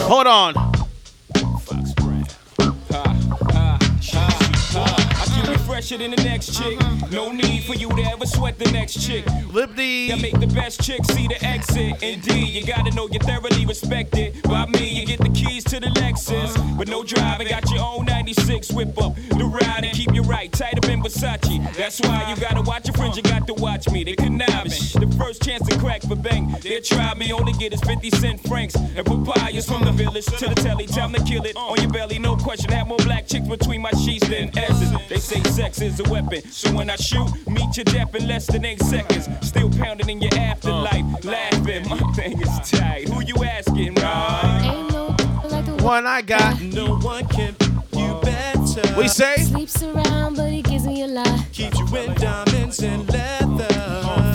Hold 0.08 0.28
on. 0.28 0.69
Fresher 5.90 6.04
than 6.04 6.16
the 6.16 6.24
next 6.24 6.58
chick. 6.58 6.80
Uh-huh. 6.82 7.08
No 7.12 7.32
need 7.32 7.64
for 7.64 7.74
you 7.74 7.90
to 7.90 8.02
ever 8.04 8.26
sweat 8.26 8.60
the 8.60 8.70
next 8.72 9.06
chick. 9.06 9.26
Lip 9.52 9.76
D. 9.76 10.10
That 10.10 10.22
make 10.22 10.40
the 10.40 10.48
best 10.48 10.82
chick 10.82 11.04
see 11.06 11.28
the 11.28 11.44
exit. 11.44 12.02
Indeed, 12.04 12.50
you 12.50 12.66
gotta 12.66 12.92
know 12.92 13.08
you're 13.12 13.22
thoroughly 13.22 13.66
respected. 13.66 14.42
By 14.44 14.66
me, 14.68 14.88
you 14.88 15.06
get 15.06 15.20
the 15.20 15.30
keys 15.30 15.64
to 15.66 15.80
the 15.80 15.88
Lexus. 15.88 16.56
Uh-huh. 16.56 16.76
But 16.78 16.88
no 16.88 17.04
driving, 17.04 17.48
got 17.48 17.70
your 17.72 17.84
own 17.84 18.06
96 18.06 18.72
whip 18.72 19.02
up. 19.02 19.16
The 19.16 19.46
ride 19.46 19.84
and 19.86 19.94
keep 19.94 20.14
you 20.14 20.22
right, 20.24 20.52
tight 20.52 20.78
up 20.78 20.90
in 20.90 21.02
Versace. 21.02 21.76
That's 21.76 22.00
why 22.02 22.30
you 22.30 22.40
gotta 22.40 22.62
watch 22.62 22.88
your 22.88 22.96
friends, 22.96 23.18
you 23.18 23.24
got 23.24 23.48
to 23.48 23.54
watch 23.56 23.90
me. 23.90 24.04
They 24.04 24.16
conniving. 24.16 24.72
The 24.72 25.16
first 25.18 25.42
chance 25.42 25.68
to 25.68 25.78
crack 25.80 26.02
for 26.04 26.16
bang. 26.16 26.56
They 26.62 26.82
try 26.82 27.14
me, 27.16 27.32
only 27.34 27.54
get 27.54 27.74
is 27.74 27.82
50 27.82 28.10
cent 28.12 28.48
francs. 28.48 28.76
And 28.76 29.06
papayas 29.06 29.68
from 29.68 29.86
the 29.86 29.92
village 29.92 30.26
to 30.26 30.50
the 30.50 30.56
telly. 30.56 30.86
Time 30.86 31.14
to 31.14 31.24
kill 31.24 31.44
it 31.46 31.56
on 31.56 31.80
your 31.82 31.90
belly, 31.92 32.20
no 32.20 32.36
question. 32.36 32.72
Have 32.72 32.88
more 32.88 32.98
black 32.98 33.28
chicks 33.28 33.48
between 33.48 33.82
my 33.82 33.92
sheets 33.92 34.28
than 34.28 34.56
S's. 34.58 34.94
They 35.08 35.18
say 35.18 35.42
sex 35.44 35.79
is 35.82 36.00
a 36.00 36.04
weapon. 36.10 36.42
So 36.52 36.74
when 36.74 36.90
I 36.90 36.96
shoot, 36.96 37.28
meet 37.48 37.78
your 37.78 37.86
death 37.86 38.16
in 38.16 38.28
less 38.28 38.48
than 38.48 38.66
eight 38.66 38.82
seconds. 38.84 39.30
Still 39.42 39.70
pounding 39.70 40.10
in 40.10 40.22
your 40.22 40.34
afterlife. 40.36 41.26
Uh. 41.26 41.30
Laughing, 41.30 41.88
my 41.90 41.98
thing 42.16 42.42
is 42.42 42.70
tight. 42.70 43.08
Who 43.10 43.22
you 43.24 43.36
asking, 43.44 43.96
right? 43.96 44.86
One 45.82 46.06
I 46.06 46.22
got. 46.22 46.62
No 46.62 46.98
one 46.98 47.28
can 47.28 47.56
you 47.94 48.20
better. 48.22 48.82
We 48.98 49.08
say? 49.08 49.38
Sleeps 49.38 49.82
around, 49.84 50.36
but 50.36 50.52
he 50.52 50.62
gives 50.62 50.86
me 50.86 51.04
a 51.04 51.08
lie. 51.08 51.46
Keeps 51.54 51.80
you 51.80 51.98
in 51.98 52.14
diamonds 52.16 52.80
and 52.84 53.08
leather. 53.10 53.74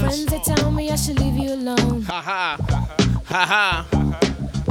Friends 0.01 0.27
that 0.27 0.43
tell 0.45 0.71
me 0.71 0.91
I 0.91 0.97
should 0.97 1.21
leave 1.21 1.37
you 1.37 1.55
alone. 1.55 2.03
Ha 2.03 2.21
ha. 2.21 2.57
Ha 3.27 3.47
ha. 3.47 3.87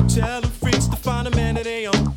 Tell 0.08 0.42
the 0.42 0.48
freaks 0.48 0.88
to 0.88 0.96
find 0.96 1.28
a 1.28 1.32
man 1.32 1.56
that 1.56 1.64
they 1.64 1.88
own. 1.88 2.14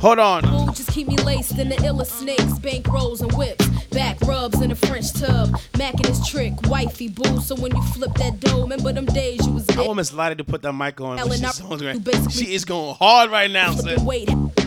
Hold 0.00 0.18
on. 0.18 0.61
Keep 0.92 1.08
me 1.08 1.16
laced 1.18 1.58
in 1.58 1.70
the 1.70 1.76
illest 1.76 2.18
snakes, 2.18 2.58
bank 2.58 2.86
rolls 2.86 3.22
and 3.22 3.32
whips, 3.32 3.66
back 3.90 4.20
rubs 4.22 4.60
in 4.60 4.70
a 4.70 4.74
French 4.74 5.12
tub, 5.14 5.48
macking 5.72 6.06
his 6.06 6.26
trick, 6.28 6.52
wifey 6.68 7.08
boo. 7.08 7.40
So 7.40 7.54
when 7.56 7.74
you 7.74 7.82
flip 7.94 8.12
that 8.16 8.40
dough, 8.40 8.60
remember 8.62 8.92
them 8.92 9.06
days 9.06 9.46
you 9.46 9.52
was 9.54 9.68
I 9.70 9.74
dead. 9.76 9.86
want 9.86 9.96
Miss 9.96 10.12
Lottie 10.12 10.34
to 10.36 10.44
put 10.44 10.60
that 10.62 10.72
mic 10.74 11.00
on. 11.00 11.18
Ellen, 11.18 11.32
she's 11.32 11.44
I- 11.44 11.50
songs 11.50 11.80
you 11.80 12.30
She 12.30 12.54
is 12.54 12.64
going 12.66 12.94
hard 12.96 13.30
right 13.30 13.50
now, 13.50 13.72
Flipping 13.72 14.04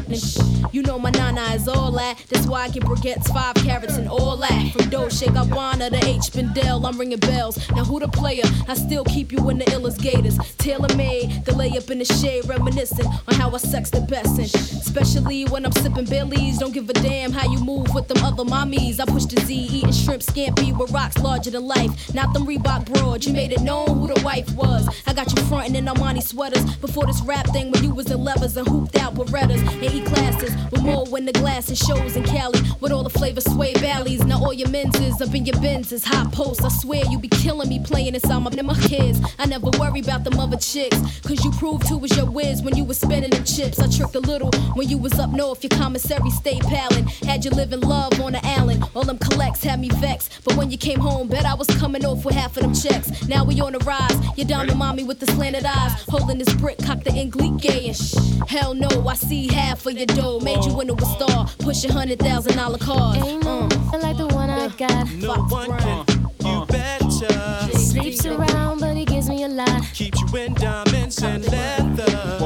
You 0.07 0.83
know 0.83 0.99
my 0.99 1.09
nana 1.09 1.41
is 1.55 1.67
all 1.67 1.91
that. 1.93 2.23
That's 2.29 2.45
why 2.45 2.63
I 2.63 2.69
get 2.69 2.83
briquettes, 2.83 3.27
five 3.33 3.55
carats, 3.55 3.97
and 3.97 4.07
all 4.07 4.37
that. 4.37 4.71
From 4.73 4.89
Dolce 4.89 5.25
Gabbana 5.25 5.89
to 5.89 6.07
H. 6.07 6.31
Bendel, 6.31 6.85
I'm 6.85 6.99
ringing 6.99 7.19
bells. 7.19 7.57
Now 7.71 7.83
who 7.83 7.99
the 7.99 8.07
player? 8.07 8.43
I 8.67 8.75
still 8.75 9.03
keep 9.05 9.31
you 9.31 9.49
in 9.49 9.57
the 9.57 9.65
illest 9.65 10.01
gators. 10.01 10.37
Tailor 10.57 10.95
made, 10.95 11.43
the 11.45 11.53
layup 11.53 11.89
in 11.89 11.99
the 11.99 12.05
shade, 12.05 12.47
reminiscing 12.47 13.05
on 13.05 13.33
how 13.35 13.49
I 13.51 13.57
sex 13.57 13.89
the 13.89 14.01
best. 14.01 14.37
And 14.37 14.45
especially 14.45 15.45
when 15.45 15.65
I'm 15.65 15.71
sipping 15.71 16.05
Baileys, 16.05 16.59
don't 16.59 16.73
give 16.73 16.89
a 16.89 16.93
damn 16.93 17.31
how 17.31 17.49
you 17.51 17.59
move 17.59 17.93
with 17.95 18.07
them 18.07 18.23
other 18.23 18.43
mommies. 18.43 18.99
I 18.99 19.05
push 19.05 19.25
the 19.25 19.41
Z, 19.41 19.55
eating 19.55 19.91
shrimp 19.91 20.21
scampi 20.21 20.77
with 20.77 20.91
rocks 20.91 21.17
larger 21.17 21.49
than 21.49 21.65
life. 21.65 22.13
Not 22.13 22.33
them 22.33 22.45
Reebok 22.45 22.85
broads. 22.93 23.25
You 23.25 23.33
made 23.33 23.51
it 23.51 23.61
known 23.61 23.87
who 23.87 24.13
the 24.13 24.21
wife 24.23 24.51
was. 24.53 24.87
I 25.07 25.13
got 25.13 25.35
you 25.35 25.43
frontin' 25.45 25.75
in 25.75 25.85
Armani 25.85 26.21
sweaters 26.21 26.63
before 26.75 27.05
this 27.07 27.21
rap 27.21 27.47
thing 27.47 27.71
when 27.71 27.83
you 27.83 27.93
was 27.93 28.11
in 28.11 28.23
levers 28.23 28.55
and 28.57 28.67
hooped 28.67 28.95
out 28.97 29.15
Berettas 29.15 29.61
and 29.67 29.94
Classes 30.03 30.53
with 30.71 30.83
more 30.83 31.05
when 31.05 31.25
the 31.25 31.31
glasses 31.31 31.79
shows 31.79 32.15
in 32.17 32.23
Cali 32.23 32.59
with 32.81 32.91
all 32.91 33.03
the 33.03 33.09
flavor 33.09 33.39
sway 33.39 33.73
valleys. 33.75 34.23
Now 34.25 34.43
all 34.43 34.53
your 34.53 34.69
menses 34.69 35.21
up 35.21 35.33
in 35.33 35.45
your 35.45 35.55
Benzes, 35.55 36.03
hot 36.03 36.33
posts. 36.33 36.63
I 36.63 36.69
swear 36.69 37.03
you 37.09 37.17
be 37.17 37.29
killing 37.29 37.69
me 37.69 37.79
playing 37.79 38.13
inside 38.13 38.39
my, 38.39 38.61
my 38.61 38.79
kids. 38.81 39.21
I 39.39 39.45
never 39.45 39.69
worry 39.79 40.01
about 40.01 40.25
them 40.25 40.37
other 40.39 40.57
chicks, 40.57 40.97
cause 41.21 41.43
you 41.45 41.51
proved 41.51 41.87
who 41.87 41.97
was 41.97 42.15
your 42.17 42.29
whiz 42.29 42.61
when 42.61 42.75
you 42.75 42.83
was 42.83 42.99
spending 42.99 43.31
them 43.31 43.45
chips. 43.45 43.79
I 43.79 43.87
tricked 43.87 44.15
a 44.15 44.19
little 44.19 44.51
when 44.73 44.89
you 44.89 44.97
was 44.97 45.13
up 45.17 45.31
north, 45.31 45.63
your 45.63 45.69
commissary 45.69 46.29
stayed 46.29 46.63
palin'. 46.63 47.07
Had 47.25 47.45
you 47.45 47.51
living 47.51 47.79
love 47.79 48.19
on 48.19 48.33
the 48.33 48.45
island, 48.45 48.83
all 48.95 49.03
them 49.03 49.17
collects 49.17 49.63
had 49.63 49.79
me 49.79 49.89
vexed. 49.89 50.41
But 50.43 50.57
when 50.57 50.71
you 50.71 50.77
came 50.77 50.99
home, 50.99 51.29
bet 51.29 51.45
I 51.45 51.53
was 51.53 51.67
coming 51.67 52.05
off 52.05 52.25
with 52.25 52.35
half 52.35 52.57
of 52.57 52.63
them 52.63 52.73
checks. 52.73 53.27
Now 53.27 53.45
we 53.45 53.61
on 53.61 53.73
the 53.73 53.79
rise, 53.79 54.37
your 54.37 54.47
diamond 54.47 54.77
mommy 54.77 55.03
with 55.03 55.19
the 55.19 55.27
slanted 55.27 55.65
eyes, 55.65 55.93
holding 56.09 56.37
this 56.37 56.53
brick, 56.55 56.79
cock 56.79 57.03
the 57.03 57.13
Englique 57.13 57.87
and 57.87 57.95
shh. 57.95 58.13
Hell 58.47 58.73
no, 58.73 59.07
I 59.07 59.15
see 59.15 59.47
half 59.47 59.84
of 59.87 59.97
your 59.97 60.05
dough, 60.07 60.39
made 60.39 60.63
you 60.65 60.79
into 60.81 60.95
a 60.95 61.05
star, 61.05 61.47
pushing 61.59 61.91
hundred 61.91 62.19
thousand 62.19 62.55
dollar 62.55 62.77
cars. 62.77 63.17
Uh. 63.17 63.69
I 63.93 63.97
like 63.97 64.17
the 64.17 64.27
one 64.27 64.49
I 64.49 64.67
got. 64.69 65.11
No 65.13 65.35
one 65.45 65.77
can 65.77 66.05
you 66.43 66.65
better. 66.65 67.77
Sleeps 67.77 68.25
around, 68.25 68.79
but 68.79 68.95
he 68.97 69.05
gives 69.05 69.29
me 69.29 69.43
a 69.43 69.47
lie. 69.47 69.87
Keeps 69.93 70.21
you 70.21 70.37
in 70.39 70.53
diamonds 70.55 71.21
and 71.21 71.43
leather. 71.51 72.39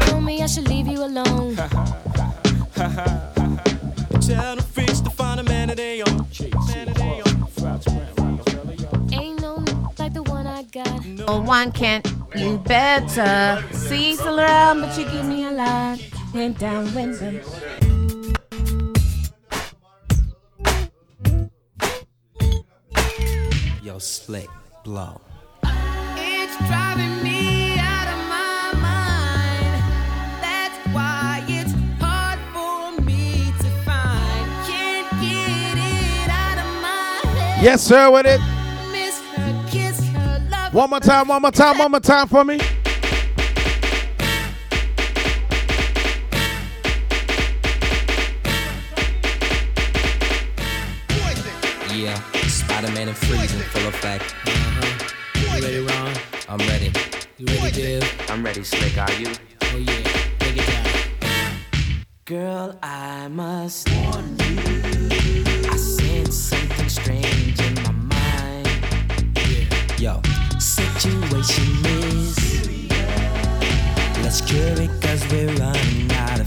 Told 0.00 0.24
me 0.24 0.42
I 0.42 0.46
should 0.46 0.68
leave 0.68 0.86
you 0.86 1.04
alone. 1.04 1.56
Tell 4.24 4.56
the 4.56 4.64
freaks 4.72 5.00
to 5.00 5.10
find 5.10 5.40
a 5.40 5.42
man 5.42 5.68
that 5.68 5.76
they 5.76 6.02
own. 6.02 6.26
Man 6.68 6.86
that 6.86 6.96
they 6.96 7.22
own. 7.26 7.34
Ain't 9.12 9.40
no 9.40 9.64
like 9.98 10.14
the 10.14 10.22
one 10.22 10.46
I 10.46 10.62
got. 10.62 11.04
No 11.04 11.40
one 11.40 11.72
can 11.72 12.02
you 12.34 12.58
better. 12.58 13.62
See 13.72 14.16
around, 14.18 14.80
but 14.80 14.98
you 14.98 15.04
give 15.04 15.26
me 15.26 15.44
a 15.44 15.50
lot. 15.50 16.13
Went 16.34 16.58
down, 16.58 16.92
went 16.94 17.20
down. 17.20 17.40
Yo, 23.84 24.00
slick, 24.00 24.48
blow. 24.82 25.20
It's 26.16 26.56
driving 26.66 27.22
me 27.22 27.78
out 27.78 28.08
of 28.08 28.18
my 28.28 28.72
mind. 28.82 29.84
That's 30.42 30.76
why 30.92 31.44
it's 31.46 31.72
hard 32.02 32.40
for 32.52 33.00
me 33.02 33.52
to 33.60 33.70
find. 33.84 34.66
Can't 34.66 35.08
get 35.22 35.78
it 35.78 36.28
out 36.28 36.58
of 36.58 36.82
my 36.82 37.30
head. 37.30 37.62
Yes, 37.62 37.80
sir, 37.80 38.10
with 38.10 38.26
it. 38.26 38.40
Miss 38.90 39.20
her, 39.36 39.66
kiss 39.70 40.00
her, 40.08 40.42
love 40.50 40.74
One 40.74 40.90
more 40.90 40.98
time, 40.98 41.28
one 41.28 41.42
more 41.42 41.52
time, 41.52 41.78
one 41.78 41.92
more 41.92 42.00
time 42.00 42.26
for 42.26 42.44
me. 42.44 42.58
Spider-Man 52.84 53.08
and 53.08 53.16
freezing 53.16 53.60
full 53.60 53.88
effect. 53.88 54.34
Uh-huh. 54.44 55.08
You 55.40 55.62
ready, 55.62 55.78
Ron? 55.78 56.12
I'm 56.50 56.58
ready. 56.68 56.92
You 57.38 57.46
ready, 57.46 57.70
Div? 57.70 58.20
I'm 58.28 58.44
ready, 58.44 58.62
Slick. 58.62 58.98
Are 58.98 59.10
you? 59.12 59.28
Oh 59.62 59.78
yeah, 59.78 60.02
take 60.38 60.58
it 60.58 60.66
down. 60.66 62.04
Girl, 62.26 62.78
I 62.82 63.28
must 63.28 63.88
warn 63.88 64.36
you. 64.38 65.08
I 65.70 65.76
sense 65.76 66.34
something 66.34 66.88
strange 66.90 67.58
in 67.58 67.74
my 67.84 67.90
mind. 67.90 68.68
Yo, 69.98 70.20
situation 70.58 71.86
is. 71.86 72.36
Let's 74.22 74.42
cure 74.42 74.78
it 74.82 74.90
cause 75.00 75.24
we're 75.30 75.54
running 75.54 76.12
out 76.12 76.38
of 76.38 76.43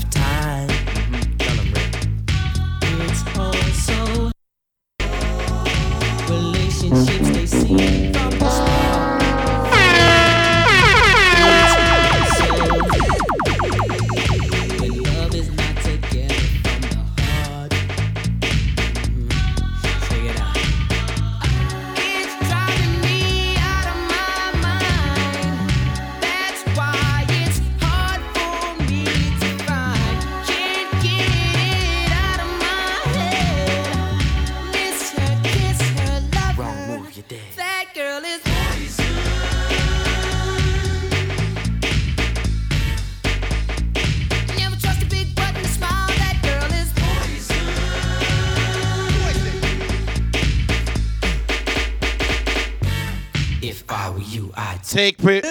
take 54.98 55.18
pre. 55.20 55.42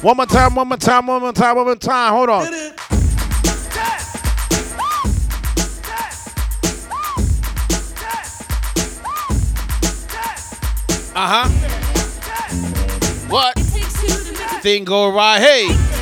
One 0.00 0.16
more 0.16 0.24
time, 0.24 0.54
one 0.54 0.68
more 0.68 0.78
time, 0.78 1.06
one 1.06 1.20
more 1.20 1.32
time, 1.32 1.56
one 1.56 1.66
more 1.66 1.76
time. 1.76 2.12
Hold 2.14 2.30
on. 2.30 2.46
Uh 11.14 11.28
huh. 11.28 11.48
What? 13.28 13.58
Thing 14.62 14.84
go 14.84 15.12
right. 15.12 15.38
Hey. 15.38 15.95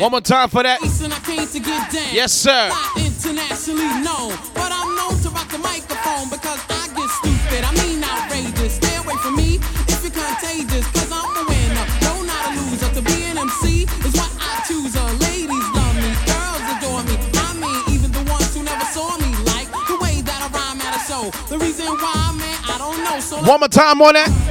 One 0.00 0.12
more 0.12 0.22
time 0.22 0.48
for 0.48 0.62
that. 0.62 0.80
Listen, 0.80 1.12
I 1.12 1.18
came 1.20 1.44
to 1.46 1.60
get 1.60 1.92
down. 1.92 2.08
Yes, 2.08 2.32
sir. 2.32 2.72
Not 2.72 2.96
internationally 2.96 3.84
known, 4.00 4.32
but 4.56 4.72
I'm 4.72 4.96
known 4.96 5.12
to 5.20 5.28
rock 5.28 5.52
the 5.52 5.60
microphone 5.60 6.24
because 6.32 6.56
I 6.72 6.88
get 6.96 7.04
stupid. 7.20 7.60
I 7.68 7.70
mean 7.84 8.00
outrageous. 8.00 8.80
Stay 8.80 8.96
away 8.96 9.12
from 9.20 9.36
me 9.36 9.60
if 9.92 10.00
you're 10.00 10.16
contagious, 10.16 10.88
cause 10.96 11.12
I'm 11.12 11.28
a 11.36 11.44
winner. 11.44 11.84
No, 12.00 12.16
not 12.24 12.48
a 12.48 12.50
loser. 12.56 12.88
To 12.96 13.02
be 13.04 13.28
an 13.28 13.44
MC 13.44 13.84
is 13.84 14.14
what 14.16 14.32
I 14.40 14.64
choose. 14.64 14.96
Uh, 14.96 15.04
ladies 15.20 15.68
love 15.76 15.92
me, 16.00 16.08
girls 16.24 16.64
adore 16.80 17.04
me. 17.04 17.14
I 17.36 17.52
mean, 17.60 17.80
even 17.92 18.08
the 18.08 18.24
ones 18.24 18.56
who 18.56 18.64
never 18.64 18.88
saw 18.96 19.20
me 19.20 19.28
like 19.52 19.68
the 19.84 20.00
way 20.00 20.24
that 20.24 20.40
I 20.40 20.48
rhyme 20.48 20.80
at 20.80 20.96
a 20.96 21.00
show. 21.04 21.28
The 21.52 21.60
reason 21.60 21.84
why, 22.00 22.16
man, 22.40 22.56
I 22.72 22.80
don't 22.80 23.04
know. 23.04 23.20
So 23.20 23.36
One 23.44 23.60
more 23.60 23.68
time 23.68 24.00
on 24.00 24.16
that. 24.16 24.49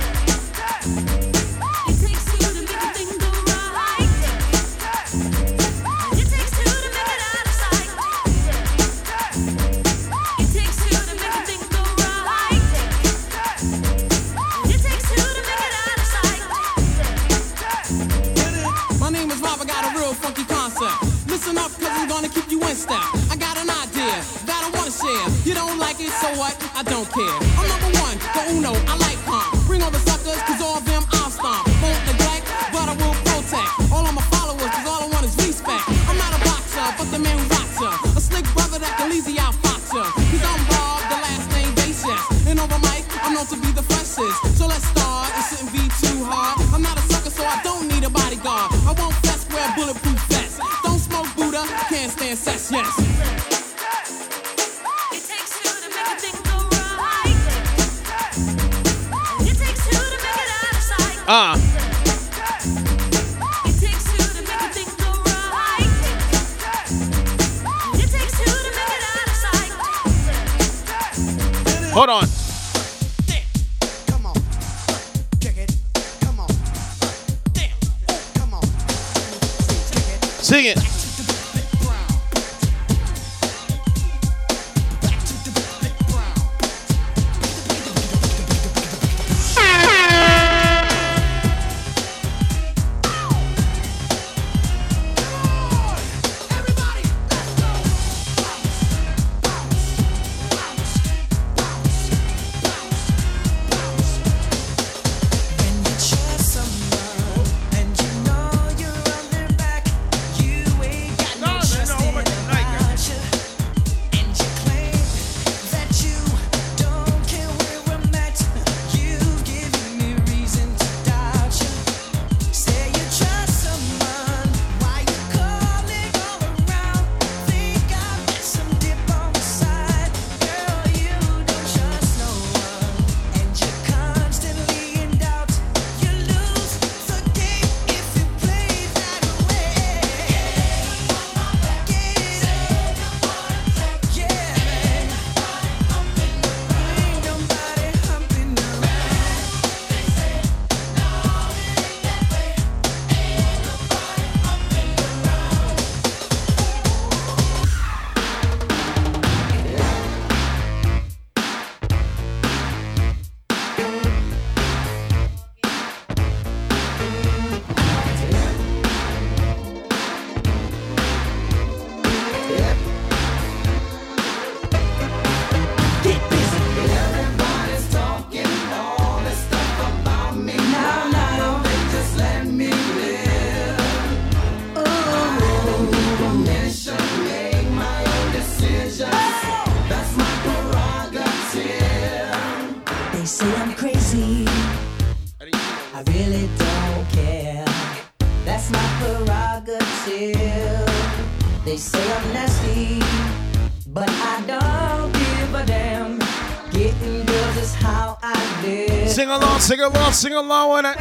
Along, 209.90 210.14
sing 210.14 210.34
along, 210.34 210.72
with 210.72 210.86
it. 210.86 210.98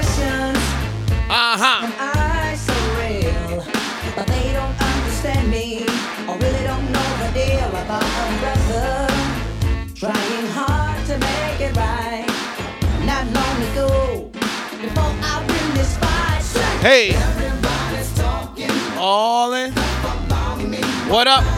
Uh 1.30 1.56
huh. 1.60 1.86
I 1.98 2.56
so 2.56 2.74
real, 2.96 3.64
but 4.16 4.26
they 4.26 4.52
don't 4.52 4.76
understand 4.80 5.50
me 5.50 5.84
or 6.28 6.36
really 6.38 6.64
don't 6.64 6.90
know 6.92 7.08
the 7.22 7.30
deal 7.34 7.68
about 7.68 8.02
trying 9.94 10.46
hard 10.54 11.04
to 11.06 11.18
make 11.18 11.60
it 11.60 11.76
right. 11.76 12.26
Not 13.04 13.24
long 13.34 13.56
ago, 13.72 14.30
before 14.80 15.12
I 15.22 15.44
win 15.46 15.74
this 15.74 15.96
fight, 15.98 16.42
Hey. 16.80 17.12
talking 18.16 18.70
All 18.96 19.52
in. 19.52 19.72
What 21.08 21.26
up? 21.26 21.57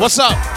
What's 0.00 0.18
up? 0.18 0.49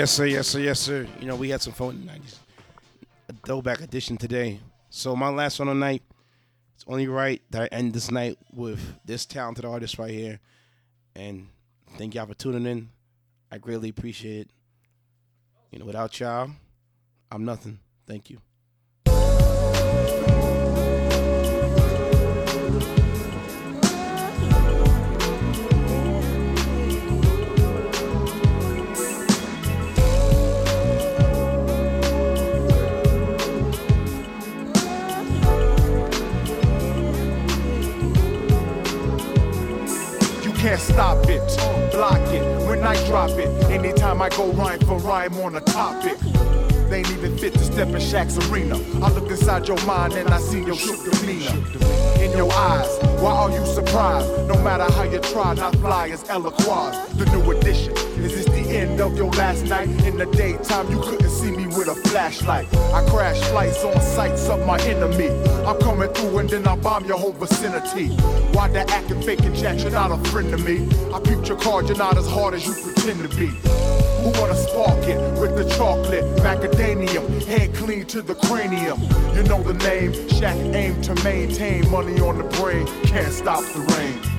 Yes, 0.00 0.12
sir. 0.12 0.24
Yes, 0.24 0.48
sir. 0.48 0.60
Yes, 0.60 0.80
sir. 0.80 1.06
You 1.20 1.26
know, 1.26 1.36
we 1.36 1.50
had 1.50 1.60
some 1.60 1.74
fun 1.74 1.90
in 1.90 2.06
the 2.06 2.12
90s. 2.12 2.38
A 3.28 3.34
throwback 3.44 3.82
edition 3.82 4.16
today. 4.16 4.58
So, 4.88 5.14
my 5.14 5.28
last 5.28 5.58
one 5.58 5.68
tonight. 5.68 6.02
it's 6.74 6.86
only 6.86 7.06
right 7.06 7.42
that 7.50 7.64
I 7.64 7.66
end 7.66 7.92
this 7.92 8.10
night 8.10 8.38
with 8.50 8.80
this 9.04 9.26
talented 9.26 9.66
artist 9.66 9.98
right 9.98 10.10
here. 10.10 10.40
And 11.14 11.48
thank 11.98 12.14
y'all 12.14 12.24
for 12.24 12.32
tuning 12.32 12.64
in. 12.64 12.88
I 13.52 13.58
greatly 13.58 13.90
appreciate 13.90 14.46
it. 14.46 14.50
You 15.70 15.80
know, 15.80 15.84
without 15.84 16.18
y'all, 16.18 16.50
I'm 17.30 17.44
nothing. 17.44 17.78
Thank 18.06 18.30
you. 18.30 18.40
Can't 40.70 40.82
stop 40.82 41.28
it. 41.28 41.42
Block 41.90 42.20
it 42.28 42.44
when 42.68 42.84
I 42.84 42.94
drop 43.06 43.30
it. 43.30 43.48
Anytime 43.70 44.22
I 44.22 44.28
go 44.28 44.52
rhyme 44.52 44.78
for 44.80 44.98
rhyme 44.98 45.34
on 45.40 45.56
a 45.56 45.60
topic. 45.60 46.16
They 46.88 46.98
ain't 46.98 47.10
even 47.10 47.36
fit 47.38 47.54
to 47.54 47.64
step 47.64 47.88
in 47.88 47.96
Shaq's 47.96 48.38
arena. 48.48 48.76
I 49.04 49.10
look 49.10 49.28
inside 49.28 49.66
your 49.66 49.84
mind 49.84 50.12
and 50.12 50.28
I 50.28 50.38
see 50.38 50.62
your 50.62 50.76
shook 50.76 51.00
demeanor. 51.10 51.56
In 52.22 52.36
your 52.36 52.52
eyes, 52.52 52.88
why 53.20 53.32
are 53.32 53.50
you 53.50 53.64
surprised? 53.66 54.28
No 54.46 54.62
matter 54.62 54.92
how 54.92 55.02
you 55.02 55.18
try, 55.18 55.54
not 55.54 55.74
fly 55.76 56.10
as 56.10 56.28
eloquaz. 56.28 56.94
The 57.16 57.26
new 57.26 57.50
edition. 57.50 57.92
Is 58.20 58.39
end 58.70 59.00
of 59.00 59.16
your 59.16 59.30
last 59.32 59.64
night? 59.64 59.88
In 60.06 60.16
the 60.16 60.26
daytime, 60.26 60.90
you 60.90 61.00
couldn't 61.00 61.30
see 61.30 61.50
me 61.50 61.66
with 61.66 61.88
a 61.88 61.94
flashlight. 62.08 62.72
I 62.74 63.06
crash 63.08 63.40
flights 63.50 63.84
on 63.84 64.00
sights 64.00 64.48
of 64.48 64.64
my 64.66 64.80
enemy. 64.82 65.28
I'm 65.64 65.78
coming 65.80 66.08
through 66.14 66.38
and 66.38 66.48
then 66.48 66.66
I 66.66 66.76
bomb 66.76 67.04
your 67.04 67.18
whole 67.18 67.32
vicinity. 67.32 68.08
Why 68.54 68.68
the 68.68 68.88
acting, 68.90 69.22
faking 69.22 69.54
chat? 69.54 69.80
You're 69.80 69.90
not 69.90 70.10
a 70.10 70.30
friend 70.30 70.50
to 70.50 70.58
me. 70.58 70.88
I 71.12 71.20
peeped 71.20 71.48
your 71.48 71.58
card, 71.58 71.88
you're 71.88 71.98
not 71.98 72.16
as 72.16 72.28
hard 72.28 72.54
as 72.54 72.66
you 72.66 72.72
pretend 72.72 73.28
to 73.28 73.36
be. 73.36 73.46
Who 73.46 74.30
wanna 74.38 74.54
spark 74.54 75.04
it 75.08 75.18
with 75.40 75.56
the 75.56 75.64
chocolate? 75.76 76.24
Macadamium, 76.42 77.44
head 77.46 77.74
clean 77.74 78.04
to 78.06 78.22
the 78.22 78.34
cranium. 78.34 79.00
You 79.34 79.42
know 79.44 79.62
the 79.62 79.74
name, 79.74 80.12
Shaq 80.12 80.74
aim 80.74 81.00
to 81.02 81.14
maintain 81.24 81.90
money 81.90 82.20
on 82.20 82.38
the 82.38 82.44
brain. 82.58 82.86
Can't 83.04 83.32
stop. 83.32 83.60
The 83.60 83.80
rain. 83.96 84.29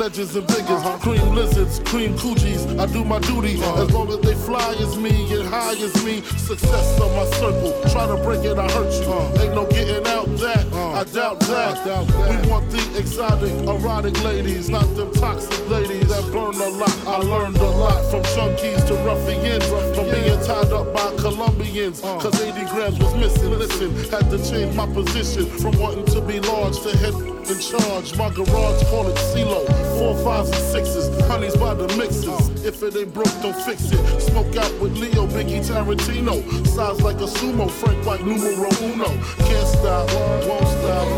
Legends 0.00 0.34
and 0.34 0.48
figures. 0.48 0.82
Cream 1.02 1.34
lizards, 1.34 1.78
cream 1.80 2.16
Coogis. 2.16 2.64
I 2.80 2.86
do 2.90 3.04
my 3.04 3.18
duty 3.18 3.60
as 3.60 3.90
long 3.92 4.08
as 4.08 4.18
they 4.20 4.34
fly 4.34 4.74
as 4.80 4.96
me 4.96 5.10
and 5.30 5.46
high 5.46 5.74
as 5.74 5.94
me. 6.02 6.22
Success 6.22 6.98
on 6.98 7.14
my 7.14 7.26
circle. 7.36 7.78
Try 7.90 8.06
to 8.06 8.16
break 8.24 8.42
it, 8.42 8.56
I 8.56 8.66
hurt 8.72 8.90
you. 8.94 9.42
Ain't 9.42 9.54
no 9.54 9.66
getting 9.66 10.06
out 10.06 10.24
that. 10.38 10.64
I 10.72 11.04
doubt 11.04 11.40
that. 11.40 11.84
We 12.30 12.50
want 12.50 12.70
the 12.70 12.80
exotic, 12.98 13.52
erotic 13.68 14.24
ladies, 14.24 14.70
not 14.70 14.88
them 14.96 15.12
toxic 15.12 15.68
ladies 15.68 16.08
that 16.08 16.24
burn 16.32 16.54
a 16.54 16.68
lot. 16.80 17.06
I 17.06 17.18
learned 17.18 17.58
a 17.58 17.68
lot 17.68 18.00
from 18.10 18.22
junkies 18.22 18.86
to 18.88 18.94
ruffians, 19.04 19.66
from 19.94 20.06
being 20.08 20.40
tied 20.46 20.72
up 20.72 20.94
by 20.94 21.14
Colombians. 21.20 22.00
Cause 22.00 22.40
80 22.40 22.64
grams 22.72 22.98
was 22.98 23.14
missing. 23.16 23.50
Listen, 23.50 23.94
had 24.10 24.30
to 24.30 24.38
change 24.50 24.74
my 24.74 24.86
position 24.86 25.44
from 25.44 25.78
wanting 25.78 26.06
to 26.06 26.22
be 26.22 26.40
large 26.40 26.80
to 26.80 26.96
head 26.96 27.39
in 27.50 27.58
charge. 27.58 28.16
My 28.16 28.30
garage 28.30 28.82
call 28.90 29.08
it 29.08 29.16
CeeLo. 29.16 29.66
Four 29.98 30.16
fives 30.24 30.50
and 30.50 30.62
sixes, 30.72 31.08
honeys 31.26 31.56
by 31.56 31.74
the 31.74 31.86
mixes. 31.96 32.64
If 32.64 32.82
it 32.82 32.96
ain't 32.96 33.12
broke, 33.12 33.32
don't 33.42 33.56
fix 33.62 33.90
it. 33.92 34.20
Smoke 34.20 34.56
out 34.56 34.72
with 34.80 34.96
Leo, 34.96 35.26
Biggie 35.26 35.60
Tarantino. 35.66 36.42
Size 36.66 37.00
like 37.02 37.16
a 37.16 37.26
sumo, 37.26 37.70
Frank 37.70 38.04
White 38.06 38.24
numero 38.24 38.70
uno. 38.82 39.06
Can't 39.48 39.68
stop, 39.68 40.08
won't 40.48 40.68
stop. 40.68 41.08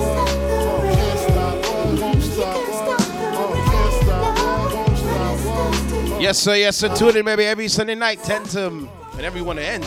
Can't 0.96 1.18
stop, 1.20 2.00
won't 2.00 2.22
stop. 2.22 2.56
uh, 2.56 3.54
Can't 3.70 3.94
stop, 4.04 4.74
won't 4.74 4.96
stop. 4.98 6.20
Yes, 6.20 6.38
sir. 6.38 6.54
Yes, 6.56 6.76
sir. 6.76 6.94
Tune 6.94 7.16
in, 7.16 7.24
maybe 7.24 7.44
every 7.44 7.68
Sunday 7.68 7.94
night, 7.96 8.22
10 8.22 8.44
to 8.44 8.66
and 9.14 9.20
everyone 9.22 9.56
to 9.56 9.62
end. 9.62 9.84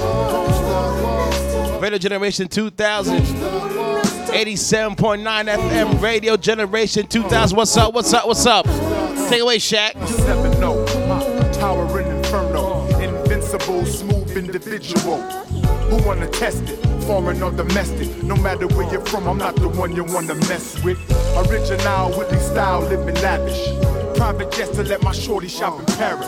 Radio 1.82 1.98
Generation 1.98 2.48
2000. 2.48 4.05
87.9 4.28 5.24
FM 5.24 6.02
Radio 6.02 6.36
Generation 6.38 7.08
2000. 7.08 7.56
What's 7.56 7.78
up? 7.78 7.94
What's 7.94 8.14
up? 8.14 8.28
What's 8.28 8.46
up? 8.46 8.66
Take 9.30 9.42
away, 9.42 9.58
Shaq. 9.58 9.94
Seven 10.08 10.60
no, 10.60 10.84
uh, 10.84 11.54
towering 11.54 12.08
inferno, 12.08 12.86
invincible, 13.00 13.86
smooth 13.86 14.36
individual. 14.38 15.22
Who 15.22 16.08
wanna 16.08 16.28
test 16.28 16.64
it? 16.64 16.80
Foreign 17.04 17.42
or 17.44 17.52
domestic? 17.52 18.24
No 18.24 18.36
matter 18.36 18.68
where 18.68 18.92
you're 18.92 19.06
from, 19.06 19.28
I'm 19.28 19.38
not 19.38 19.56
the 19.56 19.70
one 19.70 19.96
you 19.96 20.04
wanna 20.04 20.36
mess 20.36 20.84
with. 20.84 21.00
Original 21.50 22.12
Whitley 22.14 22.40
style, 22.40 22.82
living 22.82 23.16
lavish. 23.16 24.05
Private 24.18 24.52
jets 24.52 24.76
to 24.78 24.84
let 24.84 25.04
my 25.04 25.12
shorty 25.12 25.48
shop 25.48 25.80
in 25.80 25.86
Paris. 25.98 26.28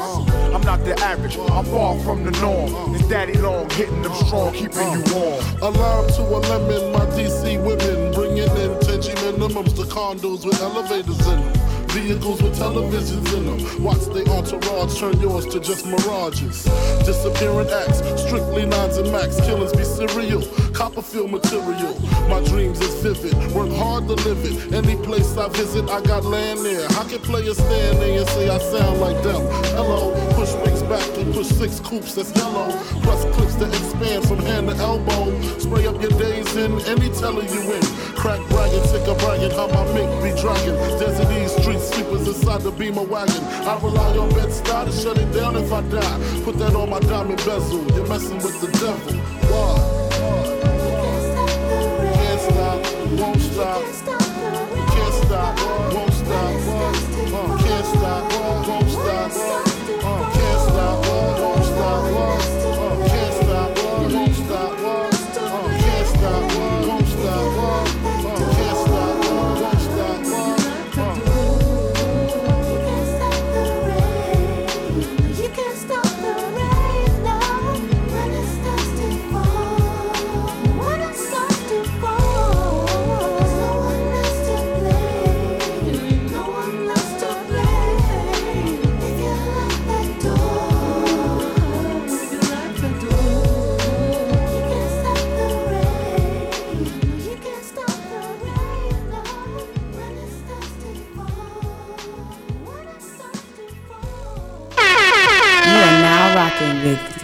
I'm 0.53 0.61
not 0.61 0.83
the 0.83 0.99
average, 0.99 1.37
I'm 1.37 1.65
far 1.65 1.97
from 1.99 2.23
the 2.25 2.31
norm. 2.41 2.95
It's 2.95 3.07
daddy 3.07 3.33
long, 3.37 3.69
hitting 3.69 4.01
them 4.01 4.13
strong, 4.13 4.53
keeping 4.53 4.91
you 4.91 5.03
warm. 5.13 5.43
A 5.61 5.69
lime 5.69 6.07
to 6.15 6.21
a 6.21 6.39
lemon, 6.49 6.91
my 6.91 7.05
DC 7.15 7.63
women 7.63 8.13
bringing 8.13 8.43
in 8.43 8.71
10G 8.79 9.15
minimums 9.15 9.75
to 9.75 9.83
condos 9.83 10.45
with 10.45 10.61
elevators 10.61 11.19
in 11.27 11.39
them. 11.39 11.66
Vehicles 11.89 12.41
with 12.41 12.57
televisions 12.57 13.33
in 13.35 13.45
them. 13.45 13.83
Watch 13.83 14.05
they 14.13 14.23
entourage 14.25 14.99
turn 14.99 15.19
yours 15.19 15.45
to 15.47 15.59
just 15.59 15.85
mirages. 15.85 16.63
Disappearing 17.05 17.69
acts, 17.69 17.99
strictly 18.21 18.65
nines 18.65 18.97
and 18.97 19.11
max. 19.11 19.39
Killings 19.41 19.73
be 19.73 19.83
serial, 19.83 20.43
Copperfield 20.73 21.31
material. 21.31 21.99
My 22.29 22.43
dreams 22.43 22.79
is 22.81 22.93
vivid, 23.01 23.33
work 23.53 23.71
hard 23.71 24.07
to 24.07 24.15
live 24.27 24.43
it. 24.45 24.73
Any 24.73 24.95
place 25.03 25.37
I 25.37 25.47
visit, 25.49 25.89
I 25.89 26.01
got 26.01 26.25
land 26.25 26.59
there. 26.59 26.87
How 26.89 27.03
can 27.03 27.19
players 27.19 27.57
stand 27.57 27.97
there 27.99 28.19
and 28.19 28.29
say 28.29 28.49
I 28.49 28.57
sound 28.59 28.99
like 28.99 29.21
them? 29.23 29.41
Hello, 29.75 30.13
push 30.35 30.53
wings 30.55 30.76
back 30.87 31.17
and 31.17 31.33
push 31.33 31.47
six 31.47 31.79
coops 31.79 32.15
that's 32.15 32.35
yellow. 32.35 32.71
Clips 33.33 33.55
expand 33.55 34.27
from 34.27 34.39
hand 34.39 34.69
to 34.69 34.75
elbow. 34.77 35.31
Spray 35.59 35.87
up 35.87 36.01
your 36.01 36.11
days 36.11 36.55
in 36.55 36.79
any 36.87 37.09
teller 37.09 37.43
you 37.43 37.61
in. 37.73 37.81
Crack 38.15 38.39
bragging, 38.49 38.83
tick 38.91 39.07
a 39.07 39.15
bragging, 39.15 39.51
how 39.51 39.67
my 39.67 39.83
mink 39.93 40.09
be 40.23 40.31
dragging. 40.41 40.75
Desert 40.99 41.31
Eagle 41.31 41.49
street 41.49 41.79
sweepers 41.79 42.27
inside 42.27 42.61
the 42.61 42.71
beamer 42.71 43.03
wagon. 43.03 43.43
I 43.67 43.79
rely 43.81 44.17
on 44.17 44.29
bed 44.29 44.49
to 44.49 44.91
shut 44.91 45.17
it 45.17 45.31
down 45.33 45.55
if 45.55 45.71
I 45.71 45.81
die. 45.81 46.41
Put 46.43 46.57
that 46.59 46.75
on 46.75 46.89
my 46.89 46.99
diamond 47.01 47.37
bezel. 47.45 47.83
You're 47.91 48.07
messing 48.07 48.37
with 48.37 48.59
the 48.61 48.71
devil. 48.79 49.17
Why? 49.49 50.07
Can't 52.15 52.41
stop, 52.41 53.19
won't 53.19 53.41
stop. 53.41 53.83
Can't 54.93 55.13
stop, 55.25 55.93
won't 55.93 56.13
stop. 56.13 56.53
Uh, 57.29 57.57
Can't 57.57 57.85
stop, 57.85 58.67
won't 58.67 58.89
stop. 58.89 59.66